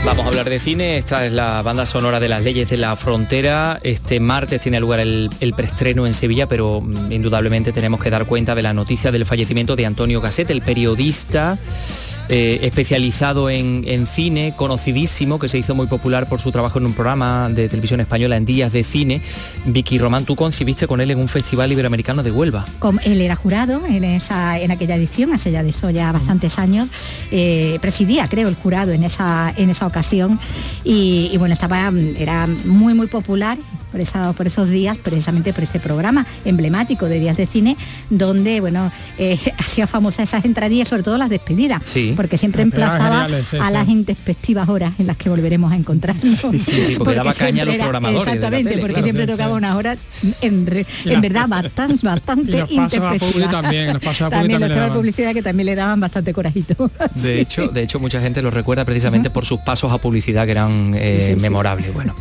Vamos 0.10 0.26
a 0.26 0.30
hablar 0.30 0.50
de 0.50 0.58
cine, 0.58 0.98
esta 0.98 1.24
es 1.28 1.32
la 1.32 1.62
banda 1.62 1.86
sonora 1.86 2.19
de 2.19 2.28
las 2.28 2.41
leyes 2.41 2.67
de 2.72 2.78
la 2.78 2.95
frontera. 2.95 3.80
Este 3.84 4.19
martes 4.19 4.60
tiene 4.60 4.80
lugar 4.80 5.00
el, 5.00 5.30
preestreno 5.56 6.08
en 6.08 6.15
Sevilla, 6.15 6.48
pero 6.48 6.82
mm, 6.82 7.12
indudablemente 7.12 7.72
tenemos 7.72 8.02
que 8.02 8.10
dar 8.10 8.26
cuenta 8.26 8.56
de 8.56 8.63
la 8.63 8.74
noticia 8.74 9.12
del 9.12 9.28
fallecimiento 9.28 9.76
de 9.76 9.86
Antonio 9.86 10.19
Gasset, 10.19 10.50
el 10.50 10.63
periodista 10.63 11.60
eh, 12.32 12.60
especializado 12.62 13.50
en, 13.50 14.06
cine, 14.06 14.54
conocidísimo, 14.56 15.39
que 15.39 15.50
se 15.50 15.58
hizo 15.58 15.74
muy 15.74 15.88
popular 15.88 16.30
por 16.30 16.39
su 16.39 16.52
trabajo 16.52 16.78
en 16.78 16.86
un 16.86 16.94
programa 16.94 17.50
de 17.50 17.68
televisión 17.68 18.00
española 18.02 18.38
en 18.38 18.46
Días 18.46 18.72
de 18.72 18.84
Cine. 18.84 19.22
Vicky 19.65 19.98
Román, 19.98 20.26
tú 20.26 20.36
concibiste 20.36 20.86
con 20.86 21.02
él 21.02 21.10
en 21.10 21.20
un 21.20 21.28
festival 21.28 21.72
iberoamericano 21.72 22.22
de 22.22 22.32
Huelva. 22.32 22.68
él 23.04 23.22
era 23.22 23.36
jurado 23.36 23.82
en, 23.88 24.04
esa, 24.04 24.60
en 24.60 24.70
aquella 24.70 24.96
edición, 24.96 25.34
hace 25.34 25.52
ya 25.52 25.63
de 25.63 25.70
eso 25.70 25.89
ya 25.89 26.12
bastantes 26.12 26.60
años. 26.60 26.88
Eh, 27.32 27.80
presidía, 27.82 28.28
creo, 28.28 28.48
el 28.48 28.56
jurado 28.56 28.92
en 28.92 29.04
esa, 29.04 29.52
en 29.58 29.72
esa 29.72 29.88
ocasión. 29.88 30.39
Y, 30.84 31.36
bueno, 31.39 31.54
estaba, 31.54 31.92
era 32.18 32.48
muy, 32.65 32.94
muy 32.94 33.08
popular 33.08 33.58
por, 33.91 34.02
esa, 34.02 34.34
por 34.34 34.47
esos 34.47 34.69
días, 34.69 34.97
precisamente 34.97 35.54
por 35.54 35.63
este 35.63 35.80
programa 35.80 36.25
emblemático 36.45 37.08
de 37.08 37.19
Días 37.19 37.38
de 37.38 37.47
Cine, 37.47 37.78
donde, 38.10 38.60
bueno, 38.60 38.91
eh, 39.17 39.39
hacía 39.58 39.88
famosa 39.88 40.23
esas 40.23 40.45
entradillas, 40.45 40.88
sobre 40.88 41.04
todo 41.04 41.17
las 41.17 41.30
despedidas. 41.30 41.82
Sí 41.86 42.13
porque 42.19 42.38
siempre 42.38 42.63
emplazaba 42.63 43.25
a 43.25 43.71
las 43.71 43.88
inspectivas 43.88 44.67
horas 44.67 44.93
en 44.99 45.08
las 45.08 45.17
que 45.17 45.30
volveremos 45.30 45.71
a 45.71 45.78
encontrarnos. 45.78 46.38
Sí, 46.60 46.60
sí, 46.60 46.96
porque, 46.98 47.15
daba 47.15 47.33
caña 47.33 47.63
a 47.63 47.65
los 47.65 47.75
programadores. 47.75 48.27
Exactamente, 48.27 48.77
porque 48.77 49.04
siempre 49.04 49.25
tocaba 49.25 49.56
unas 49.56 49.75
horas 49.75 49.98
en, 50.42 50.65
verdad 50.65 51.48
bastante, 51.48 52.06
bastante 52.06 52.65
y 52.69 52.75
los 52.75 52.94
pasos 52.94 53.50
también, 53.50 53.94
los 53.94 54.02
pasos 54.02 54.27
a 54.27 54.29
también, 54.29 54.60
también 54.60 54.79
los 54.81 54.90
de 54.90 54.96
publicidad 54.98 55.33
que 55.33 55.42
también 55.42 55.67
le 55.67 55.75
daban 55.75 56.00
bastante 56.00 56.33
corajito. 56.33 56.92
De 57.15 57.40
hecho, 57.40 57.67
de 57.69 57.83
hecho 57.83 58.00
mucha 58.00 58.21
gente 58.21 58.42
lo 58.42 58.52
recuerda 58.52 58.83
precisamente 58.85 59.29
por 59.29 59.46
sus 59.46 59.60
pasos 59.62 59.92
a 59.92 59.98
publicidad 59.98 60.46
que 60.46 60.52
eran 60.52 60.94
eh, 60.96 61.37
memorables. 61.40 61.94
Bueno, 61.94 62.15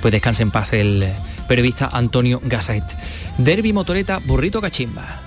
pues 0.00 0.10
descanse 0.10 0.42
en 0.42 0.50
paz 0.50 0.72
el 0.72 1.06
periodista 1.46 1.88
Antonio 1.92 2.40
Gasset. 2.42 2.84
Derby 3.38 3.72
Motoreta 3.72 4.18
Burrito 4.18 4.60
Cachimba. 4.60 5.20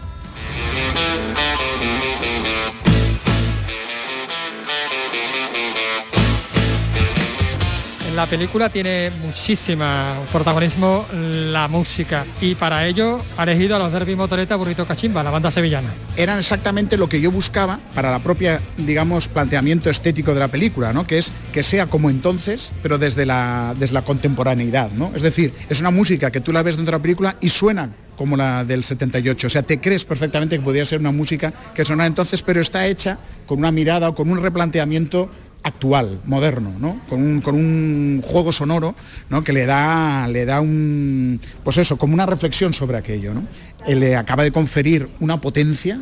La 8.17 8.25
película 8.25 8.69
tiene 8.69 9.11
muchísima 9.11 10.15
protagonismo 10.31 11.05
la 11.13 11.67
música 11.67 12.25
y 12.41 12.55
para 12.55 12.87
ello 12.87 13.21
ha 13.37 13.43
elegido 13.43 13.75
a 13.75 13.79
los 13.79 13.91
Derby 13.93 14.15
Motoreta 14.15 14.55
Burrito 14.55 14.87
Cachimba, 14.87 15.21
la 15.21 15.29
banda 15.29 15.51
sevillana. 15.51 15.91
Eran 16.15 16.39
exactamente 16.39 16.97
lo 16.97 17.07
que 17.07 17.21
yo 17.21 17.31
buscaba 17.31 17.79
para 17.93 18.09
la 18.09 18.17
propia, 18.17 18.59
digamos, 18.75 19.27
planteamiento 19.27 19.91
estético 19.91 20.33
de 20.33 20.39
la 20.39 20.47
película, 20.47 20.93
¿no? 20.93 21.05
Que 21.05 21.19
es 21.19 21.31
que 21.53 21.61
sea 21.61 21.85
como 21.85 22.09
entonces, 22.09 22.71
pero 22.81 22.97
desde 22.97 23.27
la, 23.27 23.75
desde 23.77 23.93
la 23.93 24.01
contemporaneidad, 24.01 24.89
¿no? 24.93 25.11
Es 25.13 25.21
decir, 25.21 25.53
es 25.69 25.79
una 25.79 25.91
música 25.91 26.31
que 26.31 26.41
tú 26.41 26.51
la 26.51 26.63
ves 26.63 26.75
dentro 26.75 26.93
de 26.93 26.97
la 26.97 27.03
película 27.03 27.35
y 27.39 27.49
suena 27.49 27.91
como 28.17 28.35
la 28.35 28.65
del 28.65 28.83
78. 28.83 29.45
O 29.45 29.49
sea, 29.49 29.61
te 29.61 29.79
crees 29.79 30.03
perfectamente 30.03 30.57
que 30.57 30.63
podría 30.63 30.85
ser 30.85 30.99
una 30.99 31.11
música 31.11 31.53
que 31.75 31.85
sonara 31.85 32.07
entonces, 32.07 32.41
pero 32.41 32.59
está 32.59 32.87
hecha 32.87 33.19
con 33.45 33.59
una 33.59 33.71
mirada 33.71 34.09
o 34.09 34.15
con 34.15 34.29
un 34.31 34.41
replanteamiento 34.41 35.29
actual, 35.63 36.21
moderno, 36.25 36.73
¿no? 36.79 37.01
Con 37.09 37.21
un, 37.21 37.41
con 37.41 37.55
un 37.55 38.21
juego 38.25 38.51
sonoro, 38.51 38.95
¿no? 39.29 39.43
Que 39.43 39.53
le 39.53 39.65
da, 39.65 40.27
le 40.27 40.45
da 40.45 40.61
un, 40.61 41.39
pues 41.63 41.77
eso, 41.77 41.97
como 41.97 42.13
una 42.13 42.25
reflexión 42.25 42.73
sobre 42.73 42.97
aquello, 42.97 43.33
¿no? 43.33 43.43
Le 43.87 44.15
acaba 44.15 44.43
de 44.43 44.51
conferir 44.51 45.07
una 45.19 45.39
potencia, 45.39 45.99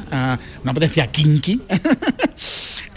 una 0.64 0.74
potencia 0.74 1.08
kinky. 1.08 1.62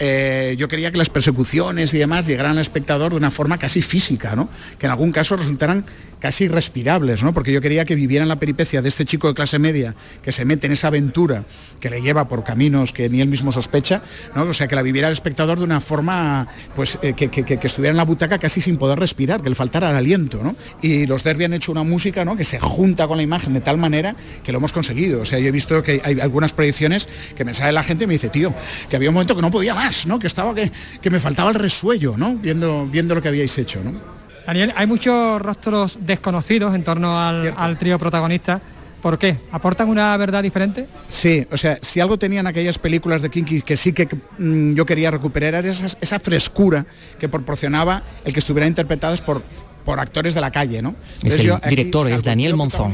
Eh, 0.01 0.55
yo 0.57 0.69
quería 0.69 0.91
que 0.91 0.97
las 0.97 1.09
persecuciones 1.09 1.93
y 1.93 1.97
demás 1.97 2.25
llegaran 2.25 2.53
al 2.53 2.59
espectador 2.59 3.11
de 3.11 3.17
una 3.17 3.31
forma 3.31 3.57
casi 3.57 3.81
física, 3.81 4.33
¿no? 4.33 4.47
Que 4.79 4.85
en 4.85 4.91
algún 4.91 5.11
caso 5.11 5.35
resultaran 5.35 5.83
casi 6.19 6.47
respirables, 6.47 7.23
¿no? 7.23 7.33
Porque 7.33 7.51
yo 7.51 7.61
quería 7.61 7.85
que 7.85 7.95
vivieran 7.95 8.27
la 8.27 8.37
peripecia 8.37 8.81
de 8.81 8.89
este 8.89 9.05
chico 9.05 9.27
de 9.27 9.33
clase 9.33 9.59
media 9.59 9.95
que 10.21 10.31
se 10.31 10.45
mete 10.45 10.67
en 10.67 10.73
esa 10.73 10.87
aventura 10.87 11.45
que 11.79 11.89
le 11.89 12.01
lleva 12.01 12.27
por 12.27 12.43
caminos 12.43 12.91
que 12.91 13.09
ni 13.09 13.21
él 13.21 13.29
mismo 13.29 13.51
sospecha, 13.51 14.01
¿no? 14.35 14.43
O 14.43 14.53
sea, 14.53 14.67
que 14.67 14.75
la 14.75 14.81
viviera 14.81 15.07
el 15.07 15.13
espectador 15.13 15.59
de 15.59 15.63
una 15.63 15.79
forma, 15.79 16.47
pues, 16.75 16.99
eh, 17.01 17.13
que, 17.13 17.59
estuviera 17.63 17.91
en 17.91 17.97
la 17.97 18.03
butaca 18.03 18.37
casi 18.37 18.61
sin 18.61 18.77
poder 18.77 18.99
respirar, 18.99 19.41
que 19.41 19.49
le 19.49 19.55
faltara 19.55 19.89
el 19.89 19.95
aliento, 19.95 20.41
¿no? 20.43 20.55
Y 20.81 21.07
los 21.07 21.23
Derby 21.23 21.45
han 21.45 21.53
hecho 21.53 21.71
una 21.71 21.83
música, 21.83 22.25
¿no? 22.25 22.35
Que 22.35 22.45
se 22.45 22.59
junta 22.59 23.07
con 23.07 23.17
la 23.17 23.23
imagen 23.23 23.53
de 23.53 23.61
tal 23.61 23.77
manera 23.77 24.15
que 24.43 24.51
lo 24.51 24.57
hemos 24.57 24.73
conseguido. 24.73 25.21
O 25.21 25.25
sea, 25.25 25.39
yo 25.39 25.47
he 25.47 25.51
visto 25.51 25.81
que 25.83 26.01
hay 26.03 26.19
algunas 26.19 26.53
proyecciones 26.53 27.07
que 27.35 27.45
me 27.45 27.53
sale 27.53 27.71
la 27.71 27.83
gente 27.83 28.03
y 28.03 28.07
me 28.07 28.13
dice, 28.13 28.29
tío, 28.29 28.53
que 28.89 28.95
había 28.95 29.09
un 29.09 29.13
momento 29.13 29.35
que 29.35 29.41
no 29.41 29.51
podía 29.51 29.73
más, 29.73 30.05
¿no? 30.05 30.19
Que 30.19 30.27
estaba, 30.27 30.53
que, 30.53 30.71
que 31.01 31.09
me 31.09 31.19
faltaba 31.19 31.49
el 31.49 31.55
resuello, 31.55 32.15
¿no? 32.17 32.35
Viendo, 32.35 32.87
viendo 32.87 33.15
lo 33.15 33.21
que 33.21 33.29
habíais 33.29 33.57
hecho, 33.57 33.81
¿no? 33.83 34.18
Daniel, 34.45 34.73
hay 34.75 34.87
muchos 34.87 35.41
rostros 35.41 35.99
desconocidos 36.01 36.73
en 36.75 36.83
torno 36.83 37.19
al, 37.19 37.77
trío 37.77 37.99
protagonista. 37.99 38.61
¿Por 39.01 39.17
qué? 39.17 39.37
¿Aportan 39.51 39.87
una 39.87 40.15
verdad 40.17 40.43
diferente? 40.43 40.85
Sí, 41.07 41.47
o 41.51 41.55
sea, 41.55 41.77
si 41.81 42.01
algo 42.01 42.19
tenían 42.19 42.47
aquellas 42.47 42.77
películas 42.77 43.21
de 43.21 43.29
Kinky 43.29 43.61
que 43.61 43.77
sí 43.77 43.93
que 43.93 44.09
mm, 44.37 44.73
yo 44.73 44.85
quería 44.85 45.09
recuperar 45.09 45.55
era 45.55 45.71
esa, 45.71 46.19
frescura 46.19 46.85
que 47.17 47.29
proporcionaba 47.29 48.03
el 48.25 48.33
que 48.33 48.39
estuviera 48.39 48.67
interpretadas 48.67 49.21
por, 49.21 49.41
por 49.85 50.01
actores 50.01 50.33
de 50.33 50.41
la 50.41 50.51
calle, 50.51 50.81
¿no? 50.81 50.95
Es 51.23 51.35
el 51.35 51.59
director, 51.69 52.11
es 52.11 52.23
Daniel 52.23 52.55
Monzón. 52.55 52.93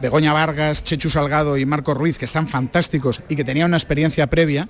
Begoña 0.00 0.32
Vargas, 0.32 0.84
Chechu 0.84 1.10
Salgado 1.10 1.56
y 1.56 1.66
Marco 1.66 1.92
Ruiz, 1.92 2.18
que 2.18 2.24
están 2.24 2.46
fantásticos 2.46 3.20
y 3.28 3.34
que 3.34 3.44
tenían 3.44 3.68
una 3.68 3.76
experiencia 3.76 4.28
previa, 4.28 4.68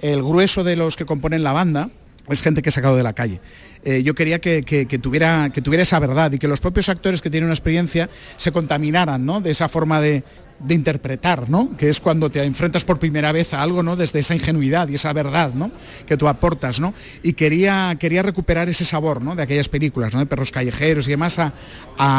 el 0.00 0.22
grueso 0.22 0.64
de 0.64 0.76
los 0.76 0.96
que 0.96 1.04
componen 1.04 1.42
la 1.42 1.52
banda 1.52 1.90
es 2.28 2.42
gente 2.42 2.62
que 2.62 2.68
he 2.68 2.72
sacado 2.72 2.96
de 2.96 3.02
la 3.02 3.12
calle. 3.12 3.40
Eh, 3.84 4.02
yo 4.02 4.14
quería 4.14 4.40
que, 4.40 4.62
tuviera, 5.00 5.50
que 5.52 5.62
tuviera 5.62 5.82
esa 5.82 5.98
verdad 5.98 6.32
y 6.32 6.38
que 6.38 6.48
los 6.48 6.60
propios 6.60 6.88
actores 6.88 7.22
que 7.22 7.30
tienen 7.30 7.46
una 7.46 7.54
experiencia 7.54 8.10
se 8.36 8.52
contaminaran 8.52 9.24
¿no? 9.24 9.40
de 9.40 9.50
esa 9.50 9.68
forma 9.68 10.00
de, 10.00 10.22
de 10.64 10.74
interpretar, 10.74 11.48
¿no? 11.48 11.76
Que 11.76 11.88
es 11.88 12.00
cuando 12.00 12.30
te 12.30 12.42
enfrentas 12.44 12.84
por 12.84 12.98
primera 12.98 13.32
vez 13.32 13.54
a 13.54 13.62
algo, 13.62 13.82
¿no? 13.82 13.96
Desde 13.96 14.18
esa 14.18 14.34
ingenuidad 14.34 14.88
y 14.88 14.94
esa 14.94 15.12
verdad, 15.12 15.54
¿no? 15.54 15.70
Que 16.06 16.16
tú 16.16 16.28
aportas, 16.28 16.80
¿no? 16.80 16.94
Y 17.22 17.32
quería, 17.32 17.96
quería 17.98 18.22
recuperar 18.22 18.68
ese 18.68 18.84
sabor, 18.84 19.22
¿no? 19.22 19.34
De 19.34 19.42
aquellas 19.42 19.68
películas, 19.68 20.12
¿no? 20.12 20.20
De 20.20 20.26
perros 20.26 20.50
callejeros 20.50 21.06
y 21.08 21.10
demás 21.10 21.38
a, 21.38 21.52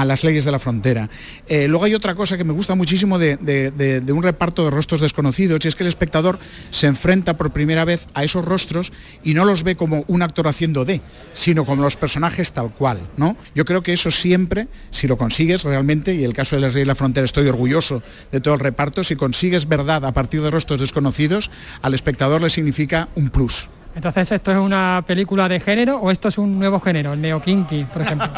las 0.05 0.23
leyes 0.23 0.45
de 0.45 0.51
la 0.51 0.59
frontera. 0.59 1.09
Eh, 1.47 1.67
luego 1.67 1.85
hay 1.85 1.93
otra 1.93 2.15
cosa 2.15 2.37
que 2.37 2.43
me 2.43 2.53
gusta 2.53 2.75
muchísimo 2.75 3.19
de, 3.19 4.03
un 4.11 4.23
reparto 4.23 4.65
de 4.65 4.71
rostros 4.71 5.01
desconocidos 5.01 5.63
y 5.63 5.67
es 5.67 5.75
que 5.75 5.83
el 5.83 5.89
espectador 5.89 6.39
se 6.69 6.87
enfrenta 6.87 7.37
por 7.37 7.51
primera 7.51 7.85
vez 7.85 8.07
a 8.13 8.23
esos 8.23 8.43
rostros 8.43 8.91
y 9.23 9.33
no 9.33 9.45
los 9.45 9.63
ve 9.63 9.75
como 9.75 10.03
un 10.07 10.21
actor 10.21 10.47
haciendo 10.47 10.85
de, 10.85 11.01
sino 11.33 11.65
como 11.65 11.83
los 11.83 11.97
personajes 11.97 12.51
tal 12.51 12.73
cual, 12.73 13.09
¿no? 13.17 13.37
Yo 13.55 13.65
creo 13.65 13.83
que 13.83 13.93
eso 13.93 14.11
siempre, 14.11 14.67
si 14.89 15.07
lo 15.07 15.17
consigues 15.17 15.63
realmente, 15.63 16.15
y 16.15 16.23
el 16.23 16.33
caso 16.33 16.55
de 16.55 16.61
las 16.61 16.73
leyes 16.73 16.87
de 16.87 16.91
la 16.91 16.95
frontera 16.95 17.25
estoy 17.25 17.47
orgulloso 17.47 18.01
de 18.31 18.39
todo 18.39 18.53
el 18.53 18.59
reparto, 18.59 19.03
si 19.03 19.15
consigues 19.15 19.67
verdad 19.67 20.05
a 20.05 20.11
partir 20.13 20.41
de 20.41 20.51
rostros 20.51 20.79
desconocidos, 20.79 21.51
al 21.81 21.93
espectador 21.93 22.41
le 22.41 22.49
significa 22.49 23.09
un 23.15 23.29
plus. 23.29 23.69
Entonces, 23.93 24.31
¿esto 24.31 24.51
es 24.51 24.57
una 24.57 25.03
película 25.05 25.49
de 25.49 25.59
género 25.59 25.97
o 25.97 26.11
esto 26.11 26.29
es 26.29 26.37
un 26.37 26.57
nuevo 26.57 26.79
género, 26.79 27.11
el 27.11 27.21
neokinky, 27.21 27.85
por 27.85 28.03
ejemplo? 28.03 28.29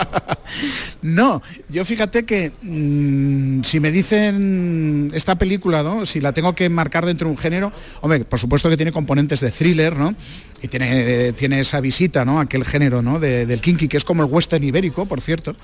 no, 1.04 1.42
yo 1.70 1.86
fíjate 1.86 2.26
que 2.26 2.52
mm, 2.64 3.62
si 3.62 3.80
me 3.80 3.92
dicen 3.92 5.12
esta 5.14 5.36
película, 5.36 5.84
¿no? 5.84 6.08
Si 6.08 6.20
la 6.22 6.32
tengo 6.32 6.56
que 6.56 6.70
marcar 6.70 7.06
dentro 7.06 7.28
de 7.28 7.32
un 7.34 7.38
género, 7.38 7.72
hombre, 8.02 8.26
por 8.26 8.40
supuesto 8.40 8.68
que 8.68 8.78
tiene 8.78 8.92
componentes 8.92 9.42
de 9.42 9.52
thriller, 9.52 9.96
¿no? 9.96 10.16
Y 10.62 10.68
tiene, 10.70 11.34
tiene 11.34 11.60
esa 11.60 11.80
visita, 11.82 12.26
¿no? 12.26 12.40
Aquel 12.40 12.66
género, 12.66 13.02
¿no? 13.02 13.20
del 13.20 13.62
kinky, 13.62 13.88
que 13.88 13.98
es 13.98 14.04
como 14.04 14.24
el 14.24 14.32
western 14.32 14.64
ibérico, 14.64 15.06
por 15.06 15.22
cierto. 15.22 15.56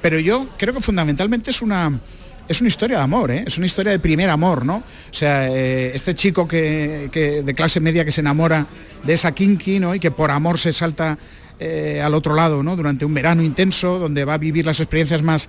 Pero 0.00 0.20
yo 0.20 0.48
creo 0.56 0.72
que 0.74 0.80
fundamentalmente 0.80 1.50
es 1.50 1.62
una 1.62 2.00
es 2.52 2.60
una 2.60 2.68
historia 2.68 2.98
de 2.98 3.02
amor, 3.02 3.30
¿eh? 3.30 3.44
es 3.46 3.56
una 3.56 3.66
historia 3.66 3.92
de 3.92 3.98
primer 3.98 4.30
amor, 4.30 4.64
¿no? 4.64 4.76
O 4.76 5.14
sea, 5.14 5.48
eh, 5.48 5.92
este 5.94 6.14
chico 6.14 6.46
que, 6.46 7.08
de 7.44 7.54
clase 7.54 7.80
media 7.80 8.04
que 8.04 8.12
se 8.12 8.20
enamora 8.20 8.66
de 9.02 9.14
esa 9.14 9.32
kinky, 9.32 9.80
¿no? 9.80 9.94
Y 9.94 9.98
que 9.98 10.10
por 10.10 10.30
amor 10.30 10.58
se 10.58 10.72
salta 10.72 11.18
eh, 11.58 12.00
al 12.04 12.14
otro 12.14 12.34
lado, 12.34 12.62
¿no? 12.62 12.76
Durante 12.76 13.04
un 13.04 13.14
verano 13.14 13.42
intenso, 13.42 13.98
donde 13.98 14.24
va 14.24 14.34
a 14.34 14.38
vivir 14.38 14.66
las 14.66 14.80
experiencias 14.80 15.22
más 15.22 15.48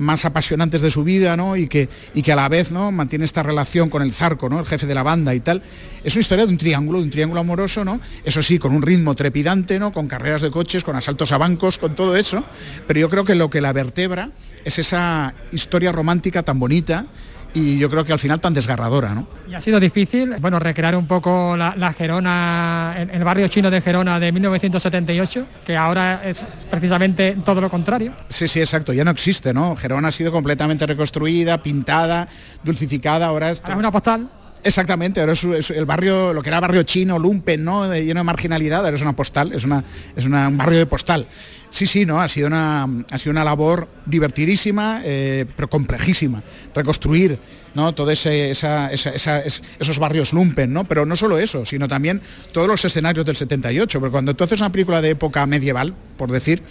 más 0.00 0.24
apasionantes 0.24 0.82
de 0.82 0.90
su 0.90 1.04
vida, 1.04 1.36
¿no? 1.36 1.56
Y 1.56 1.68
que, 1.68 1.88
y 2.14 2.22
que 2.22 2.32
a 2.32 2.36
la 2.36 2.48
vez, 2.48 2.72
¿no? 2.72 2.90
Mantiene 2.90 3.24
esta 3.24 3.42
relación 3.42 3.88
con 3.88 4.02
el 4.02 4.12
Zarco, 4.12 4.48
¿no? 4.48 4.58
El 4.58 4.66
jefe 4.66 4.86
de 4.86 4.94
la 4.94 5.02
banda 5.02 5.34
y 5.34 5.40
tal. 5.40 5.62
Es 6.02 6.14
una 6.14 6.20
historia 6.20 6.46
de 6.46 6.52
un 6.52 6.58
triángulo, 6.58 6.98
de 6.98 7.04
un 7.04 7.10
triángulo 7.10 7.40
amoroso, 7.40 7.84
¿no? 7.84 8.00
Eso 8.24 8.42
sí, 8.42 8.58
con 8.58 8.74
un 8.74 8.82
ritmo 8.82 9.14
trepidante, 9.14 9.78
¿no? 9.78 9.92
Con 9.92 10.08
carreras 10.08 10.42
de 10.42 10.50
coches, 10.50 10.82
con 10.82 10.96
asaltos 10.96 11.32
a 11.32 11.38
bancos, 11.38 11.78
con 11.78 11.94
todo 11.94 12.16
eso. 12.16 12.44
Pero 12.86 13.00
yo 13.00 13.08
creo 13.08 13.24
que 13.24 13.34
lo 13.34 13.50
que 13.50 13.60
la 13.60 13.72
vertebra 13.72 14.30
es 14.64 14.78
esa 14.78 15.34
historia 15.52 15.92
romántica 15.92 16.42
tan 16.42 16.58
bonita 16.58 17.06
y 17.54 17.78
yo 17.78 17.90
creo 17.90 18.04
que 18.04 18.12
al 18.12 18.18
final 18.18 18.40
tan 18.40 18.54
desgarradora. 18.54 19.14
¿no? 19.14 19.26
Y 19.48 19.54
ha 19.54 19.60
sido 19.60 19.80
difícil, 19.80 20.34
bueno, 20.40 20.58
recrear 20.58 20.94
un 20.96 21.06
poco 21.06 21.56
la, 21.56 21.94
Gerona, 21.96 22.94
el, 22.96 23.10
el, 23.10 23.24
barrio 23.24 23.48
chino 23.48 23.70
de 23.70 23.80
Gerona 23.80 24.20
de 24.20 24.32
1978, 24.32 25.46
que 25.66 25.76
ahora 25.76 26.22
es 26.24 26.46
precisamente 26.70 27.36
todo 27.44 27.60
lo 27.60 27.70
contrario. 27.70 28.12
Sí, 28.28 28.48
sí, 28.48 28.60
exacto, 28.60 28.92
ya 28.92 29.04
no 29.04 29.10
existe, 29.10 29.52
¿no? 29.52 29.76
Gerona 29.76 30.08
ha 30.08 30.12
sido 30.12 30.32
completamente 30.32 30.86
reconstruida, 30.86 31.62
pintada, 31.62 32.28
dulcificada, 32.62 33.26
ahora 33.26 33.50
es... 33.50 33.60
Ahora 33.60 33.74
es 33.74 33.78
una 33.78 33.90
postal. 33.90 34.30
Exactamente, 34.62 35.20
ahora 35.20 35.32
es, 35.32 35.70
el 35.70 35.86
barrio, 35.86 36.32
lo 36.32 36.42
que 36.42 36.50
era 36.50 36.60
barrio 36.60 36.82
chino, 36.82 37.18
lumpen, 37.18 37.64
¿no? 37.64 37.94
lleno 37.94 38.20
de 38.20 38.24
marginalidad, 38.24 38.84
ahora 38.84 38.94
es 38.94 39.02
una 39.02 39.16
postal, 39.16 39.52
es, 39.54 39.64
una, 39.64 39.82
es 40.14 40.24
un 40.26 40.56
barrio 40.56 40.78
de 40.78 40.86
postal. 40.86 41.26
Sí, 41.70 41.86
sí, 41.86 42.04
no, 42.04 42.20
ha 42.20 42.28
sido 42.28 42.48
una, 42.48 42.86
ha 43.10 43.18
sido 43.18 43.30
una 43.30 43.44
labor 43.44 43.88
divertidísima, 44.04 45.02
eh, 45.04 45.46
pero 45.56 45.70
complejísima. 45.70 46.42
Reconstruir 46.74 47.38
¿no? 47.74 47.94
todos 47.94 48.26
esos 48.26 49.98
barrios 49.98 50.32
lumpen, 50.32 50.72
¿no? 50.72 50.84
Pero 50.84 51.06
no 51.06 51.16
solo 51.16 51.38
eso, 51.38 51.64
sino 51.64 51.86
también 51.86 52.20
todos 52.52 52.66
los 52.66 52.84
escenarios 52.84 53.24
del 53.24 53.36
78, 53.36 54.00
porque 54.00 54.10
cuando 54.10 54.34
tú 54.34 54.44
haces 54.44 54.60
una 54.60 54.72
película 54.72 55.00
de 55.00 55.10
época 55.10 55.46
medieval, 55.46 55.94
por 56.16 56.32
decir, 56.32 56.62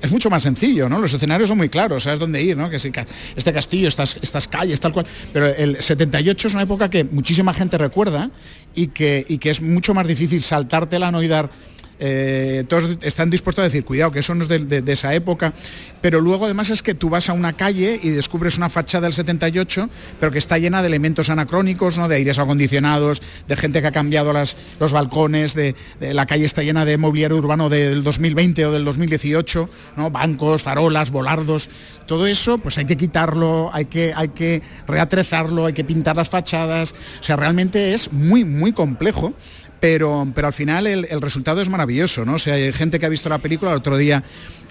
es 0.00 0.10
mucho 0.10 0.30
más 0.30 0.42
sencillo, 0.42 0.88
¿no? 0.88 0.98
Los 0.98 1.12
escenarios 1.14 1.48
son 1.48 1.58
muy 1.58 1.68
claros, 1.68 2.02
sabes 2.02 2.18
dónde 2.18 2.42
ir, 2.42 2.56
¿no? 2.56 2.70
Que 2.70 2.76
este 2.76 3.52
castillo, 3.52 3.88
estas, 3.88 4.16
estas 4.22 4.48
calles, 4.48 4.80
tal 4.80 4.92
cual. 4.92 5.06
Pero 5.32 5.46
el 5.46 5.82
78 5.82 6.48
es 6.48 6.54
una 6.54 6.62
época 6.62 6.90
que 6.90 7.04
muchísima 7.04 7.54
gente 7.54 7.78
recuerda 7.78 8.30
y 8.74 8.88
que, 8.88 9.24
y 9.28 9.38
que 9.38 9.50
es 9.50 9.60
mucho 9.60 9.94
más 9.94 10.06
difícil 10.06 10.42
saltártela, 10.42 11.10
no 11.10 11.22
y 11.22 11.28
dar 11.28 11.50
eh, 11.98 12.64
todos 12.68 12.98
están 13.02 13.30
dispuestos 13.30 13.62
a 13.62 13.64
decir, 13.64 13.84
cuidado, 13.84 14.10
que 14.10 14.18
eso 14.18 14.34
no 14.34 14.44
es 14.44 14.48
de, 14.48 14.92
esa 14.92 15.14
época, 15.14 15.54
pero 16.00 16.20
luego 16.20 16.44
además 16.44 16.70
es 16.70 16.82
que 16.82 16.94
tú 16.94 17.08
vas 17.08 17.28
a 17.28 17.32
una 17.32 17.54
calle 17.54 17.98
y 18.02 18.10
descubres 18.10 18.56
una 18.56 18.68
fachada 18.68 19.06
del 19.06 19.14
78, 19.14 19.88
pero 20.20 20.32
que 20.32 20.38
está 20.38 20.58
llena 20.58 20.82
de 20.82 20.88
elementos 20.88 21.30
anacrónicos, 21.30 21.98
¿no? 21.98 22.08
de 22.08 22.16
aires 22.16 22.38
acondicionados, 22.38 23.22
de 23.48 23.56
gente 23.56 23.80
que 23.80 23.88
ha 23.88 23.92
cambiado 23.92 24.32
las, 24.32 24.56
los 24.78 24.92
balcones, 24.92 25.54
de, 25.54 25.74
la 26.00 26.26
calle 26.26 26.44
está 26.44 26.62
llena 26.62 26.84
de 26.84 26.98
mobiliario 26.98 27.36
urbano 27.36 27.68
del 27.68 28.02
2020 28.02 28.66
o 28.66 28.72
del 28.72 28.84
2018, 28.84 29.70
¿no? 29.96 30.10
bancos, 30.10 30.62
farolas, 30.62 31.10
volardos, 31.10 31.70
todo 32.06 32.26
eso 32.26 32.58
pues 32.58 32.78
hay 32.78 32.84
que 32.84 32.96
quitarlo, 32.96 33.70
hay 33.72 33.86
que, 33.86 34.12
hay 34.14 34.28
que 34.28 34.62
reatrezarlo, 34.86 35.66
hay 35.66 35.72
que 35.72 35.84
pintar 35.84 36.16
las 36.16 36.28
fachadas, 36.28 36.94
o 37.20 37.22
sea, 37.22 37.36
realmente 37.36 37.94
es 37.94 38.12
muy, 38.12 38.44
muy 38.44 38.72
complejo 38.72 39.34
pero, 39.80 40.26
pero 40.34 40.46
al 40.46 40.52
final 40.52 40.86
el, 40.86 41.06
el, 41.10 41.20
resultado 41.20 41.60
es 41.60 41.68
maravilloso, 41.68 42.24
¿no? 42.24 42.34
O 42.34 42.38
sea, 42.38 42.54
hay 42.54 42.72
gente 42.72 42.98
que 42.98 43.06
ha 43.06 43.10
visto 43.10 43.28
la 43.28 43.38
película, 43.38 43.72
el 43.72 43.78
otro 43.78 43.96
día 43.96 44.22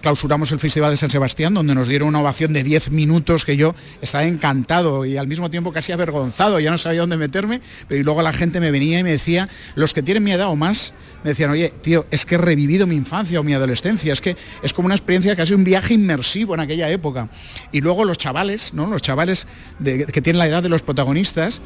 clausuramos 0.06 0.52
el 0.52 0.60
Festival 0.60 0.92
de 0.92 0.98
San 0.98 1.10
Sebastián, 1.10 1.56
donde 1.56 1.74
nos 1.74 1.88
dieron 1.88 2.10
una 2.10 2.22
ovación 2.22 2.54
de 2.54 2.64
10 2.64 2.92
minutos 2.92 3.44
que 3.44 3.58
yo 3.58 3.74
estaba 4.04 4.24
encantado 4.26 5.04
y 5.04 5.18
al 5.18 5.26
mismo 5.26 5.50
tiempo 5.50 5.74
casi 5.74 5.94
avergonzado, 5.94 6.60
ya 6.60 6.70
no 6.70 6.78
sabía 6.78 7.02
dónde 7.02 7.18
meterme, 7.18 7.60
pero 7.88 8.02
y 8.02 8.04
luego 8.04 8.22
la 8.22 8.32
gente 8.32 8.60
me 8.60 8.70
venía 8.70 9.00
y 9.00 9.04
me 9.04 9.10
decía, 9.10 9.50
los 9.74 9.96
que 9.96 10.04
tienen 10.04 10.24
mi 10.24 10.32
edad 10.32 10.48
o 10.50 10.56
más, 10.56 10.94
me 11.24 11.32
decían, 11.32 11.50
oye, 11.50 11.74
tío, 11.82 12.06
es 12.12 12.24
que 12.28 12.36
he 12.36 12.38
revivido 12.38 12.86
mi 12.86 12.96
infancia 12.96 13.40
o 13.40 13.44
mi 13.44 13.56
adolescencia, 13.56 14.14
es 14.14 14.22
que 14.22 14.38
es 14.62 14.74
como 14.74 14.86
una 14.86 14.94
experiencia 14.94 15.36
casi 15.36 15.56
un 15.56 15.64
viaje 15.64 15.96
inmersivo 15.96 16.54
en 16.54 16.60
aquella 16.60 16.88
época. 16.92 17.30
Y 17.72 17.82
luego 17.82 18.06
los 18.06 18.20
chavales, 18.20 18.76
¿no? 18.76 18.86
Los 18.86 19.02
chavales 19.02 19.48
de, 19.80 20.06
que 20.06 20.22
tienen 20.22 20.38
la 20.38 20.46
edad 20.46 20.62
de 20.62 20.70
los 20.70 20.84
protagonistas, 20.84 21.64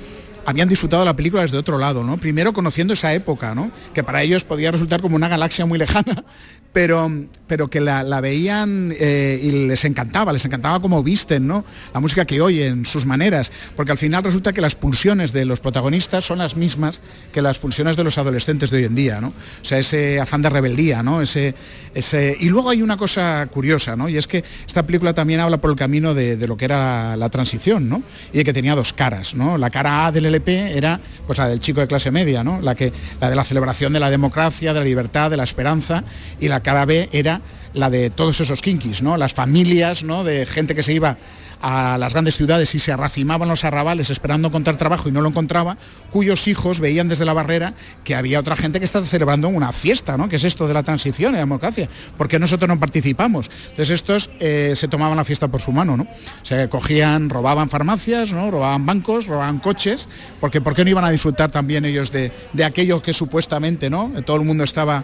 habían 0.50 0.68
disfrutado 0.68 1.06
la 1.06 1.16
película 1.16 1.44
desde 1.44 1.58
otro 1.58 1.78
lado, 1.78 2.04
¿no? 2.04 2.18
Primero 2.18 2.54
conociendo 2.54 2.96
esa 2.96 3.14
época, 3.14 3.54
¿no? 3.54 3.72
Que 3.94 4.04
para 4.04 4.24
ellos 4.24 4.44
podía 4.44 4.72
resultar 4.72 5.00
como 5.00 5.16
una 5.16 5.28
galaxia 5.28 5.68
muy 5.68 5.78
lejana, 5.78 6.24
pero, 6.74 7.12
pero 7.46 7.68
que 7.68 7.80
la, 7.80 8.02
la 8.02 8.20
veían 8.20 8.92
eh, 9.00 9.40
y 9.44 9.68
les 9.68 9.86
encantaba, 9.86 10.34
les 10.34 10.44
encantaba 10.46 10.80
cómo 10.80 11.04
visten, 11.04 11.46
¿no? 11.46 11.64
La 11.94 12.00
música 12.00 12.26
que 12.26 12.42
oyen, 12.42 12.88
sus 12.88 13.06
maneras, 13.06 13.52
porque 13.76 13.92
al 13.92 14.00
final 14.00 14.24
resulta 14.24 14.52
que 14.52 14.60
las 14.60 14.74
pulsiones 14.74 15.34
de 15.34 15.46
los 15.46 15.60
protagonistas 15.60 16.26
son 16.26 16.40
las 16.40 16.56
mismas 16.56 17.00
que 17.32 17.44
las 17.44 17.60
pulsiones 17.60 17.96
de 17.96 18.04
los 18.04 18.18
adolescentes 18.18 18.72
de 18.72 18.78
hoy 18.78 18.84
en 18.86 18.96
día, 18.96 19.22
¿no? 19.22 19.28
O 19.28 19.66
sea, 19.66 19.78
ese 19.78 20.20
afán 20.20 20.42
de 20.42 20.50
rebeldía, 20.50 21.04
¿no? 21.04 21.22
Ese, 21.22 21.54
ese... 21.94 22.36
Y 22.40 22.50
luego 22.50 22.72
hay 22.72 22.82
una 22.82 22.98
cosa 22.98 23.48
curiosa, 23.52 23.96
¿no? 23.96 24.10
Y 24.10 24.18
es 24.18 24.26
que 24.26 24.44
esta 24.66 24.82
película 24.84 25.14
también 25.14 25.42
habla 25.42 25.62
por 25.62 25.70
el 25.70 25.76
camino 25.76 26.16
de, 26.16 26.38
de 26.38 26.48
lo 26.48 26.58
que 26.58 26.66
era 26.66 27.16
la 27.18 27.30
transición, 27.30 27.88
¿no? 27.88 28.02
Y 28.34 28.40
de 28.40 28.44
que 28.44 28.54
tenía 28.54 28.74
dos 28.74 28.94
caras, 28.94 29.36
¿no? 29.36 29.60
La 29.60 29.70
cara 29.70 30.08
A 30.08 30.12
del 30.12 30.39
Era 30.48 31.00
pues 31.26 31.38
la 31.40 31.48
del 31.48 31.60
chico 31.60 31.82
de 31.82 31.88
clase 31.88 32.12
media. 32.12 32.44
La, 32.44 32.76
que, 32.76 32.92
la 33.20 33.30
de 33.30 33.36
la 33.36 33.44
celebración 33.44 33.94
de 33.94 34.00
la 34.00 34.10
democracia, 34.10 34.74
de 34.74 34.80
la 34.80 34.86
libertad, 34.86 35.30
de 35.30 35.38
la 35.38 35.44
esperanza, 35.44 36.04
y 36.40 36.48
la 36.48 36.62
cara 36.62 36.86
B 36.86 37.10
era 37.12 37.42
la 37.74 37.90
de 37.90 38.10
todos 38.10 38.40
esos 38.42 38.62
kinkis, 38.62 39.02
¿no? 39.02 39.18
Las 39.18 39.34
familias, 39.34 40.04
¿no? 40.04 40.24
De 40.24 40.46
gente 40.46 40.76
que 40.76 40.84
se 40.84 40.94
iba 40.94 41.18
a 41.62 41.98
las 41.98 42.14
grandes 42.14 42.36
ciudades 42.38 42.74
y 42.76 42.80
se 42.80 42.92
arracimaban 42.92 43.50
los 43.50 43.64
arrabales 43.64 44.10
esperando 44.10 44.48
encontrar 44.48 44.78
trabajo 44.78 45.10
y 45.10 45.12
no 45.12 45.22
lo 45.22 45.30
encontraba, 45.30 45.78
cuyos 46.10 46.48
hijos 46.48 46.80
veían 46.80 47.08
desde 47.08 47.26
la 47.26 47.34
barrera 47.34 47.74
que 48.04 48.16
había 48.16 48.40
otra 48.40 48.56
gente 48.56 48.80
que 48.80 48.86
estaba 48.86 49.06
celebrando 49.06 49.50
una 49.50 49.72
fiesta, 49.72 50.18
¿no? 50.18 50.30
Que 50.30 50.38
es 50.38 50.44
esto 50.44 50.68
de 50.68 50.74
la 50.74 50.84
transición 50.84 51.32
y 51.32 51.34
la 51.34 51.40
democracia, 51.40 51.90
porque 52.18 52.40
nosotros 52.40 52.68
no 52.68 52.80
participamos. 52.80 53.50
Entonces 53.70 53.90
estos 53.92 54.30
eh, 54.40 54.74
se 54.76 54.88
tomaban 54.88 55.18
la 55.18 55.24
fiesta 55.24 55.48
por 55.48 55.62
su 55.62 55.72
mano, 55.72 55.98
¿no? 55.98 56.04
O 56.04 56.46
sea, 56.46 56.70
cogían, 56.70 57.30
robaban 57.30 57.70
farmacias, 57.70 58.34
¿no? 58.34 58.52
Robaban 58.52 58.86
bancos, 58.86 59.28
robaban 59.28 59.60
coches, 59.60 60.08
porque 60.40 60.62
¿por 60.62 60.74
qué 60.76 60.84
no 60.84 60.92
iban 60.92 61.06
a 61.06 61.10
disfrutar 61.10 61.52
también 61.52 61.86
ellos 61.86 62.12
de, 62.12 62.32
de 62.54 62.64
aquello 62.64 63.02
que 63.02 63.14
supuestamente, 63.14 63.90
¿no? 63.90 64.12
Todo 64.26 64.38
el 64.38 64.44
mundo 64.44 64.64
estaba 64.64 65.04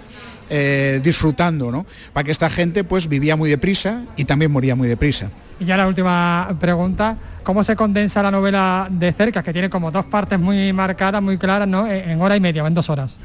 eh, 0.49 0.99
disfrutando, 1.03 1.71
¿no? 1.71 1.87
Para 2.13 2.23
que 2.23 2.31
esta 2.31 2.49
gente 2.49 2.83
pues 2.83 3.09
vivía 3.09 3.35
muy 3.35 3.49
deprisa 3.49 4.03
y 4.15 4.25
también 4.25 4.51
moría 4.51 4.75
muy 4.75 4.87
deprisa. 4.87 5.31
Y 5.59 5.65
ya 5.65 5.77
la 5.77 5.87
última 5.87 6.55
pregunta, 6.59 7.15
¿cómo 7.43 7.63
se 7.63 7.75
condensa 7.75 8.21
la 8.21 8.31
novela 8.31 8.87
de 8.91 9.13
cerca, 9.13 9.41
que 9.41 9.53
tiene 9.53 9.69
como 9.69 9.89
dos 9.89 10.05
partes 10.05 10.39
muy 10.39 10.73
marcadas, 10.73 11.21
muy 11.21 11.37
claras, 11.37 11.67
¿no? 11.67 11.87
en 11.87 12.19
hora 12.21 12.35
y 12.35 12.39
media, 12.39 12.63
o 12.63 12.67
en 12.67 12.73
dos 12.73 12.89
horas? 12.89 13.15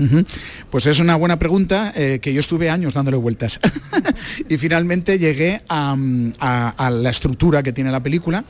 Pues 0.70 0.87
es 0.87 1.01
una 1.01 1.16
buena 1.16 1.39
pregunta 1.39 1.93
eh, 1.97 2.20
que 2.22 2.33
yo 2.33 2.41
estuve 2.41 2.70
años 2.70 2.95
dándole 2.95 3.16
vueltas. 3.16 3.59
y 4.49 4.57
finalmente 4.59 5.18
llegué 5.18 5.62
a, 5.68 5.97
a 6.76 6.91
la 6.91 7.11
estructura 7.11 7.62
que 7.62 7.72
tiene 7.72 7.91
la 7.91 8.01
película. 8.01 8.45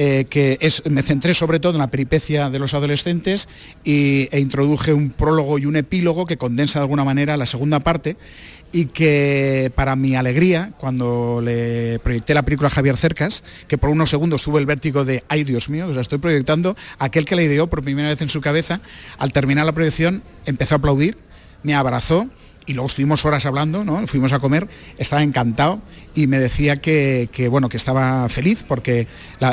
Eh, 0.00 0.26
que 0.30 0.60
me 0.88 1.02
centré 1.02 1.34
sobre 1.34 1.58
todo 1.58 1.72
en 1.72 1.80
la 1.80 1.88
peripecia 1.88 2.50
de 2.50 2.60
los 2.60 2.72
adolescentes 2.72 3.48
y, 3.82 4.28
e 4.30 4.38
introduje 4.38 4.92
un 4.92 5.10
prólogo 5.10 5.58
y 5.58 5.66
un 5.66 5.74
epílogo 5.74 6.24
que 6.24 6.36
condensa 6.36 6.78
de 6.78 6.84
alguna 6.84 7.02
manera 7.02 7.36
la 7.36 7.46
segunda 7.46 7.80
parte 7.80 8.16
y 8.70 8.84
que 8.84 9.72
para 9.74 9.96
mi 9.96 10.14
alegría, 10.14 10.72
cuando 10.78 11.40
le 11.42 11.98
proyecté 11.98 12.32
la 12.32 12.44
película 12.44 12.68
a 12.68 12.70
Javier 12.70 12.96
Cercas, 12.96 13.42
que 13.66 13.76
por 13.76 13.90
unos 13.90 14.08
segundos 14.08 14.44
tuvo 14.44 14.58
el 14.58 14.66
vértigo 14.66 15.04
de, 15.04 15.24
ay 15.26 15.42
Dios 15.42 15.68
mío, 15.68 15.88
o 15.88 15.92
sea, 15.92 16.02
estoy 16.02 16.18
proyectando, 16.18 16.76
aquel 17.00 17.24
que 17.24 17.34
la 17.34 17.42
ideó 17.42 17.66
por 17.66 17.82
primera 17.82 18.06
vez 18.06 18.22
en 18.22 18.28
su 18.28 18.40
cabeza, 18.40 18.80
al 19.18 19.32
terminar 19.32 19.66
la 19.66 19.72
proyección 19.72 20.22
empezó 20.46 20.76
a 20.76 20.78
aplaudir, 20.78 21.18
me 21.64 21.74
abrazó 21.74 22.28
y 22.68 22.74
luego 22.74 22.86
estuvimos 22.86 23.24
horas 23.24 23.46
hablando, 23.46 23.82
¿no? 23.82 24.06
fuimos 24.06 24.32
a 24.32 24.38
comer, 24.38 24.68
estaba 24.98 25.22
encantado 25.22 25.80
y 26.14 26.26
me 26.26 26.38
decía 26.38 26.76
que, 26.76 27.28
que 27.32 27.48
bueno, 27.48 27.68
que 27.68 27.78
estaba 27.78 28.28
feliz 28.28 28.62
porque 28.66 29.06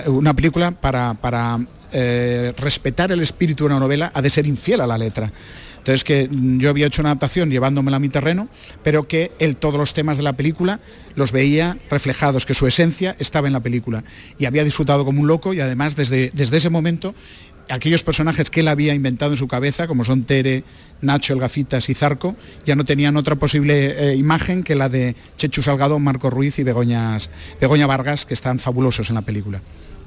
una 0.07 0.34
película 0.34 0.72
para, 0.72 1.13
para 1.16 1.59
eh, 1.93 2.53
respetar 2.57 3.11
el 3.13 3.22
espíritu 3.22 3.63
de 3.63 3.68
una 3.68 3.80
novela 3.80 4.11
ha 4.13 4.22
de 4.22 4.30
ser 4.30 4.45
infiel 4.45 4.82
a 4.82 4.88
la 4.88 4.97
letra. 4.97 5.32
Entonces 5.78 6.03
que 6.03 6.28
yo 6.32 6.72
había 6.72 6.88
hecho 6.88 7.01
una 7.03 7.09
adaptación 7.09 7.51
llevándomela 7.51 7.97
a 7.97 7.99
mi 7.99 8.09
terreno, 8.09 8.49
pero 8.84 9.07
que 9.07 9.32
él 9.39 9.55
todos 9.55 9.78
los 9.78 9.93
temas 9.93 10.18
de 10.18 10.24
la 10.24 10.34
película 10.34 10.80
los 11.13 11.32
veía 11.32 11.78
reflejados, 11.91 12.45
que 12.45 12.55
su 12.55 12.66
esencia 12.66 13.16
estaba 13.20 13.47
en 13.47 13.53
la 13.53 13.59
película. 13.59 14.03
Y 14.39 14.45
había 14.45 14.63
disfrutado 14.63 15.05
como 15.05 15.22
un 15.22 15.28
loco 15.28 15.53
y 15.53 15.61
además 15.61 15.95
desde, 15.95 16.32
desde 16.34 16.57
ese 16.57 16.72
momento 16.72 17.13
aquellos 17.70 18.03
personajes 18.03 18.49
que 18.49 18.61
él 18.61 18.68
había 18.68 18.93
inventado 18.93 19.32
en 19.32 19.38
su 19.38 19.47
cabeza, 19.47 19.88
como 19.88 20.03
son 20.03 20.24
Tere, 20.24 20.63
Nacho, 21.01 21.34
el 21.34 21.39
Gafitas 21.39 21.89
y 21.89 21.93
Zarco, 21.93 22.36
ya 22.66 22.76
no 22.76 22.86
tenían 22.86 23.18
otra 23.18 23.36
posible 23.36 24.11
eh, 24.11 24.16
imagen 24.16 24.63
que 24.63 24.76
la 24.76 24.89
de 24.89 25.16
Chechu 25.38 25.61
Salgado, 25.61 25.99
Marco 25.99 26.30
Ruiz 26.30 26.59
y 26.59 26.63
Begoñas, 26.63 27.30
Begoña 27.59 27.88
Vargas, 27.88 28.26
que 28.26 28.34
están 28.34 28.59
fabulosos 28.59 29.09
en 29.09 29.16
la 29.16 29.22
película. 29.22 29.61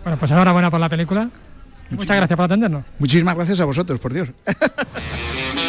Bueno, 0.04 0.18
pues 0.18 0.30
enhorabuena 0.30 0.70
por 0.70 0.80
la 0.80 0.88
película. 0.88 1.28
Muchas 1.90 2.16
gracias 2.16 2.36
por 2.36 2.44
atendernos. 2.44 2.84
Muchísimas 2.98 3.34
gracias 3.34 3.60
a 3.60 3.64
vosotros, 3.64 3.98
por 3.98 4.12
Dios. 4.12 4.28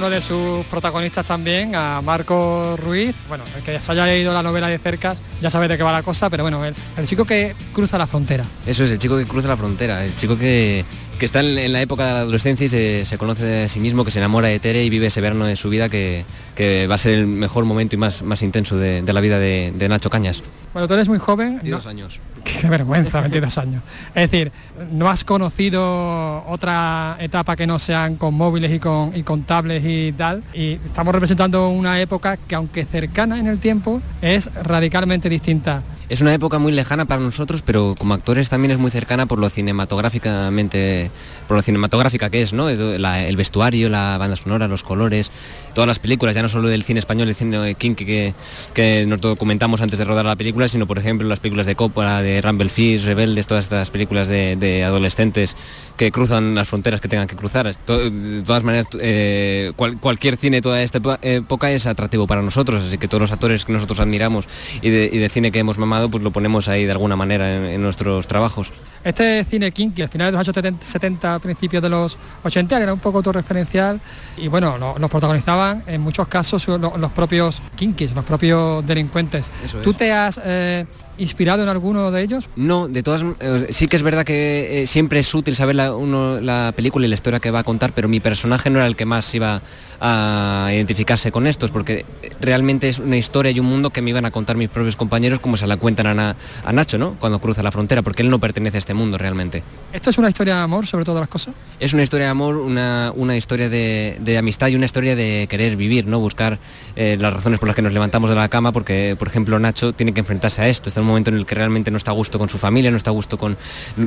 uno 0.00 0.08
de 0.08 0.22
sus 0.22 0.64
protagonistas 0.64 1.26
también, 1.26 1.76
a 1.76 2.00
Marco 2.00 2.74
Ruiz. 2.78 3.14
Bueno, 3.28 3.44
el 3.54 3.62
que 3.62 3.78
se 3.78 3.92
haya 3.92 4.06
leído 4.06 4.32
la 4.32 4.42
novela 4.42 4.68
de 4.68 4.78
cercas 4.78 5.18
ya 5.42 5.50
sabe 5.50 5.68
de 5.68 5.76
qué 5.76 5.82
va 5.82 5.92
la 5.92 6.02
cosa, 6.02 6.30
pero 6.30 6.42
bueno, 6.42 6.64
el, 6.64 6.74
el, 6.96 7.06
chico 7.06 7.26
que 7.26 7.54
cruza 7.74 7.98
la 7.98 8.06
frontera. 8.06 8.42
Eso 8.64 8.84
es, 8.84 8.92
el 8.92 8.98
chico 8.98 9.18
que 9.18 9.26
cruza 9.26 9.48
la 9.48 9.58
frontera, 9.58 10.02
el 10.02 10.16
chico 10.16 10.38
que, 10.38 10.86
que 11.18 11.26
está 11.26 11.40
en, 11.40 11.70
la 11.70 11.82
época 11.82 12.06
de 12.06 12.12
la 12.14 12.20
adolescencia 12.20 12.64
y 12.64 12.68
se, 12.68 13.04
se, 13.04 13.18
conoce 13.18 13.44
de 13.44 13.68
sí 13.68 13.78
mismo, 13.78 14.06
que 14.06 14.10
se 14.10 14.20
enamora 14.20 14.48
de 14.48 14.58
Tere 14.58 14.82
y 14.82 14.88
vive 14.88 15.08
ese 15.08 15.20
verano 15.20 15.44
de 15.44 15.54
su 15.54 15.68
vida 15.68 15.90
que, 15.90 16.24
que 16.56 16.86
va 16.86 16.94
a 16.94 16.98
ser 16.98 17.12
el 17.12 17.26
mejor 17.26 17.66
momento 17.66 17.94
y 17.94 17.98
más, 17.98 18.22
más 18.22 18.42
intenso 18.42 18.78
de, 18.78 19.02
la 19.02 19.20
vida 19.20 19.38
de, 19.38 19.86
Nacho 19.88 20.08
Cañas. 20.08 20.42
Bueno, 20.72 20.86
tú 20.86 20.94
eres 20.94 21.08
muy 21.08 21.18
joven. 21.18 21.54
22 21.56 21.84
¿no? 21.84 21.90
años. 21.90 22.20
Qué 22.44 22.68
vergüenza, 22.68 23.20
22 23.20 23.58
años. 23.58 23.82
Es 24.14 24.30
decir, 24.30 24.52
no 24.92 25.08
has 25.08 25.24
conocido 25.24 26.44
otra 26.46 27.16
etapa 27.18 27.56
que 27.56 27.66
no 27.66 27.78
sean 27.78 28.16
con 28.16 28.34
móviles 28.34 28.72
y 28.72 28.78
con, 28.78 29.12
y 29.14 29.22
con 29.22 29.42
tablets 29.42 29.84
y 29.86 30.12
tal. 30.12 30.42
Y 30.54 30.72
estamos 30.84 31.12
representando 31.12 31.68
una 31.68 32.00
época 32.00 32.36
que 32.36 32.54
aunque 32.54 32.84
cercana 32.84 33.38
en 33.38 33.46
el 33.46 33.58
tiempo, 33.58 34.00
es 34.22 34.52
radicalmente 34.54 35.28
distinta 35.28 35.82
es 36.10 36.20
una 36.20 36.34
época 36.34 36.58
muy 36.58 36.72
lejana 36.72 37.04
para 37.04 37.22
nosotros, 37.22 37.62
pero 37.62 37.94
como 37.96 38.14
actores 38.14 38.48
también 38.48 38.72
es 38.72 38.78
muy 38.78 38.90
cercana 38.90 39.26
por 39.26 39.38
lo 39.38 39.48
cinematográficamente, 39.48 41.08
por 41.46 41.56
lo 41.56 41.62
cinematográfica 41.62 42.30
que 42.30 42.42
es, 42.42 42.52
¿no? 42.52 42.68
El 42.68 43.36
vestuario, 43.36 43.88
la 43.88 44.18
banda 44.18 44.34
sonora, 44.34 44.66
los 44.66 44.82
colores, 44.82 45.30
todas 45.72 45.86
las 45.86 46.00
películas, 46.00 46.34
ya 46.34 46.42
no 46.42 46.48
solo 46.48 46.68
del 46.68 46.82
cine 46.82 46.98
español, 46.98 47.28
el 47.28 47.36
cine 47.36 47.76
kinky 47.76 48.04
que, 48.04 48.34
que 48.74 49.06
nos 49.06 49.20
documentamos 49.20 49.82
antes 49.82 50.00
de 50.00 50.04
rodar 50.04 50.24
la 50.24 50.34
película, 50.34 50.66
sino 50.66 50.84
por 50.84 50.98
ejemplo 50.98 51.28
las 51.28 51.38
películas 51.38 51.66
de 51.66 51.76
Coppola, 51.76 52.22
de 52.22 52.42
Rumble 52.42 52.70
Fish, 52.70 53.04
Rebeldes, 53.04 53.46
todas 53.46 53.66
estas 53.66 53.92
películas 53.92 54.26
de, 54.26 54.82
adolescentes 54.84 55.56
que 55.96 56.10
cruzan 56.10 56.56
las 56.56 56.68
fronteras 56.68 57.00
que 57.00 57.06
tengan 57.06 57.28
que 57.28 57.36
cruzar. 57.36 57.66
De 57.66 58.42
todas 58.44 58.64
maneras, 58.64 58.86
eh, 59.00 59.72
cual, 59.76 59.98
cualquier 60.00 60.36
cine 60.38 60.60
toda 60.60 60.82
esta 60.82 60.98
época 61.22 61.70
es 61.70 61.86
atractivo 61.86 62.26
para 62.26 62.42
nosotros, 62.42 62.82
así 62.84 62.98
que 62.98 63.06
todos 63.06 63.20
los 63.20 63.32
actores 63.32 63.64
que 63.64 63.72
nosotros 63.72 64.00
admiramos 64.00 64.48
y 64.82 64.90
de, 64.90 65.10
y 65.12 65.18
de 65.18 65.28
cine 65.28 65.52
que 65.52 65.60
hemos 65.60 65.78
mamado, 65.78 65.99
pues 66.08 66.22
lo 66.22 66.30
ponemos 66.30 66.68
ahí 66.68 66.84
de 66.84 66.92
alguna 66.92 67.16
manera 67.16 67.56
en, 67.56 67.64
en 67.64 67.82
nuestros 67.82 68.26
trabajos. 68.26 68.72
Este 69.02 69.44
cine 69.44 69.72
kinky, 69.72 70.02
al 70.02 70.08
final 70.08 70.26
de 70.28 70.32
los 70.32 70.48
años 70.48 70.76
70, 70.80 71.38
principios 71.38 71.82
de 71.82 71.88
los 71.88 72.18
80, 72.44 72.82
era 72.82 72.92
un 72.92 73.00
poco 73.00 73.18
autorreferencial 73.18 74.00
y 74.36 74.48
bueno, 74.48 74.76
lo, 74.78 74.98
lo 74.98 75.08
protagonizaban 75.08 75.82
en 75.86 76.00
muchos 76.00 76.28
casos 76.28 76.66
lo, 76.68 76.96
los 76.96 77.12
propios 77.12 77.62
kinkis, 77.76 78.14
los 78.14 78.24
propios 78.24 78.86
delincuentes. 78.86 79.50
Eso 79.64 79.78
¿Tú 79.78 79.94
te 79.94 80.12
has 80.12 80.40
eh, 80.44 80.84
inspirado 81.18 81.62
en 81.62 81.68
alguno 81.68 82.10
de 82.10 82.22
ellos? 82.22 82.48
No, 82.56 82.88
de 82.88 83.02
todas 83.02 83.24
eh, 83.40 83.68
sí 83.70 83.88
que 83.88 83.96
es 83.96 84.02
verdad 84.02 84.24
que 84.24 84.82
eh, 84.82 84.86
siempre 84.86 85.20
es 85.20 85.34
útil 85.34 85.56
saber 85.56 85.76
la, 85.76 85.94
uno, 85.94 86.40
la 86.40 86.72
película 86.76 87.06
y 87.06 87.08
la 87.08 87.14
historia 87.14 87.40
que 87.40 87.50
va 87.50 87.60
a 87.60 87.64
contar, 87.64 87.92
pero 87.92 88.08
mi 88.08 88.20
personaje 88.20 88.70
no 88.70 88.78
era 88.78 88.86
el 88.86 88.96
que 88.96 89.06
más 89.06 89.34
iba 89.34 89.62
a 90.00 90.70
identificarse 90.72 91.30
con 91.30 91.46
estos, 91.46 91.70
porque 91.70 92.04
realmente 92.40 92.88
es 92.88 92.98
una 92.98 93.16
historia 93.16 93.52
y 93.52 93.60
un 93.60 93.66
mundo 93.66 93.90
que 93.90 94.02
me 94.02 94.10
iban 94.10 94.24
a 94.24 94.30
contar 94.30 94.56
mis 94.56 94.70
propios 94.70 94.96
compañeros 94.96 95.40
como 95.40 95.56
se 95.56 95.66
la 95.66 95.76
cuenta 95.76 95.90
cuentan 95.90 96.20
a, 96.20 96.72
Nacho, 96.72 96.98
¿no? 96.98 97.16
Cuando 97.18 97.40
cruza 97.40 97.62
la 97.62 97.72
frontera, 97.72 98.02
porque 98.02 98.22
él 98.22 98.30
no 98.30 98.38
pertenece 98.38 98.76
a 98.76 98.78
este 98.78 98.94
mundo 98.94 99.18
realmente. 99.18 99.62
¿Esto 99.92 100.10
es 100.10 100.18
una 100.18 100.28
historia 100.28 100.54
de 100.54 100.60
amor 100.60 100.86
sobre 100.86 101.04
todas 101.04 101.20
las 101.20 101.28
cosas? 101.28 101.54
Es 101.80 101.92
una 101.92 102.04
historia 102.04 102.26
de 102.26 102.30
amor, 102.30 102.56
una, 102.56 103.36
historia 103.36 103.68
de, 103.68 104.36
amistad 104.38 104.68
y 104.68 104.76
una 104.76 104.86
historia 104.86 105.16
de 105.16 105.46
querer 105.50 105.76
vivir, 105.76 106.06
¿no? 106.06 106.20
Buscar 106.20 106.58
eh, 106.94 107.16
las 107.18 107.32
razones 107.32 107.58
por 107.58 107.68
las 107.68 107.74
que 107.74 107.82
nos 107.82 107.92
levantamos 107.92 108.30
de 108.30 108.36
la 108.36 108.48
cama, 108.48 108.70
porque, 108.70 109.16
por 109.18 109.28
ejemplo, 109.28 109.58
Nacho 109.58 109.92
tiene 109.92 110.14
que 110.14 110.20
enfrentarse 110.20 110.62
a 110.62 110.68
esto. 110.68 110.88
Está 110.88 111.00
en 111.00 111.04
un 111.04 111.08
momento 111.08 111.30
en 111.30 111.36
el 111.36 111.46
que 111.46 111.56
realmente 111.56 111.90
no 111.90 111.96
está 111.96 112.12
a 112.12 112.14
gusto 112.14 112.38
con 112.38 112.48
su 112.48 112.58
familia, 112.58 112.90
no 112.90 112.96
está 112.96 113.10
a 113.10 113.14
gusto 113.14 113.36
con 113.36 113.56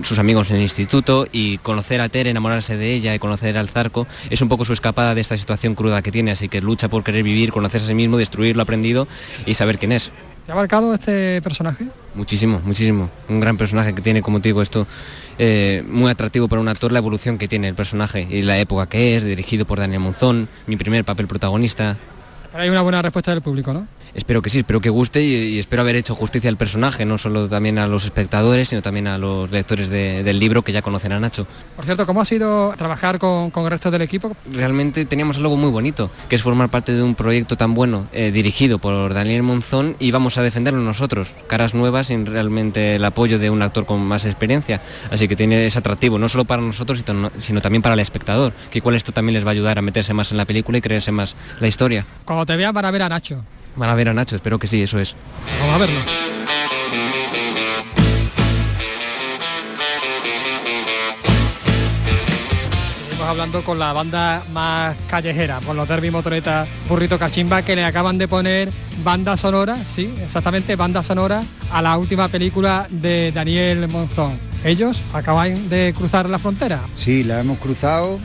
sus 0.03 0.19
amigos 0.19 0.49
en 0.51 0.57
el 0.57 0.61
instituto 0.61 1.27
y 1.31 1.57
conocer 1.57 1.99
a 1.99 2.07
Tere, 2.07 2.29
enamorarse 2.29 2.77
de 2.77 2.93
ella 2.93 3.13
y 3.13 3.19
conocer 3.19 3.57
al 3.57 3.67
Zarco 3.67 4.07
es 4.29 4.41
un 4.41 4.47
poco 4.47 4.63
su 4.63 4.73
escapada 4.73 5.15
de 5.15 5.21
esta 5.21 5.37
situación 5.37 5.75
cruda 5.83 6.01
que 6.01 6.13
tiene, 6.13 6.31
así 6.31 6.47
que 6.47 6.61
lucha 6.61 6.87
por 6.87 7.03
querer 7.03 7.23
vivir, 7.23 7.51
conocerse 7.51 7.85
a 7.85 7.87
sí 7.89 7.93
mismo, 7.93 8.17
destruir 8.17 8.55
lo 8.55 8.63
aprendido 8.63 9.05
y 9.45 9.53
saber 9.53 9.77
quién 9.77 9.91
es. 9.91 10.11
¿Te 10.45 10.53
ha 10.53 10.55
marcado 10.55 10.93
este 10.93 11.41
personaje? 11.41 11.85
Muchísimo, 12.15 12.61
muchísimo. 12.63 13.09
Un 13.27 13.41
gran 13.41 13.57
personaje 13.57 13.93
que 13.93 14.01
tiene, 14.01 14.21
como 14.21 14.39
te 14.39 14.47
digo, 14.47 14.61
esto 14.61 14.87
eh, 15.37 15.83
muy 15.85 16.09
atractivo 16.09 16.47
para 16.47 16.61
un 16.61 16.69
actor, 16.69 16.93
la 16.93 16.99
evolución 16.99 17.37
que 17.37 17.49
tiene 17.49 17.67
el 17.67 17.75
personaje 17.75 18.25
y 18.29 18.43
la 18.43 18.57
época 18.59 18.87
que 18.87 19.17
es, 19.17 19.25
dirigido 19.25 19.65
por 19.65 19.79
Daniel 19.79 19.99
Monzón, 19.99 20.47
mi 20.67 20.77
primer 20.77 21.03
papel 21.03 21.27
protagonista. 21.27 21.97
Hay 22.53 22.69
una 22.69 22.81
buena 22.81 23.01
respuesta 23.01 23.31
del 23.31 23.41
público, 23.41 23.73
¿no? 23.73 23.87
Espero 24.15 24.41
que 24.41 24.49
sí, 24.49 24.59
espero 24.59 24.81
que 24.81 24.89
guste 24.89 25.23
y, 25.23 25.59
espero 25.59 25.81
haber 25.81 25.95
hecho 25.95 26.15
justicia 26.15 26.49
al 26.49 26.57
personaje, 26.57 27.05
no 27.05 27.17
solo 27.17 27.47
también 27.47 27.77
a 27.77 27.87
los 27.87 28.05
espectadores, 28.05 28.69
sino 28.69 28.81
también 28.81 29.07
a 29.07 29.17
los 29.17 29.51
lectores 29.51 29.89
del 29.89 30.39
libro 30.39 30.61
que 30.61 30.71
ya 30.71 30.81
conocen 30.81 31.11
a 31.11 31.19
Nacho. 31.19 31.47
Por 31.75 31.85
cierto, 31.85 32.05
¿cómo 32.05 32.21
ha 32.21 32.25
sido 32.25 32.73
trabajar 32.77 33.19
con, 33.19 33.51
el 33.55 33.69
resto 33.69 33.91
del 33.91 34.01
equipo? 34.01 34.35
Realmente 34.51 35.05
teníamos 35.05 35.37
algo 35.37 35.57
muy 35.57 35.71
bonito, 35.71 36.09
que 36.29 36.35
es 36.35 36.41
formar 36.41 36.69
parte 36.69 36.93
de 36.93 37.03
un 37.03 37.15
proyecto 37.15 37.55
tan 37.55 37.73
bueno, 37.73 38.07
eh, 38.13 38.31
dirigido 38.31 38.79
por 38.79 39.13
Daniel 39.13 39.43
Monzón 39.43 39.95
y 39.99 40.11
vamos 40.11 40.37
a 40.37 40.41
defenderlo 40.41 40.81
nosotros, 40.81 41.33
caras 41.47 41.73
nuevas 41.73 42.07
sin 42.07 42.25
realmente 42.25 42.95
el 42.95 43.05
apoyo 43.05 43.39
de 43.39 43.49
un 43.49 43.61
actor 43.61 43.85
con 43.85 44.01
más 44.01 44.25
experiencia. 44.25 44.81
Así 45.11 45.27
que 45.27 45.35
tiene 45.35 45.65
ese 45.65 45.79
atractivo, 45.79 46.19
no 46.19 46.29
solo 46.29 46.45
para 46.45 46.61
nosotros, 46.61 47.03
sino 47.39 47.61
también 47.61 47.81
para 47.81 47.93
el 47.93 47.99
espectador, 47.99 48.53
que 48.71 48.79
igual 48.79 48.95
esto 48.95 49.11
también 49.11 49.33
les 49.33 49.45
va 49.45 49.49
a 49.49 49.53
ayudar 49.53 49.77
a 49.77 49.81
meterse 49.81 50.13
más 50.13 50.31
en 50.31 50.37
la 50.37 50.45
película 50.45 50.77
y 50.77 50.81
creerse 50.81 51.11
más 51.11 51.35
la 51.59 51.67
historia. 51.67 52.05
Cuando 52.25 52.45
te 52.45 52.55
vean 52.55 52.73
para 52.73 52.91
ver 52.91 53.03
a 53.03 53.09
Nacho. 53.09 53.43
Van 53.75 53.89
a 53.89 53.95
ver 53.95 54.09
a 54.09 54.13
Nacho, 54.13 54.35
espero 54.35 54.59
que 54.59 54.67
sí, 54.67 54.83
eso 54.83 54.99
es. 54.99 55.15
Vamos 55.59 55.75
a 55.75 55.77
verlo. 55.79 55.99
Seguimos 63.03 63.27
hablando 63.27 63.63
con 63.63 63.79
la 63.79 63.93
banda 63.93 64.43
más 64.51 64.95
callejera, 65.07 65.59
con 65.65 65.75
los 65.75 65.87
Derby 65.87 66.11
Motoreta 66.11 66.67
Burrito 66.87 67.17
Cachimba, 67.17 67.63
que 67.63 67.75
le 67.75 67.83
acaban 67.83 68.17
de 68.17 68.27
poner 68.27 68.69
banda 69.03 69.35
sonora, 69.37 69.83
sí, 69.83 70.13
exactamente, 70.23 70.75
banda 70.75 71.01
sonora 71.01 71.43
a 71.71 71.81
la 71.81 71.97
última 71.97 72.27
película 72.27 72.87
de 72.91 73.31
Daniel 73.31 73.87
Monzón. 73.87 74.37
Ellos 74.63 75.03
acaban 75.13 75.67
de 75.69 75.93
cruzar 75.97 76.29
la 76.29 76.37
frontera. 76.37 76.81
Sí, 76.95 77.23
la 77.23 77.39
hemos 77.39 77.57
cruzado 77.57 78.19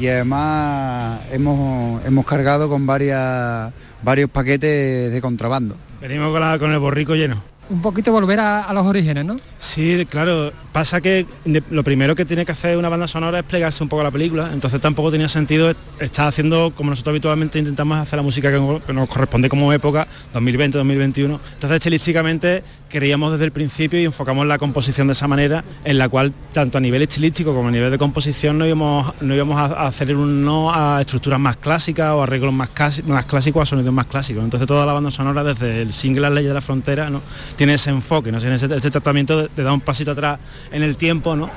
y 0.00 0.08
además 0.08 1.20
hemos, 1.30 2.04
hemos 2.04 2.26
cargado 2.26 2.68
con 2.68 2.86
varias 2.86 3.72
varios 4.04 4.30
paquetes 4.30 5.10
de 5.12 5.20
contrabando. 5.20 5.76
Venimos 6.00 6.32
con, 6.32 6.58
con 6.58 6.72
el 6.72 6.78
borrico 6.78 7.14
lleno 7.14 7.53
un 7.70 7.82
poquito 7.82 8.12
volver 8.12 8.40
a, 8.40 8.72
los 8.72 8.86
orígenes, 8.86 9.24
¿no? 9.24 9.36
Sí, 9.58 10.06
claro. 10.08 10.52
Pasa 10.72 11.00
que 11.00 11.26
lo 11.70 11.84
primero 11.84 12.14
que 12.14 12.24
tiene 12.24 12.44
que 12.44 12.52
hacer 12.52 12.76
una 12.76 12.88
banda 12.88 13.06
sonora 13.06 13.38
es 13.38 13.44
plegarse 13.44 13.82
un 13.82 13.88
poco 13.88 14.00
a 14.00 14.04
la 14.04 14.10
película, 14.10 14.50
entonces 14.52 14.80
tampoco 14.80 15.10
tenía 15.10 15.28
sentido 15.28 15.72
estar 16.00 16.26
haciendo 16.26 16.72
como 16.74 16.90
nosotros 16.90 17.12
habitualmente 17.12 17.58
intentamos 17.58 17.98
hacer 17.98 18.16
la 18.16 18.22
música 18.22 18.50
que 18.50 18.92
nos 18.92 19.08
corresponde 19.08 19.48
como 19.48 19.72
época, 19.72 20.08
2020-2021. 20.34 21.38
Entonces, 21.54 21.76
estilísticamente 21.76 22.64
queríamos 22.88 23.32
desde 23.32 23.44
el 23.44 23.50
principio 23.50 24.00
y 24.00 24.04
enfocamos 24.04 24.46
la 24.46 24.58
composición 24.58 25.08
de 25.08 25.14
esa 25.14 25.26
manera, 25.26 25.64
en 25.84 25.98
la 25.98 26.08
cual 26.08 26.32
tanto 26.52 26.78
a 26.78 26.80
nivel 26.80 27.02
estilístico 27.02 27.54
como 27.54 27.68
a 27.68 27.72
nivel 27.72 27.90
de 27.90 27.98
composición 27.98 28.56
no 28.56 28.66
íbamos, 28.66 29.12
no 29.20 29.34
íbamos 29.34 29.58
a 29.58 29.86
hacer 29.86 30.14
un 30.16 30.44
no 30.44 30.72
a 30.72 31.00
estructuras 31.00 31.40
más 31.40 31.56
clásicas 31.56 32.12
o 32.12 32.22
arreglos 32.22 32.52
más, 32.52 32.70
más 33.06 33.24
clásicos 33.26 33.62
a 33.62 33.66
sonidos 33.66 33.92
más 33.92 34.06
clásicos. 34.06 34.44
Entonces 34.44 34.68
toda 34.68 34.86
la 34.86 34.92
banda 34.92 35.10
sonora 35.10 35.42
desde 35.42 35.82
el 35.82 35.92
single 35.92 36.22
Las 36.22 36.32
leyes 36.32 36.50
de 36.50 36.54
la 36.54 36.60
frontera 36.60 37.10
¿no? 37.10 37.20
Tiene 37.56 37.74
ese 37.74 37.90
enfoque, 37.90 38.32
¿no? 38.32 38.38
ese, 38.38 38.90
tratamiento 38.90 39.48
de, 39.48 39.62
dar 39.62 39.72
un 39.72 39.80
pasito 39.80 40.10
atrás 40.10 40.38
en 40.72 40.82
el 40.82 40.96
tiempo 40.96 41.36
¿no? 41.36 41.50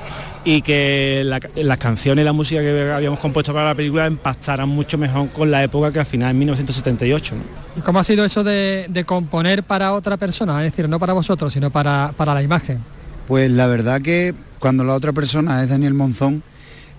y 0.44 0.62
que 0.62 1.22
las 1.54 1.78
canciones 1.78 2.22
y 2.22 2.24
la 2.24 2.32
música 2.32 2.60
que 2.60 2.90
habíamos 2.92 3.18
compuesto 3.18 3.52
para 3.52 3.66
la 3.66 3.74
película 3.74 4.06
empastaran 4.06 4.68
mucho 4.68 4.98
mejor 4.98 5.28
con 5.30 5.50
la 5.50 5.62
época 5.62 5.92
que 5.92 6.00
al 6.00 6.06
final 6.06 6.30
en 6.30 6.38
1978. 6.38 7.34
¿Y 7.76 7.80
cómo 7.80 7.98
ha 7.98 8.04
sido 8.04 8.24
eso 8.24 8.44
de, 8.44 9.04
componer 9.06 9.62
para 9.62 9.92
otra 9.92 10.16
persona? 10.16 10.64
Es 10.64 10.72
decir, 10.72 10.88
no 10.88 10.98
para 10.98 11.12
vosotros, 11.12 11.52
sino 11.52 11.70
para, 11.70 12.12
para 12.16 12.34
la 12.34 12.42
imagen. 12.42 12.78
Pues 13.26 13.50
la 13.50 13.66
verdad 13.66 14.00
que 14.00 14.34
cuando 14.58 14.84
la 14.84 14.94
otra 14.94 15.12
persona 15.12 15.62
es 15.62 15.68
Daniel 15.68 15.94
Monzón, 15.94 16.42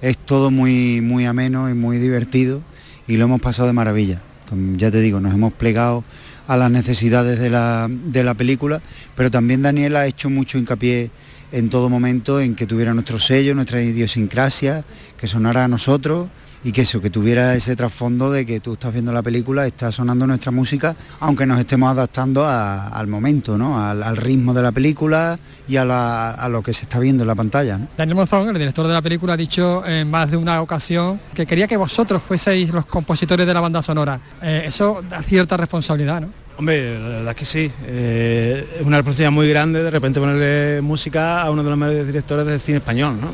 es 0.01 0.17
todo 0.17 0.51
muy, 0.51 1.01
muy 1.01 1.25
ameno 1.25 1.69
y 1.69 1.73
muy 1.73 1.97
divertido 1.97 2.61
y 3.07 3.17
lo 3.17 3.25
hemos 3.25 3.41
pasado 3.41 3.67
de 3.67 3.73
maravilla. 3.73 4.21
ya 4.77 4.91
te 4.91 5.01
digo, 5.01 5.19
nos 5.19 5.33
hemos 5.33 5.53
plegado 5.53 6.03
a 6.49 6.57
las 6.57 6.71
necesidades 6.71 7.37
de 7.37 7.51
la, 7.51 7.87
de 7.87 8.23
la 8.23 8.33
película, 8.33 8.81
pero 9.15 9.29
también 9.29 9.61
Daniel 9.61 9.95
ha 9.95 10.07
hecho 10.07 10.31
mucho 10.31 10.57
hincapié 10.57 11.11
en 11.51 11.69
todo 11.69 11.89
momento 11.89 12.39
en 12.39 12.55
que 12.55 12.65
tuviera 12.65 12.91
nuestro 12.91 13.19
sello, 13.19 13.53
nuestra 13.53 13.79
idiosincrasia, 13.83 14.83
que 15.15 15.27
sonara 15.27 15.65
a 15.65 15.67
nosotros 15.67 16.27
y 16.63 16.71
que 16.71 16.81
eso, 16.81 17.01
que 17.01 17.11
tuviera 17.11 17.55
ese 17.55 17.75
trasfondo 17.75 18.31
de 18.31 18.47
que 18.47 18.59
tú 18.59 18.73
estás 18.73 18.91
viendo 18.91 19.11
la 19.11 19.21
película, 19.21 19.67
está 19.67 19.91
sonando 19.91 20.25
nuestra 20.25 20.51
música, 20.51 20.95
aunque 21.19 21.45
nos 21.45 21.59
estemos 21.59 21.91
adaptando 21.91 22.45
al 22.47 23.07
momento, 23.07 23.55
¿no? 23.55 23.79
Al, 23.79 24.17
ritmo 24.17 24.51
de 24.53 24.63
la 24.63 24.71
película 24.71 25.37
y 25.67 25.77
a, 25.77 26.47
lo 26.49 26.63
que 26.63 26.73
se 26.73 26.83
está 26.83 26.97
viendo 26.97 27.23
en 27.23 27.27
la 27.27 27.35
pantalla. 27.35 27.79
Daniel 27.95 28.15
Mozón, 28.15 28.49
el 28.49 28.57
director 28.57 28.87
de 28.87 28.93
la 28.93 29.01
película, 29.03 29.33
ha 29.33 29.37
dicho 29.37 29.85
en 29.85 30.09
más 30.09 30.31
de 30.31 30.37
una 30.37 30.61
ocasión 30.63 31.21
que 31.35 31.45
quería 31.45 31.67
que 31.67 31.77
vosotros 31.77 32.23
fueseis 32.23 32.69
los 32.71 32.87
compositores 32.87 33.45
de 33.45 33.53
la 33.53 33.61
banda 33.61 33.83
sonora. 33.83 34.19
Eh, 34.41 34.63
eso 34.65 35.03
da 35.07 35.21
cierta 35.21 35.55
responsabilidad, 35.55 36.21
¿no? 36.21 36.38
Hombre, 36.59 36.99
la 36.99 37.07
verdad 37.07 37.29
es 37.29 37.35
que 37.37 37.45
sí. 37.45 37.71
Eh, 37.85 38.79
es 38.81 38.85
una 38.85 38.97
responsabilidad 38.97 39.31
muy 39.31 39.47
grande 39.47 39.81
de 39.81 39.89
repente 39.89 40.19
ponerle 40.19 40.81
música 40.81 41.41
a 41.41 41.49
uno 41.51 41.63
de 41.63 41.69
los 41.69 41.79
mejores 41.79 42.05
directores 42.05 42.45
del 42.45 42.59
cine 42.59 42.79
español, 42.79 43.17
¿no? 43.21 43.33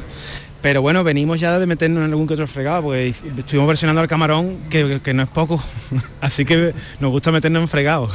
Pero 0.61 0.83
bueno, 0.83 1.03
venimos 1.03 1.39
ya 1.39 1.57
de 1.57 1.65
meternos 1.65 2.05
en 2.05 2.11
algún 2.11 2.27
que 2.27 2.35
otro 2.35 2.45
fregado, 2.45 2.83
pues 2.83 3.23
estuvimos 3.35 3.67
versionando 3.67 3.99
al 3.99 4.07
camarón, 4.07 4.59
que, 4.69 5.11
no 5.15 5.23
es 5.23 5.29
poco. 5.29 5.59
Así 6.21 6.45
que 6.45 6.71
nos 6.99 7.09
gusta 7.09 7.31
meternos 7.31 7.63
en 7.63 7.67
fregado. 7.67 8.09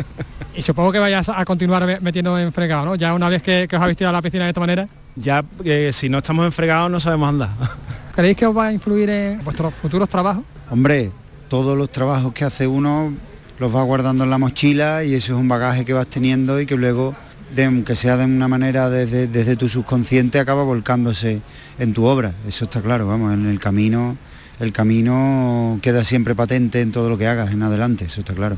y 0.56 0.62
supongo 0.62 0.90
que 0.90 1.00
vayas 1.00 1.28
a 1.28 1.44
continuar 1.44 2.00
metiendo 2.00 2.38
en 2.38 2.50
fregado, 2.50 2.86
¿no? 2.86 2.94
Ya 2.94 3.12
una 3.12 3.28
vez 3.28 3.42
que, 3.42 3.68
os 3.70 3.78
habéis 3.78 3.98
tirado 3.98 4.16
a 4.16 4.20
la 4.20 4.22
piscina 4.22 4.44
de 4.44 4.50
esta 4.50 4.60
manera. 4.60 4.88
Ya, 5.16 5.44
eh, 5.66 5.90
si 5.92 6.08
no 6.08 6.16
estamos 6.16 6.46
en 6.46 6.52
fregado 6.52 6.88
no 6.88 6.98
sabemos 6.98 7.28
andar. 7.28 7.50
¿Creéis 8.14 8.38
que 8.38 8.46
os 8.46 8.56
va 8.56 8.68
a 8.68 8.72
influir 8.72 9.10
en 9.10 9.44
vuestros 9.44 9.74
futuros 9.74 10.08
trabajos? 10.08 10.44
Hombre, 10.70 11.10
todos 11.50 11.76
los 11.76 11.90
trabajos 11.90 12.32
que 12.32 12.46
hace 12.46 12.66
uno 12.66 13.12
los 13.58 13.72
vas 13.72 13.84
guardando 13.84 14.24
en 14.24 14.30
la 14.30 14.38
mochila 14.38 15.04
y 15.04 15.14
eso 15.14 15.34
es 15.34 15.38
un 15.38 15.48
bagaje 15.48 15.84
que 15.84 15.92
vas 15.92 16.06
teniendo 16.06 16.60
y 16.60 16.66
que 16.66 16.76
luego 16.76 17.14
de, 17.54 17.64
aunque 17.64 17.96
sea 17.96 18.16
de 18.16 18.24
una 18.24 18.48
manera 18.48 18.90
desde, 18.90 19.26
desde, 19.28 19.56
tu 19.56 19.68
subconsciente, 19.68 20.38
acaba 20.38 20.62
volcándose 20.62 21.40
en 21.78 21.92
tu 21.94 22.04
obra. 22.04 22.32
Eso 22.46 22.64
está 22.64 22.82
claro, 22.82 23.06
vamos, 23.06 23.32
en 23.32 23.46
el 23.46 23.58
camino, 23.58 24.16
el 24.60 24.72
camino 24.72 25.78
queda 25.82 26.04
siempre 26.04 26.34
patente 26.34 26.80
en 26.80 26.92
todo 26.92 27.08
lo 27.08 27.16
que 27.16 27.26
hagas 27.26 27.52
en 27.52 27.62
adelante, 27.62 28.06
eso 28.06 28.20
está 28.20 28.34
claro. 28.34 28.56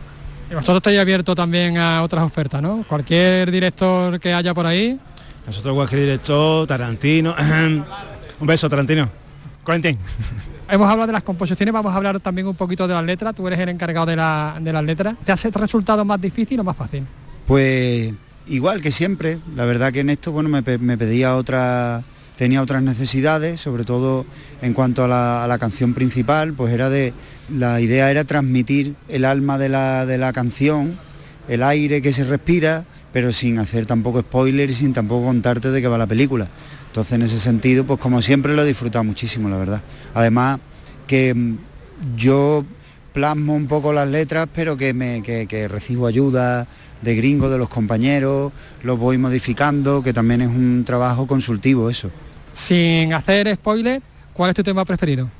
Y 0.51 0.55
vosotros 0.55 0.79
estáis 0.79 0.99
abiertos 0.99 1.37
también 1.37 1.77
a 1.77 2.03
otras 2.03 2.25
ofertas, 2.25 2.63
¿no? 2.63 2.83
Cualquier 2.89 3.51
director 3.51 4.19
que 4.19 4.33
haya 4.33 4.55
por 4.55 4.65
ahí. 4.65 4.99
Nosotros 5.47 5.75
cualquier 5.75 6.01
director, 6.03 6.67
Tarantino. 6.67 7.35
un 8.41 8.47
beso, 8.47 8.69
Tarantino. 8.69 9.11
Quentin. 9.69 9.99
Hemos 10.71 10.91
hablado 10.91 11.07
de 11.07 11.13
las 11.13 11.23
composiciones, 11.23 11.73
vamos 11.73 11.93
a 11.93 11.97
hablar 11.97 12.21
también 12.21 12.47
un 12.47 12.55
poquito 12.55 12.87
de 12.87 12.95
las 12.95 13.05
letras. 13.05 13.35
Tú 13.35 13.47
eres 13.47 13.59
el 13.59 13.69
encargado 13.69 14.07
de, 14.07 14.17
la, 14.17 14.59
de 14.61 14.73
las 14.73 14.85
letras. 14.85 15.17
¿Te 15.25 15.33
hace 15.33 15.51
resultado 15.51 16.05
más 16.05 16.21
difícil 16.21 16.61
o 16.61 16.65
más 16.65 16.77
fácil? 16.77 17.05
Pues 17.47 18.13
igual 18.49 18.83
que 18.83 18.91
siempre, 18.91 19.39
la 19.57 19.65
verdad 19.65 19.93
que 19.93 20.01
en 20.01 20.11
esto 20.11 20.33
bueno, 20.33 20.49
me, 20.51 20.63
pedía 20.63 21.35
otra, 21.37 22.03
tenía 22.37 22.63
otras 22.63 22.83
necesidades, 22.83 23.61
sobre 23.61 23.85
todo 23.85 24.27
en 24.61 24.75
cuanto 24.75 25.05
a 25.05 25.47
la, 25.47 25.59
canción 25.59 25.95
principal, 25.95 26.53
pues 26.53 26.73
era 26.73 26.91
de, 26.91 27.15
la 27.51 27.81
idea 27.81 28.11
era 28.11 28.25
transmitir 28.25 28.95
el 29.09 29.25
alma 29.25 29.57
de 29.57 29.71
la, 29.71 30.05
de 30.05 30.19
la 30.19 30.33
canción, 30.35 30.99
el 31.49 31.63
aire 31.63 32.03
que 32.03 32.13
se 32.13 32.25
respira, 32.25 32.85
pero 33.13 33.33
sin 33.33 33.59
hacer 33.59 33.87
tampoco 33.87 34.21
spoiler 34.21 34.69
y 34.69 34.75
sin 34.75 34.93
tampoco 34.93 35.27
contarte 35.27 35.71
de 35.71 35.81
qué 35.81 35.89
va 35.89 35.97
la 35.97 36.07
película. 36.07 36.49
Entonces 36.99 37.15
en 37.15 37.23
ese 37.23 37.39
sentido, 37.39 37.85
pues 37.85 38.01
como 38.01 38.21
siempre 38.21 38.57
lo 38.57 38.65
he 38.65 38.67
disfrutado 38.67 39.05
muchísimo, 39.05 39.49
la 39.49 39.57
verdad. 39.57 39.83
Además 40.15 40.59
que 41.07 41.33
mm, 41.33 41.57
yo 42.17 42.65
plasmo 43.13 43.55
un 43.55 43.69
poco 43.69 43.93
las 43.93 44.09
letras, 44.09 44.49
pero 44.53 44.77
que, 44.77 44.93
me, 44.93 45.23
que 45.23 45.69
recibo 45.69 46.09
ayuda 46.09 46.67
de 47.01 47.15
gringo 47.15 47.49
de 47.51 47.57
los 47.57 47.69
compañeros, 47.69 48.51
lo 48.83 48.97
voy 48.97 49.17
modificando, 49.17 50.03
que 50.03 50.13
también 50.13 50.41
es 50.41 50.49
un 50.49 50.83
trabajo 50.85 51.29
consultivo 51.29 51.89
eso. 51.89 52.11
Sin 52.53 53.13
hacer 53.13 53.55
spoiler, 53.55 54.03
¿cuál 54.33 54.51
es 54.51 54.57
tu 54.57 54.65
tema 54.65 54.85
preferido? 54.85 55.31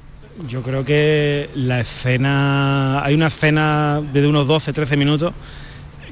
Yo 0.49 0.63
creo 0.63 0.85
que 0.85 1.51
la 1.57 1.81
escena, 1.81 3.03
hay 3.03 3.17
una 3.17 3.27
escena 3.27 4.01
de 4.13 4.29
unos 4.29 4.47
12, 4.47 4.73
13 4.73 4.97
minutos 4.97 5.33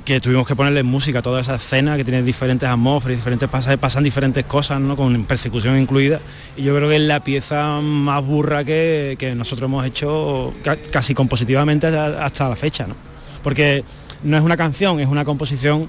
que 0.07 0.21
tuvimos 0.21 0.47
que 0.47 0.55
ponerle 0.55 0.85
música 0.85 1.19
a 1.19 1.23
toda 1.23 1.41
esa 1.41 1.57
escena 1.57 1.97
que 1.97 2.05
tiene 2.05 2.23
diferentes 2.23 2.69
atmósferas, 2.69 3.19
diferentes 3.19 3.49
pasajes, 3.49 3.77
pasan 3.77 4.05
diferentes 4.05 4.45
cosas, 4.45 4.81
¿no? 4.81 4.97
Con 4.97 5.25
persecución 5.25 5.77
incluida. 5.77 6.21
Y 6.57 6.63
yo 6.63 6.77
creo 6.77 6.89
que 6.89 6.95
es 6.95 7.03
la 7.03 7.25
pieza 7.25 7.81
más 7.81 8.25
burra 8.25 8.63
que, 8.63 9.17
que 9.19 9.35
nosotros 9.35 9.69
hemos 9.69 9.85
hecho 9.85 10.55
casi 10.93 11.13
compositivamente 11.13 11.89
hasta 11.89 12.49
la 12.49 12.55
fecha, 12.55 12.87
¿no? 12.87 12.95
Porque 13.43 13.85
no 14.23 14.37
es 14.37 14.45
una 14.45 14.57
canción, 14.57 15.01
es 15.01 15.09
una 15.09 15.25
composición 15.25 15.89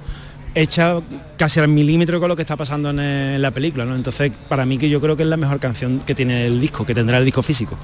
hecha 0.56 1.00
casi 1.38 1.60
al 1.60 1.68
milímetro 1.68 2.20
con 2.20 2.28
lo 2.28 2.36
que 2.36 2.42
está 2.42 2.56
pasando 2.56 2.90
en, 2.90 3.40
la 3.40 3.52
película, 3.52 3.86
¿no? 3.86 3.96
Entonces, 3.96 4.32
para 4.50 4.66
mí 4.66 4.80
que 4.80 4.90
yo 4.90 5.00
creo 5.00 5.16
que 5.16 5.22
es 5.22 5.30
la 5.30 5.38
mejor 5.38 5.60
canción 5.60 6.00
que 6.00 6.16
tiene 6.16 6.48
el 6.48 6.60
disco, 6.60 6.88
que 6.88 6.96
tendrá 6.96 7.20
el 7.20 7.26
disco 7.26 7.44
físico. 7.44 7.78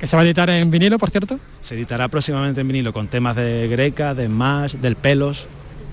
¿Que 0.00 0.06
se 0.06 0.16
va 0.16 0.22
a 0.22 0.24
editar 0.24 0.48
en 0.48 0.70
vinilo, 0.70 0.98
por 0.98 1.10
cierto? 1.10 1.38
Se 1.60 1.74
editará 1.74 2.08
próximamente 2.08 2.62
en 2.62 2.68
vinilo 2.68 2.94
con 2.94 3.08
temas 3.08 3.36
de 3.36 3.68
Greca, 3.68 4.14
de 4.14 4.26
Smash, 4.26 4.76
del 4.76 4.96
Pelos. 4.96 5.48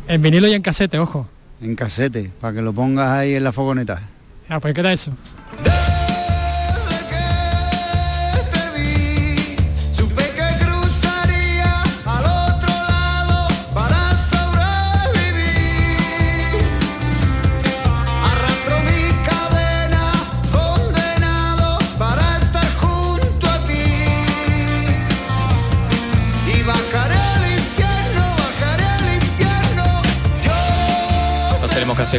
En 0.08 0.22
vinilo 0.22 0.48
y 0.48 0.54
en 0.54 0.62
casete, 0.62 1.00
ojo. 1.00 1.28
En 1.62 1.76
casete, 1.76 2.32
para 2.40 2.54
que 2.54 2.62
lo 2.62 2.74
pongas 2.74 3.10
ahí 3.10 3.36
en 3.36 3.44
la 3.44 3.52
fogoneta. 3.52 4.02
Ah, 4.48 4.60
pues 4.60 4.74
queda 4.74 4.94
eso. 4.94 5.12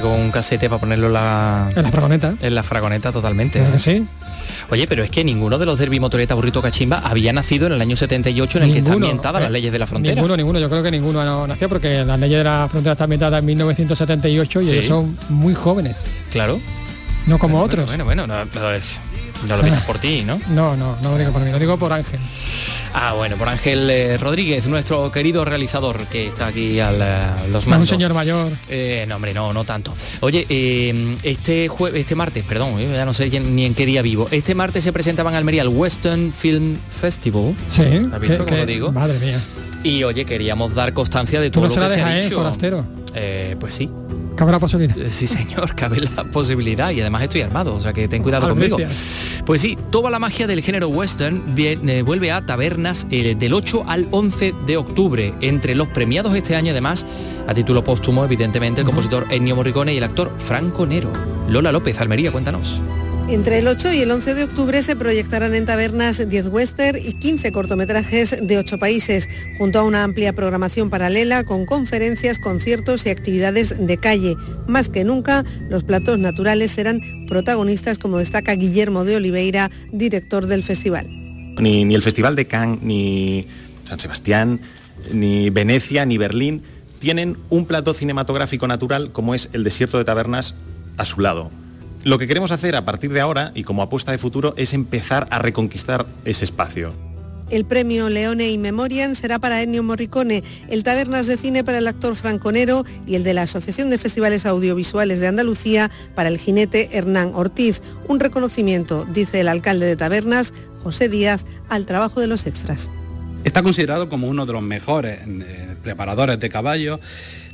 Con 0.00 0.12
un 0.12 0.30
casete 0.30 0.68
para 0.68 0.80
ponerlo 0.80 1.08
la... 1.08 1.70
En 1.74 1.82
la 1.82 1.90
fragoneta. 1.90 2.34
En 2.40 2.54
la 2.54 2.62
fragoneta 2.62 3.12
totalmente. 3.12 3.62
sí. 3.78 4.06
Oye, 4.70 4.86
pero 4.86 5.04
es 5.04 5.10
que 5.10 5.22
ninguno 5.24 5.58
de 5.58 5.66
los 5.66 5.78
derbi 5.78 6.00
motoreta 6.00 6.34
burrito 6.34 6.60
cachimba 6.62 6.98
había 6.98 7.32
nacido 7.32 7.66
en 7.66 7.72
el 7.72 7.80
año 7.80 7.96
78 7.96 8.58
en 8.58 8.64
el 8.64 8.72
que 8.72 8.78
está 8.78 8.92
ambientada 8.92 9.40
las 9.40 9.50
eh, 9.50 9.52
leyes 9.52 9.72
de 9.72 9.78
la 9.78 9.86
frontera. 9.86 10.14
Ninguno, 10.14 10.36
ninguno, 10.36 10.58
yo 10.58 10.68
creo 10.68 10.82
que 10.82 10.90
ninguno 10.90 11.24
no 11.24 11.46
nació 11.46 11.68
porque 11.68 12.04
las 12.04 12.18
leyes 12.18 12.38
de 12.38 12.44
la 12.44 12.66
frontera 12.68 12.92
están 12.92 13.04
ambientadas 13.06 13.40
en 13.40 13.46
1978 13.46 14.62
y 14.62 14.70
ellos 14.70 14.86
son 14.86 15.18
muy 15.28 15.54
jóvenes. 15.54 16.04
Claro. 16.30 16.60
No 17.26 17.38
como 17.38 17.60
otros. 17.60 17.86
Bueno, 17.86 18.04
bueno, 18.04 18.26
no, 18.26 18.44
no 18.44 18.72
lo 19.46 19.62
digas 19.62 19.82
por 19.82 19.98
ti, 19.98 20.22
¿no? 20.24 20.40
No, 20.48 20.76
no, 20.76 20.96
no 21.02 21.12
lo 21.12 21.18
digo 21.18 21.32
por 21.32 21.42
mí, 21.42 21.50
lo 21.50 21.58
digo 21.58 21.76
por 21.78 21.92
Ángel. 21.92 22.20
Ah, 22.98 23.12
bueno, 23.12 23.36
por 23.36 23.46
Ángel 23.46 23.90
eh, 23.90 24.16
Rodríguez, 24.16 24.66
nuestro 24.66 25.12
querido 25.12 25.44
realizador 25.44 26.06
que 26.06 26.28
está 26.28 26.46
aquí 26.46 26.80
a 26.80 26.90
eh, 26.92 27.48
los 27.50 27.66
mandos. 27.66 27.90
un 27.90 27.98
señor 27.98 28.14
mayor. 28.14 28.50
Eh, 28.70 29.04
no, 29.06 29.16
hombre, 29.16 29.34
no, 29.34 29.52
no 29.52 29.64
tanto. 29.64 29.94
Oye, 30.20 30.46
este 31.22 31.68
jueves, 31.68 32.00
este 32.00 32.14
martes, 32.14 32.42
perdón, 32.44 32.80
ya 32.80 33.04
no 33.04 33.12
sé 33.12 33.28
ni 33.40 33.66
en 33.66 33.74
qué 33.74 33.84
día 33.84 34.00
vivo. 34.00 34.28
Este 34.30 34.54
martes 34.54 34.82
se 34.82 34.92
presentaban 34.94 35.34
en 35.34 35.38
Almería 35.38 35.60
el 35.60 35.68
Western 35.68 36.32
Film 36.32 36.78
Festival. 36.88 37.54
Sí. 37.68 37.82
¿Has 38.10 38.20
visto 38.20 38.46
cómo 38.46 38.56
lo 38.56 38.66
digo? 38.66 38.92
Madre 38.92 39.18
mía. 39.18 39.38
Y 39.82 40.02
oye, 40.02 40.24
queríamos 40.24 40.74
dar 40.74 40.94
constancia 40.94 41.38
de 41.38 41.50
todo 41.50 41.68
lo 41.68 41.74
que 41.74 41.88
se 41.90 42.00
ha 42.00 42.14
dicho. 42.16 42.36
Forastero? 42.36 42.84
pues 43.60 43.74
sí. 43.74 43.90
Cabe 44.36 44.52
la 44.52 44.60
posibilidad. 44.60 44.94
Sí, 45.10 45.26
señor, 45.26 45.74
cabe 45.76 46.00
la 46.00 46.24
posibilidad 46.24 46.90
y 46.90 47.00
además 47.00 47.22
estoy 47.22 47.40
armado, 47.40 47.74
o 47.74 47.80
sea 47.80 47.92
que 47.92 48.06
ten 48.06 48.22
cuidado 48.22 48.48
conmigo. 48.48 48.76
Pues 49.44 49.60
sí, 49.60 49.78
toda 49.90 50.10
la 50.10 50.18
magia 50.18 50.46
del 50.46 50.62
género 50.62 50.88
western 50.88 51.54
viene, 51.54 52.02
vuelve 52.02 52.30
a 52.32 52.44
tabernas 52.44 53.06
eh, 53.10 53.34
del 53.34 53.54
8 53.54 53.84
al 53.86 54.08
11 54.10 54.54
de 54.66 54.76
octubre. 54.76 55.34
Entre 55.40 55.74
los 55.74 55.88
premiados 55.88 56.34
este 56.36 56.54
año, 56.54 56.72
además, 56.72 57.06
a 57.46 57.54
título 57.54 57.82
póstumo, 57.82 58.24
evidentemente, 58.24 58.82
el 58.82 58.86
compositor 58.86 59.26
Ennio 59.30 59.56
Morricone 59.56 59.94
y 59.94 59.98
el 59.98 60.04
actor 60.04 60.32
Franco 60.38 60.86
Nero. 60.86 61.12
Lola 61.48 61.72
López, 61.72 61.98
Almería, 62.00 62.30
cuéntanos. 62.30 62.82
Entre 63.28 63.58
el 63.58 63.66
8 63.66 63.92
y 63.92 64.02
el 64.02 64.10
11 64.12 64.34
de 64.34 64.44
octubre 64.44 64.80
se 64.82 64.94
proyectarán 64.94 65.52
en 65.56 65.64
tabernas 65.64 66.28
10 66.28 66.46
western 66.46 66.96
y 66.96 67.14
15 67.14 67.50
cortometrajes 67.50 68.36
de 68.40 68.56
8 68.56 68.78
países, 68.78 69.28
junto 69.58 69.80
a 69.80 69.82
una 69.82 70.04
amplia 70.04 70.32
programación 70.32 70.90
paralela 70.90 71.42
con 71.42 71.66
conferencias, 71.66 72.38
conciertos 72.38 73.04
y 73.04 73.10
actividades 73.10 73.84
de 73.84 73.96
calle. 73.96 74.36
Más 74.68 74.88
que 74.88 75.02
nunca, 75.02 75.44
los 75.68 75.82
platos 75.82 76.20
naturales 76.20 76.70
serán 76.70 77.26
protagonistas, 77.26 77.98
como 77.98 78.18
destaca 78.18 78.54
Guillermo 78.54 79.04
de 79.04 79.16
Oliveira, 79.16 79.72
director 79.90 80.46
del 80.46 80.62
festival. 80.62 81.08
Ni, 81.08 81.84
ni 81.84 81.96
el 81.96 82.02
Festival 82.02 82.36
de 82.36 82.46
Cannes, 82.46 82.80
ni 82.82 83.48
San 83.82 83.98
Sebastián, 83.98 84.60
ni 85.12 85.50
Venecia, 85.50 86.04
ni 86.04 86.16
Berlín 86.16 86.62
tienen 87.00 87.36
un 87.50 87.66
plato 87.66 87.92
cinematográfico 87.92 88.68
natural 88.68 89.10
como 89.10 89.34
es 89.34 89.50
el 89.52 89.64
desierto 89.64 89.98
de 89.98 90.04
tabernas 90.04 90.54
a 90.96 91.04
su 91.04 91.20
lado. 91.20 91.50
Lo 92.06 92.18
que 92.18 92.28
queremos 92.28 92.52
hacer 92.52 92.76
a 92.76 92.84
partir 92.84 93.12
de 93.12 93.20
ahora 93.20 93.50
y 93.52 93.64
como 93.64 93.82
apuesta 93.82 94.12
de 94.12 94.18
futuro 94.18 94.54
es 94.56 94.74
empezar 94.74 95.26
a 95.28 95.40
reconquistar 95.40 96.06
ese 96.24 96.44
espacio. 96.44 96.94
El 97.50 97.64
premio 97.64 98.08
Leone 98.08 98.48
y 98.48 98.58
Memoriam 98.58 99.16
será 99.16 99.40
para 99.40 99.60
Ennio 99.60 99.82
Morricone, 99.82 100.44
el 100.68 100.84
Tabernas 100.84 101.26
de 101.26 101.36
Cine 101.36 101.64
para 101.64 101.78
el 101.78 101.88
actor 101.88 102.14
franconero 102.14 102.84
y 103.08 103.16
el 103.16 103.24
de 103.24 103.34
la 103.34 103.42
Asociación 103.42 103.90
de 103.90 103.98
Festivales 103.98 104.46
Audiovisuales 104.46 105.18
de 105.18 105.26
Andalucía 105.26 105.90
para 106.14 106.28
el 106.28 106.38
jinete 106.38 106.90
Hernán 106.92 107.32
Ortiz. 107.34 107.82
Un 108.06 108.20
reconocimiento, 108.20 109.04
dice 109.12 109.40
el 109.40 109.48
alcalde 109.48 109.86
de 109.86 109.96
Tabernas, 109.96 110.54
José 110.84 111.08
Díaz, 111.08 111.44
al 111.68 111.86
trabajo 111.86 112.20
de 112.20 112.28
los 112.28 112.46
extras. 112.46 112.88
Está 113.42 113.64
considerado 113.64 114.08
como 114.08 114.28
uno 114.28 114.46
de 114.46 114.52
los 114.52 114.62
mejores 114.62 115.22
eh, 115.26 115.74
preparadores 115.82 116.38
de 116.38 116.50
caballos 116.50 117.00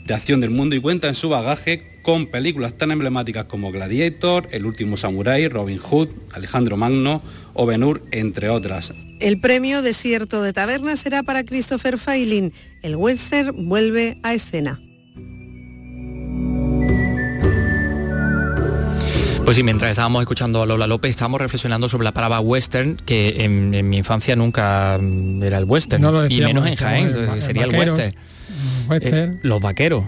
de 0.05 0.15
acción 0.15 0.41
del 0.41 0.51
mundo 0.51 0.75
y 0.75 0.81
cuenta 0.81 1.09
en 1.09 1.15
su 1.15 1.29
bagaje 1.29 2.01
con 2.03 2.27
películas 2.27 2.73
tan 2.77 2.91
emblemáticas 2.91 3.45
como 3.45 3.71
Gladiator, 3.71 4.49
El 4.51 4.67
último 4.67 4.97
Samurai, 4.97 5.49
Robin 5.49 5.79
Hood, 5.79 6.09
Alejandro 6.33 6.77
Magno 6.77 7.23
o 7.55 7.67
Ben 7.67 7.85
Hur, 7.85 8.03
entre 8.11 8.49
otras. 8.49 8.93
El 9.21 9.41
premio 9.41 9.83
Desierto 9.83 10.43
de 10.43 10.53
Taberna 10.53 10.97
será 10.97 11.23
para 11.23 11.45
Christopher 11.45 11.99
Failin. 11.99 12.53
El 12.83 12.97
western 12.97 13.69
vuelve 13.69 14.19
a 14.23 14.35
escena. 14.35 14.81
Pues 19.45 19.57
sí, 19.57 19.65
mientras 19.65 19.91
estábamos 19.91 20.23
escuchando 20.23 20.63
a 20.63 20.67
Lola 20.67 20.87
López, 20.87 21.11
estábamos 21.11 21.41
reflexionando 21.41 21.89
sobre 21.89 22.05
la 22.05 22.13
palabra 22.13 22.41
western, 22.41 22.97
que 22.97 23.45
en, 23.45 23.89
mi 23.89 23.97
infancia 23.97 24.37
nunca 24.37 24.99
era 25.43 25.59
el 25.59 25.65
western, 25.65 26.31
y 26.31 26.41
menos 26.41 26.67
en 26.67 26.77
Jaén, 26.77 27.41
sería 27.41 27.65
el 27.65 27.75
western. 27.75 28.15
Eh, 29.01 29.39
los 29.43 29.61
vaqueros. 29.61 30.05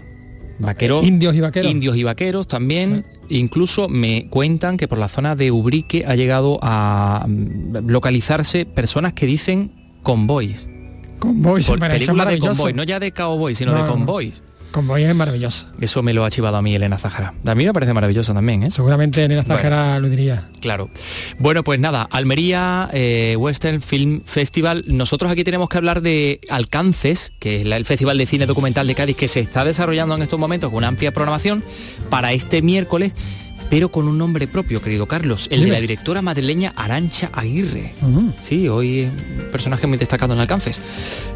Vaqueros, 0.59 1.05
indios 1.05 1.35
y 1.35 1.41
vaqueros. 1.41 1.71
Indios 1.71 1.97
y 1.97 2.05
vaqueros 2.05 2.47
también. 2.47 3.05
Incluso 3.29 3.89
me 3.89 4.29
cuentan 4.29 4.77
que 4.77 4.87
por 4.87 4.99
la 4.99 5.09
zona 5.09 5.35
de 5.35 5.51
Ubrique 5.51 6.05
ha 6.07 6.15
llegado 6.15 6.59
a 6.63 7.27
mm, 7.27 7.89
localizarse 7.89 8.65
personas 8.65 9.15
que 9.15 9.27
dicen 9.27 9.73
convoys. 10.03 10.69
Convoys, 11.19 11.67
por 11.67 11.79
película 11.81 12.27
de 12.27 12.39
convoy, 12.39 12.73
no 12.73 12.85
ya 12.85 13.01
de 13.01 13.13
cowboy, 13.13 13.55
sino 13.55 13.75
de 13.75 13.89
convoys. 13.91 14.43
Convoy 14.75 15.05
es 15.05 15.15
maravilloso. 15.15 15.69
Eso 15.81 16.03
me 16.03 16.13
lo 16.13 16.25
ha 16.25 16.31
chivado 16.31 16.57
a 16.57 16.63
mí 16.63 16.75
Elena 16.75 16.99
Zajara. 16.99 17.33
A 17.47 17.55
mí 17.55 17.65
me 17.65 17.73
parece 17.73 17.95
maravilloso 17.95 18.35
también, 18.35 18.65
¿eh? 18.65 18.73
Seguramente 18.73 19.25
Elena 19.25 19.45
Zajara 19.45 20.01
lo 20.01 20.09
diría. 20.09 20.49
Claro. 20.61 20.91
Bueno, 21.39 21.63
pues 21.63 21.79
nada, 21.79 22.09
Almería 22.11 22.91
eh, 22.93 23.37
Western 23.39 23.81
Film 23.81 24.23
Festival. 24.25 24.83
Nosotros 24.89 25.31
aquí 25.31 25.45
tenemos 25.45 25.69
que 25.69 25.79
hablar 25.79 26.03
de 26.03 26.41
Alcances, 26.51 27.33
que 27.39 27.61
es 27.61 27.67
el 27.67 27.85
Festival 27.85 28.19
de 28.19 28.27
Cine 28.27 28.47
Documental 28.47 28.89
de 28.89 28.97
Cádiz 28.97 29.15
que 29.15 29.29
se 29.29 29.39
está 29.39 29.65
desarrollando 29.65 30.17
en 30.17 30.23
estos 30.23 30.41
momentos 30.41 30.71
con 30.71 30.79
una 30.79 30.89
amplia 30.89 31.13
programación 31.13 31.63
para 32.11 32.33
este 32.33 32.61
miércoles 32.61 33.15
pero 33.71 33.91
con 33.91 34.09
un 34.09 34.19
nombre 34.19 34.49
propio, 34.49 34.83
querido 34.83 35.07
Carlos, 35.07 35.47
el 35.51 35.65
de 35.65 35.71
la 35.71 35.81
directora 35.81 36.21
madrileña 36.21 36.73
Arancha 36.77 37.31
Aguirre. 37.33 37.95
Sí, 38.43 38.69
hoy 38.69 39.01
es 39.01 39.11
un 39.11 39.51
personaje 39.51 39.87
muy 39.87 39.99
destacado 39.99 40.35
en 40.35 40.41
Alcances. 40.41 40.81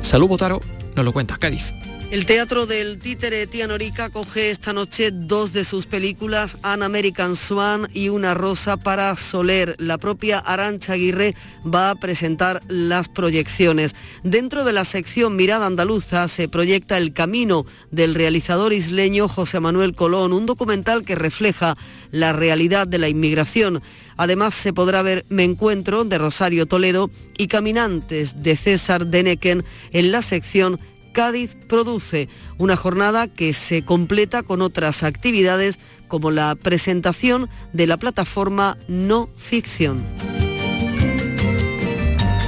Salud 0.03 0.29
Botaro, 0.29 0.61
nos 0.95 1.05
lo 1.05 1.13
cuenta, 1.13 1.39
Cádiz. 1.39 1.73
El 2.11 2.25
Teatro 2.25 2.65
del 2.65 2.99
Títere 2.99 3.47
Tianorica 3.47 4.09
coge 4.09 4.49
esta 4.51 4.73
noche 4.73 5.11
dos 5.13 5.53
de 5.53 5.63
sus 5.63 5.85
películas, 5.85 6.57
An 6.63 6.83
American 6.83 7.37
Swan 7.37 7.87
y 7.93 8.09
Una 8.09 8.33
Rosa 8.33 8.79
para 8.79 9.15
Soler. 9.15 9.77
La 9.79 9.99
propia 9.99 10.39
Arancha 10.39 10.95
Aguirre 10.95 11.35
va 11.67 11.91
a 11.91 11.95
presentar 11.97 12.63
las 12.67 13.11
proyecciones. 13.11 13.95
Dentro 14.23 14.65
de 14.65 14.73
la 14.73 14.87
sección 14.87 15.37
Mirada 15.37 15.67
Andaluza 15.67 16.29
se 16.29 16.49
proyecta 16.49 16.97
El 16.97 17.13
Camino 17.13 17.67
del 17.91 18.15
realizador 18.15 18.73
isleño 18.73 19.29
José 19.29 19.61
Manuel 19.61 19.95
Colón, 19.95 20.33
un 20.33 20.47
documental 20.47 21.05
que 21.05 21.15
refleja 21.15 21.77
la 22.11 22.33
realidad 22.33 22.89
de 22.89 22.97
la 22.97 23.11
inmigración. 23.11 23.83
Además 24.17 24.55
se 24.55 24.73
podrá 24.73 25.03
ver 25.03 25.27
Me 25.29 25.45
Encuentro 25.45 26.05
de 26.05 26.17
Rosario 26.17 26.65
Toledo 26.65 27.11
y 27.37 27.49
Caminantes 27.49 28.43
de 28.43 28.57
César 28.57 29.09
Deneken 29.09 29.63
en 29.93 30.11
la 30.11 30.23
sección 30.23 30.81
Cádiz 31.19 31.57
produce 31.67 32.29
una 32.59 32.77
jornada 32.77 33.27
que 33.27 33.53
se 33.53 33.85
completa 33.85 34.45
con 34.45 34.63
otras 34.63 35.03
actividades 35.03 35.81
como 36.07 36.31
la 36.31 36.55
presentación 36.55 37.51
de 37.73 37.89
la 37.89 37.97
plataforma 37.97 38.79
No 38.87 39.29
Ficción. 39.37 40.07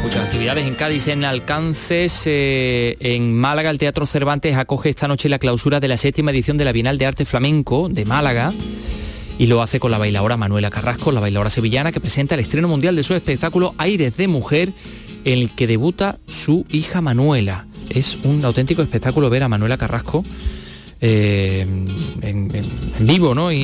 Muchas 0.04 0.24
actividades 0.24 0.68
en 0.68 0.76
Cádiz, 0.76 1.08
en 1.08 1.24
Alcances, 1.24 2.22
eh, 2.26 2.96
en 3.00 3.34
Málaga, 3.34 3.70
el 3.70 3.78
Teatro 3.80 4.06
Cervantes 4.06 4.56
acoge 4.56 4.90
esta 4.90 5.08
noche 5.08 5.28
la 5.28 5.40
clausura 5.40 5.80
de 5.80 5.88
la 5.88 5.96
séptima 5.96 6.30
edición 6.30 6.56
de 6.56 6.64
la 6.64 6.70
Bienal 6.70 6.96
de 6.96 7.06
Arte 7.06 7.24
Flamenco 7.24 7.88
de 7.88 8.04
Málaga 8.04 8.52
y 9.36 9.46
lo 9.46 9.62
hace 9.62 9.80
con 9.80 9.90
la 9.90 9.98
bailadora 9.98 10.36
Manuela 10.36 10.70
Carrasco, 10.70 11.10
la 11.10 11.18
bailadora 11.18 11.50
sevillana 11.50 11.90
que 11.90 11.98
presenta 11.98 12.36
el 12.36 12.40
estreno 12.42 12.68
mundial 12.68 12.94
de 12.94 13.02
su 13.02 13.14
espectáculo 13.14 13.74
Aires 13.78 14.16
de 14.16 14.28
Mujer, 14.28 14.68
en 15.24 15.40
el 15.40 15.50
que 15.56 15.66
debuta 15.66 16.20
su 16.28 16.64
hija 16.70 17.00
Manuela. 17.00 17.66
Es 17.91 18.18
un 18.24 18.45
auténtico 18.45 18.82
espectáculo 18.82 19.28
ver 19.30 19.43
a 19.43 19.49
Manuela 19.49 19.76
Carrasco 19.76 20.24
eh, 21.01 21.61
en, 22.22 22.49
en 22.55 23.07
vivo, 23.07 23.34
¿no? 23.34 23.51
Y, 23.53 23.62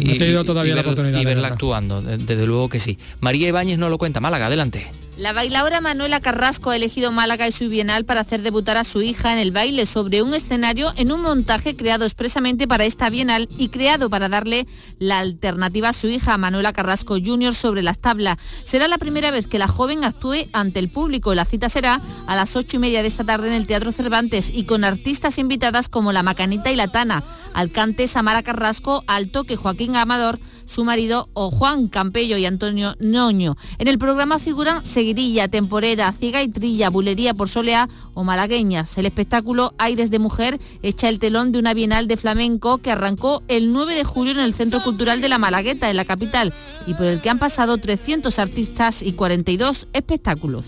No 0.71 0.77
la 0.77 0.81
oportunidad, 0.83 1.21
y 1.21 1.25
verla 1.25 1.49
actuando, 1.49 2.03
de- 2.03 2.17
desde 2.19 2.47
luego 2.47 2.69
que 2.69 2.81
sí. 2.81 2.99
María 3.21 3.49
Ibáñez 3.49 3.79
no 3.79 3.89
lo 3.89 3.99
cuenta, 3.99 4.21
Málaga, 4.21 4.47
adelante. 4.47 4.87
La 5.17 5.33
bailadora 5.33 5.81
Manuela 5.81 6.21
Carrasco 6.21 6.69
ha 6.69 6.77
elegido 6.77 7.11
Málaga 7.11 7.49
y 7.49 7.53
su 7.53 7.71
bienal 7.71 8.05
para 8.05 8.21
hacer 8.21 8.43
debutar 8.43 8.77
a 8.77 8.85
su 8.85 9.01
hija 9.01 9.33
en 9.33 9.39
el 9.39 9.51
baile 9.51 9.87
sobre 9.87 10.21
un 10.21 10.35
escenario 10.35 10.93
en 10.99 11.11
un 11.11 11.23
montaje 11.23 11.75
creado 11.75 12.05
expresamente 12.05 12.69
para 12.69 12.85
esta 12.85 13.09
bienal 13.09 13.49
y 13.57 13.69
creado 13.69 14.11
para 14.11 14.29
darle 14.29 14.67
la 14.99 15.21
alternativa 15.21 15.89
a 15.89 15.95
su 15.95 16.09
hija 16.09 16.37
Manuela 16.37 16.75
Carrasco 16.75 17.15
Jr. 17.15 17.55
sobre 17.55 17.83
las 17.83 17.99
tablas. 17.99 18.37
Será 18.65 18.89
la 18.89 18.99
primera 18.99 19.31
vez 19.31 19.47
que 19.47 19.59
la 19.59 19.69
joven 19.69 20.05
actúe 20.05 20.49
ante 20.53 20.81
el 20.81 20.91
público. 20.91 21.35
La 21.35 21.47
cita 21.47 21.71
será 21.71 22.03
a 22.27 22.37
las 22.37 22.55
ocho 22.55 22.77
y 22.77 22.81
media 22.81 23.01
de 23.01 23.09
esta 23.09 23.25
tarde 23.25 23.49
en 23.49 23.55
el 23.55 23.67
Teatro 23.67 23.93
Cervantes 23.93 24.51
y 24.53 24.65
con 24.65 24.85
artistas 24.85 25.39
invitadas 25.39 25.89
como 25.89 26.13
La 26.13 26.23
Macanita 26.23 26.71
y 26.71 26.77
La 26.77 26.89
Tana, 26.89 27.25
al 27.55 27.71
cante 27.71 28.07
Samara 28.07 28.43
Carrasco, 28.43 29.03
al 29.07 29.31
toque 29.31 29.57
Joaquín 29.57 29.97
Amador, 29.97 30.39
su 30.67 30.85
marido 30.85 31.29
o 31.33 31.51
Juan 31.51 31.89
Campello 31.89 32.37
y 32.37 32.47
Antonio 32.47 32.95
Noño. 32.99 33.57
En 33.79 33.89
el 33.89 33.99
programa 33.99 34.39
figuran 34.39 34.85
Seguirilla, 34.85 35.49
Temporera, 35.49 36.13
Ciega 36.13 36.43
y 36.43 36.49
Trilla, 36.49 36.91
Bulería 36.91 37.35
por 37.35 37.49
Soleá 37.49 37.89
o 38.15 38.25
Malagueñas. 38.25 38.99
El 38.99 39.07
espectáculo 39.07 39.75
Aires 39.79 40.11
de 40.11 40.19
Mujer 40.19 40.61
echa 40.83 41.09
el 41.09 41.19
telón 41.19 41.53
de 41.53 41.59
una 41.59 41.75
bienal 41.75 42.09
de 42.09 42.17
flamenco 42.17 42.79
que 42.79 42.91
arrancó 42.91 43.43
el 43.49 43.73
9 43.73 43.95
de 43.95 44.05
julio 44.05 44.33
en 44.33 44.41
el 44.41 44.55
Centro 44.55 44.81
Cultural 44.81 45.21
de 45.21 45.29
la 45.29 45.39
Malagueta, 45.39 45.91
en 45.91 45.97
la 45.97 46.05
capital, 46.05 46.53
y 46.87 46.95
por 46.95 47.07
el 47.07 47.21
que 47.21 47.31
han 47.31 47.39
pasado 47.39 47.79
300 47.79 48.39
artistas 48.39 49.03
y 49.03 49.13
42 49.13 49.89
espectáculos. 49.93 50.67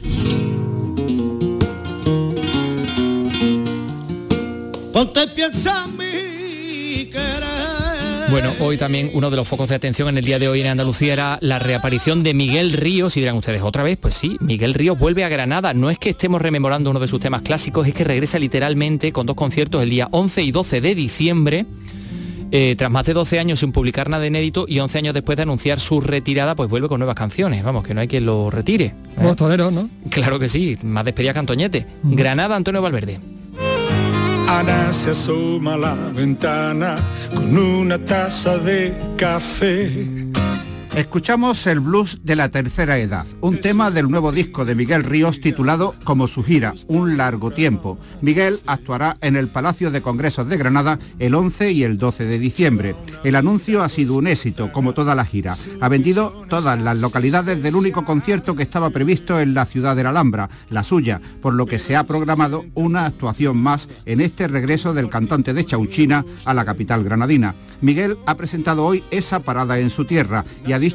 Bueno, 8.31 8.51
hoy 8.61 8.77
también 8.77 9.11
uno 9.15 9.31
de 9.31 9.37
los 9.37 9.49
focos 9.49 9.71
de 9.71 9.75
atención 9.75 10.07
en 10.11 10.19
el 10.19 10.25
día 10.25 10.39
de 10.39 10.49
hoy 10.49 10.61
en 10.61 10.67
Andalucía 10.67 11.15
era 11.15 11.39
la 11.41 11.59
reaparición 11.59 12.23
de 12.23 12.35
Miguel 12.35 12.75
Ríos. 12.75 13.17
Y 13.17 13.21
dirán 13.21 13.37
ustedes, 13.37 13.63
¿otra 13.63 13.83
vez? 13.83 13.97
Pues 13.97 14.15
sí, 14.15 14.37
Miguel 14.41 14.75
Ríos 14.75 14.99
vuelve 14.99 15.25
a 15.25 15.31
Granada. 15.31 15.73
No 15.73 15.89
es 15.89 15.99
que 15.99 16.11
estemos 16.11 16.43
rememorando 16.43 16.91
uno 16.91 17.01
de 17.01 17.09
sus 17.09 17.21
temas 17.21 17.41
clásicos, 17.41 17.89
es 17.89 17.95
que 17.95 18.05
regresa 18.05 18.39
literalmente 18.39 19.13
con 19.13 19.25
dos 19.27 19.35
conciertos 19.35 19.83
el 19.83 19.89
día 19.89 20.09
11 20.11 20.43
y 20.43 20.51
12 20.53 20.81
de 20.83 20.95
diciembre. 20.95 21.67
Eh, 22.51 22.75
tras 22.77 22.91
más 22.91 23.05
de 23.07 23.13
12 23.15 23.39
años 23.39 23.61
sin 23.61 23.73
publicar 23.73 24.09
nada 24.09 24.27
inédito 24.27 24.67
y 24.69 24.79
11 24.79 24.99
años 24.99 25.15
después 25.15 25.37
de 25.37 25.43
anunciar 25.43 25.81
su 25.81 26.01
retirada, 26.01 26.55
pues 26.55 26.69
vuelve 26.69 26.89
con 26.89 26.99
nuevas 27.01 27.17
canciones. 27.17 27.63
Vamos, 27.63 27.83
que 27.83 27.95
no 27.95 28.03
hay 28.03 28.09
quien 28.09 28.27
lo 28.27 28.51
retire. 28.51 28.95
¿eh? 29.19 29.35
Toreros, 29.37 29.73
¿no? 29.73 29.89
Claro 30.11 30.39
que 30.39 30.49
sí, 30.49 30.77
más 30.83 31.05
despedida 31.07 31.33
que 31.33 31.39
Antoñete. 31.39 31.87
Granada, 32.03 32.57
Antonio 32.57 32.83
Valverde. 32.83 33.21
Ana 34.49 34.91
se 34.95 35.11
asoma 35.11 35.75
a 35.75 35.77
la 35.77 35.95
ventana 35.95 36.97
con 37.35 37.57
una 37.59 37.99
taza 37.99 38.57
de 38.57 38.95
café. 39.19 40.18
Escuchamos 40.99 41.65
el 41.69 41.79
blues 41.79 42.19
de 42.25 42.35
la 42.35 42.49
tercera 42.49 42.99
edad, 42.99 43.25
un 43.41 43.61
tema 43.61 43.93
del 43.93 44.11
nuevo 44.11 44.33
disco 44.33 44.65
de 44.65 44.75
Miguel 44.75 45.05
Ríos 45.05 45.41
titulado 45.41 45.95
como 46.03 46.27
su 46.27 46.43
gira, 46.43 46.75
Un 46.89 47.17
largo 47.17 47.53
tiempo. 47.53 48.01
Miguel 48.21 48.59
actuará 48.67 49.17
en 49.21 49.37
el 49.37 49.47
Palacio 49.47 49.93
de 49.93 50.03
Congresos 50.03 50.49
de 50.49 50.57
Granada 50.57 50.99
el 51.21 51.37
11 51.37 51.71
y 51.71 51.85
el 51.85 51.99
12 51.99 52.25
de 52.25 52.41
diciembre. 52.41 52.97
El 53.23 53.37
anuncio 53.37 53.85
ha 53.85 53.89
sido 53.89 54.17
un 54.17 54.27
éxito, 54.27 54.73
como 54.73 54.93
toda 54.93 55.15
la 55.15 55.25
gira. 55.25 55.55
Ha 55.81 55.89
vendido 55.89 56.45
todas 56.49 56.81
las 56.81 56.99
localidades 57.01 57.63
del 57.63 57.77
único 57.77 58.05
concierto 58.05 58.57
que 58.57 58.65
estaba 58.65 58.91
previsto 58.91 59.39
en 59.39 59.55
la 59.55 59.67
ciudad 59.67 59.95
de 59.95 60.03
la 60.03 60.11
Alhambra, 60.11 60.51
la 60.69 60.83
suya, 60.83 61.21
por 61.41 61.55
lo 61.55 61.67
que 61.67 61.79
se 61.79 61.95
ha 61.95 62.09
programado 62.09 62.65
una 62.75 63.07
actuación 63.07 63.57
más 63.57 63.89
en 64.05 64.21
este 64.21 64.49
regreso 64.49 64.95
del 64.95 65.11
cantante 65.11 65.55
de 65.55 65.65
Chauchina 65.65 66.25
a 66.45 66.55
la 66.55 66.65
capital 66.65 67.05
granadina. 67.05 67.55
Miguel 67.83 68.19
ha 68.27 68.35
presentado 68.35 68.85
hoy 68.85 69.05
esa 69.13 69.39
parada 69.39 69.79
en 69.79 69.91
su 69.91 70.05
tierra 70.05 70.45
y 70.67 70.73
ha 70.73 70.81
dicho 70.81 70.88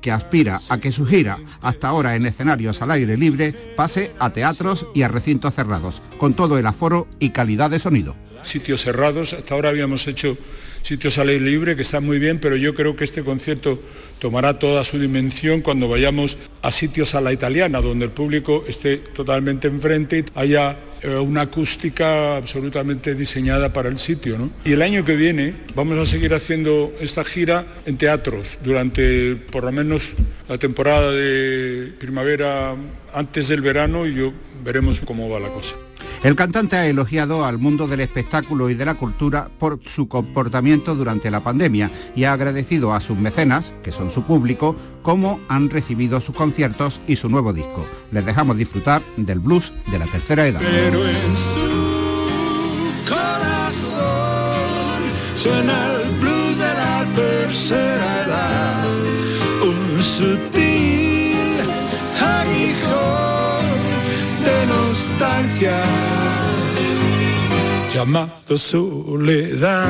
que 0.00 0.12
aspira 0.12 0.58
a 0.68 0.78
que 0.78 0.92
su 0.92 1.06
gira, 1.06 1.38
hasta 1.60 1.88
ahora 1.88 2.16
en 2.16 2.26
escenarios 2.26 2.82
al 2.82 2.90
aire 2.90 3.16
libre, 3.16 3.54
pase 3.76 4.12
a 4.18 4.30
teatros 4.30 4.86
y 4.94 5.02
a 5.02 5.08
recintos 5.08 5.54
cerrados, 5.54 6.02
con 6.18 6.34
todo 6.34 6.58
el 6.58 6.66
aforo 6.66 7.06
y 7.18 7.30
calidad 7.30 7.70
de 7.70 7.78
sonido. 7.78 8.14
Sitios 8.42 8.82
cerrados, 8.82 9.32
hasta 9.32 9.54
ahora 9.54 9.68
habíamos 9.68 10.06
hecho 10.06 10.36
sitios 10.82 11.18
al 11.18 11.28
aire 11.28 11.44
libre 11.44 11.76
que 11.76 11.82
están 11.82 12.04
muy 12.04 12.18
bien, 12.18 12.38
pero 12.38 12.56
yo 12.56 12.74
creo 12.74 12.96
que 12.96 13.04
este 13.04 13.22
concierto 13.22 13.80
tomará 14.18 14.58
toda 14.58 14.84
su 14.84 14.98
dimensión 14.98 15.60
cuando 15.60 15.88
vayamos 15.88 16.38
a 16.62 16.72
sitios 16.72 17.14
a 17.14 17.20
la 17.20 17.32
italiana, 17.32 17.80
donde 17.80 18.06
el 18.06 18.10
público 18.10 18.64
esté 18.66 18.98
totalmente 18.98 19.68
enfrente 19.68 20.18
y 20.18 20.24
haya 20.34 20.78
eh, 21.02 21.14
una 21.16 21.42
acústica 21.42 22.36
absolutamente 22.36 23.14
diseñada 23.14 23.72
para 23.72 23.88
el 23.88 23.98
sitio. 23.98 24.50
Y 24.64 24.72
el 24.72 24.82
año 24.82 25.04
que 25.04 25.16
viene 25.16 25.54
vamos 25.74 25.98
a 25.98 26.06
seguir 26.06 26.34
haciendo 26.34 26.92
esta 27.00 27.24
gira 27.24 27.66
en 27.86 27.96
teatros 27.96 28.58
durante 28.62 29.36
por 29.36 29.64
lo 29.64 29.72
menos 29.72 30.12
la 30.48 30.58
temporada 30.58 31.12
de 31.12 31.92
primavera 31.98 32.76
antes 33.14 33.48
del 33.48 33.60
verano 33.60 34.06
y 34.06 34.14
yo 34.14 34.32
veremos 34.64 35.00
cómo 35.00 35.28
va 35.28 35.40
la 35.40 35.48
cosa. 35.48 35.76
El 36.22 36.36
cantante 36.36 36.76
ha 36.76 36.86
elogiado 36.86 37.44
al 37.44 37.58
mundo 37.58 37.86
del 37.88 38.00
espectáculo 38.00 38.70
y 38.70 38.74
de 38.74 38.84
la 38.84 38.94
cultura 38.94 39.50
por 39.58 39.80
su 39.86 40.08
comportamiento 40.08 40.94
durante 40.94 41.30
la 41.30 41.40
pandemia 41.40 41.90
y 42.14 42.24
ha 42.24 42.32
agradecido 42.32 42.92
a 42.92 43.00
sus 43.00 43.16
mecenas, 43.16 43.72
que 43.82 43.92
son 43.92 44.10
su 44.10 44.22
público, 44.22 44.76
cómo 45.02 45.40
han 45.48 45.70
recibido 45.70 46.20
sus 46.20 46.34
conciertos 46.34 47.00
y 47.06 47.16
su 47.16 47.28
nuevo 47.28 47.52
disco. 47.52 47.86
Les 48.12 48.24
dejamos 48.26 48.56
disfrutar 48.56 49.02
del 49.16 49.40
blues 49.40 49.72
de 49.90 49.98
la 49.98 50.06
tercera 50.06 50.46
edad. 50.46 50.60
Pero 50.60 51.06
en 51.06 51.36
su 51.36 51.60
corazón 53.08 54.00
suena 55.34 55.92
el 56.02 56.10
blues 56.18 56.58
de 56.58 56.74
la 56.74 57.06
tercera 57.14 58.24
edad, 58.24 58.84
nostalgia 65.20 65.82
llamado 67.92 68.56
soledad. 68.56 69.80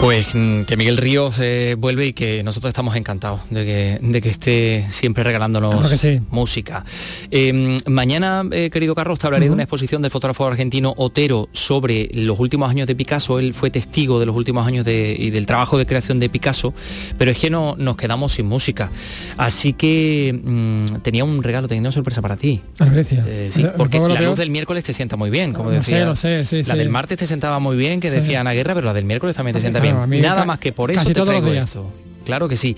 Pues 0.00 0.28
mm, 0.32 0.62
que 0.62 0.76
Miguel 0.76 0.96
Ríos 0.96 1.40
eh, 1.40 1.74
vuelve 1.76 2.06
y 2.06 2.12
que 2.12 2.44
nosotros 2.44 2.68
estamos 2.70 2.94
encantados 2.94 3.40
de 3.50 3.64
que, 3.64 3.98
de 4.00 4.22
que 4.22 4.28
esté 4.28 4.86
siempre 4.88 5.24
regalándonos 5.24 5.74
Claro 5.74 5.88
que 5.88 5.96
sí. 5.98 6.20
música. 6.30 6.84
Eh, 7.32 7.80
mañana, 7.84 8.44
eh, 8.52 8.70
querido 8.70 8.94
Carlos, 8.94 9.18
te 9.18 9.26
hablaré 9.26 9.46
de 9.46 9.50
una 9.52 9.64
exposición 9.64 10.00
del 10.00 10.12
fotógrafo 10.12 10.46
argentino 10.46 10.94
Otero 10.96 11.48
sobre 11.52 12.08
los 12.14 12.38
últimos 12.38 12.70
años 12.70 12.86
de 12.86 12.94
Picasso. 12.94 13.40
Él 13.40 13.54
fue 13.54 13.70
testigo 13.70 14.20
de 14.20 14.26
los 14.26 14.36
últimos 14.36 14.64
años 14.68 14.84
de- 14.84 15.16
y 15.18 15.30
del 15.30 15.46
trabajo 15.46 15.76
de 15.76 15.84
creación 15.84 16.20
de 16.20 16.28
Picasso, 16.28 16.72
pero 17.18 17.32
es 17.32 17.38
que 17.38 17.50
no, 17.50 17.74
nos 17.76 17.96
quedamos 17.96 18.32
sin 18.32 18.46
música. 18.46 18.92
Así 19.36 19.72
que 19.72 20.32
mm, 20.44 21.00
tenía 21.02 21.24
un 21.24 21.42
regalo, 21.42 21.66
tenía 21.66 21.80
una 21.82 21.92
sorpresa 21.92 22.22
para 22.22 22.36
ti. 22.36 22.62
Eh, 22.80 23.48
sí, 23.50 23.64
¿Me 23.64 23.70
porque 23.70 23.98
la 23.98 24.20
luz 24.20 24.38
del 24.38 24.50
miércoles 24.50 24.84
te 24.84 24.94
sienta 24.94 25.16
muy 25.16 25.28
bien, 25.30 25.52
como 25.52 25.70
Lo 25.70 25.76
decía. 25.76 25.98
sé, 25.98 26.04
lo 26.04 26.14
sé, 26.14 26.44
sí, 26.44 26.58
la 26.68 26.74
sí. 26.74 26.78
del 26.78 26.88
martes 26.88 27.18
te 27.18 27.26
sentaba 27.26 27.58
muy 27.58 27.76
bien, 27.76 27.98
que 27.98 28.12
decía 28.12 28.40
Ana 28.40 28.52
Guerra, 28.52 28.74
pero 28.74 28.86
la 28.86 28.94
del 28.94 29.04
miércoles 29.04 29.34
también 29.34 29.54
te 29.54 29.60
sienta 29.60 29.80
A 30.02 30.06
mí 30.06 30.20
Nada 30.20 30.44
más 30.44 30.58
que 30.58 30.72
por 30.72 30.90
eso 30.90 31.00
casi 31.00 31.08
te 31.08 31.14
todos 31.14 31.26
los 31.28 31.36
traigo 31.36 31.52
días. 31.52 31.64
esto. 31.66 31.90
Claro 32.24 32.48
que 32.48 32.56
sí. 32.56 32.76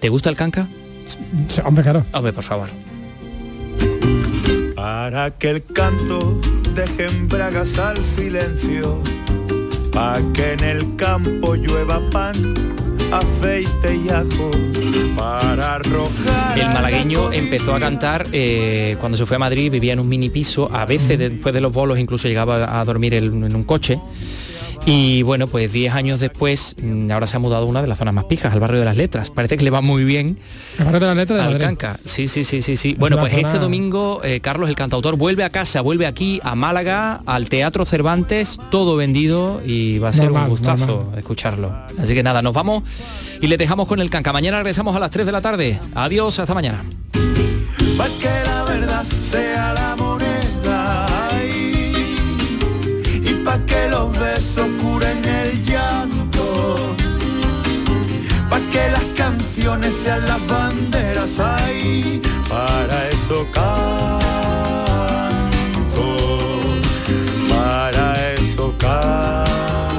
¿Te 0.00 0.08
gusta 0.08 0.30
el 0.30 0.36
canca? 0.36 0.68
Sí, 1.48 1.60
Hombre, 1.64 1.82
claro. 1.82 2.04
Hombre, 2.12 2.32
por 2.32 2.44
favor. 2.44 2.68
Para 4.74 5.30
que 5.32 5.50
el 5.50 5.64
canto 5.64 6.40
deje 6.74 7.06
en 7.06 7.28
bragas 7.28 7.78
al 7.78 8.02
silencio, 8.04 9.00
para 9.92 10.20
que 10.32 10.52
en 10.52 10.64
el 10.64 10.96
campo 10.96 11.54
llueva 11.54 12.00
pan, 12.10 12.34
aceite 13.12 13.96
y 13.96 14.08
ajo, 14.10 14.50
para 15.16 15.76
arrojar. 15.76 16.58
El 16.58 16.66
malagueño 16.68 17.32
empezó 17.32 17.74
a 17.74 17.80
cantar 17.80 18.26
eh, 18.32 18.96
cuando 19.00 19.16
se 19.18 19.26
fue 19.26 19.36
a 19.36 19.38
Madrid, 19.40 19.70
vivía 19.70 19.92
en 19.94 20.00
un 20.00 20.08
mini 20.08 20.28
piso, 20.30 20.70
a 20.72 20.84
veces 20.86 21.18
después 21.18 21.54
de 21.54 21.60
los 21.60 21.72
bolos 21.72 21.98
incluso 21.98 22.28
llegaba 22.28 22.78
a 22.80 22.84
dormir 22.84 23.14
en, 23.14 23.44
en 23.44 23.56
un 23.56 23.64
coche. 23.64 23.98
Y 24.88 25.22
bueno, 25.22 25.48
pues 25.48 25.72
10 25.72 25.92
años 25.94 26.20
después, 26.20 26.76
mm, 26.80 27.10
ahora 27.10 27.26
se 27.26 27.34
ha 27.34 27.40
mudado 27.40 27.64
a 27.64 27.66
una 27.66 27.82
de 27.82 27.88
las 27.88 27.98
zonas 27.98 28.14
más 28.14 28.24
pijas, 28.26 28.52
al 28.52 28.60
barrio 28.60 28.78
de 28.78 28.84
las 28.84 28.96
letras. 28.96 29.30
Parece 29.30 29.56
que 29.56 29.64
le 29.64 29.70
va 29.70 29.80
muy 29.80 30.04
bien. 30.04 30.38
El 30.78 30.84
barrio 30.84 31.00
de 31.00 31.06
las 31.06 31.16
letras 31.16 31.38
de 31.40 31.44
al 31.44 31.50
Madrid. 31.54 31.66
Canca. 31.66 31.96
Sí, 32.04 32.28
sí, 32.28 32.44
sí, 32.44 32.62
sí, 32.62 32.76
sí. 32.76 32.94
Bueno, 32.96 33.18
pues 33.18 33.32
zona- 33.32 33.48
este 33.48 33.58
domingo, 33.58 34.20
eh, 34.22 34.38
Carlos, 34.40 34.68
el 34.68 34.76
cantautor, 34.76 35.16
vuelve 35.16 35.42
a 35.42 35.50
casa, 35.50 35.80
vuelve 35.80 36.06
aquí 36.06 36.38
a 36.44 36.54
Málaga, 36.54 37.20
al 37.26 37.48
Teatro 37.48 37.84
Cervantes, 37.84 38.58
todo 38.70 38.94
vendido 38.94 39.60
y 39.66 39.98
va 39.98 40.10
a 40.10 40.12
ser 40.12 40.26
Normal, 40.26 40.44
un 40.44 40.50
gustazo 40.50 40.86
normal. 40.86 41.18
escucharlo. 41.18 41.72
Así 41.98 42.14
que 42.14 42.22
nada, 42.22 42.40
nos 42.40 42.54
vamos 42.54 42.84
y 43.40 43.48
le 43.48 43.56
dejamos 43.56 43.88
con 43.88 43.98
el 44.00 44.08
Canca. 44.08 44.32
Mañana 44.32 44.58
regresamos 44.58 44.94
a 44.94 45.00
las 45.00 45.10
3 45.10 45.26
de 45.26 45.32
la 45.32 45.40
tarde. 45.40 45.80
Adiós, 45.96 46.38
hasta 46.38 46.54
mañana. 46.54 46.84
para 47.98 48.10
que 48.20 48.28
la 48.46 48.62
verdad 48.64 49.02
sea 49.04 49.72
la 49.72 49.96
para 53.56 53.66
que 53.66 53.88
los 53.88 54.18
besos 54.18 54.68
curen 54.82 55.24
el 55.24 55.64
llanto, 55.64 56.94
para 58.50 58.66
que 58.70 58.90
las 58.90 59.04
canciones 59.16 59.94
sean 59.94 60.26
las 60.28 60.46
banderas 60.46 61.38
ay, 61.38 62.20
para 62.48 63.08
eso 63.08 63.46
canto, 63.52 63.78
para 67.48 68.34
eso 68.34 68.74
canto. 68.78 69.95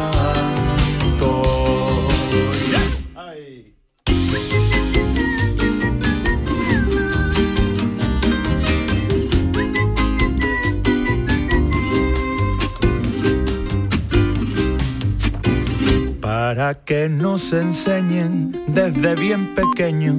Para 16.47 16.73
que 16.75 17.09
nos 17.09 17.51
enseñen 17.51 18.53
desde 18.69 19.15
bien 19.15 19.53
pequeños 19.53 20.15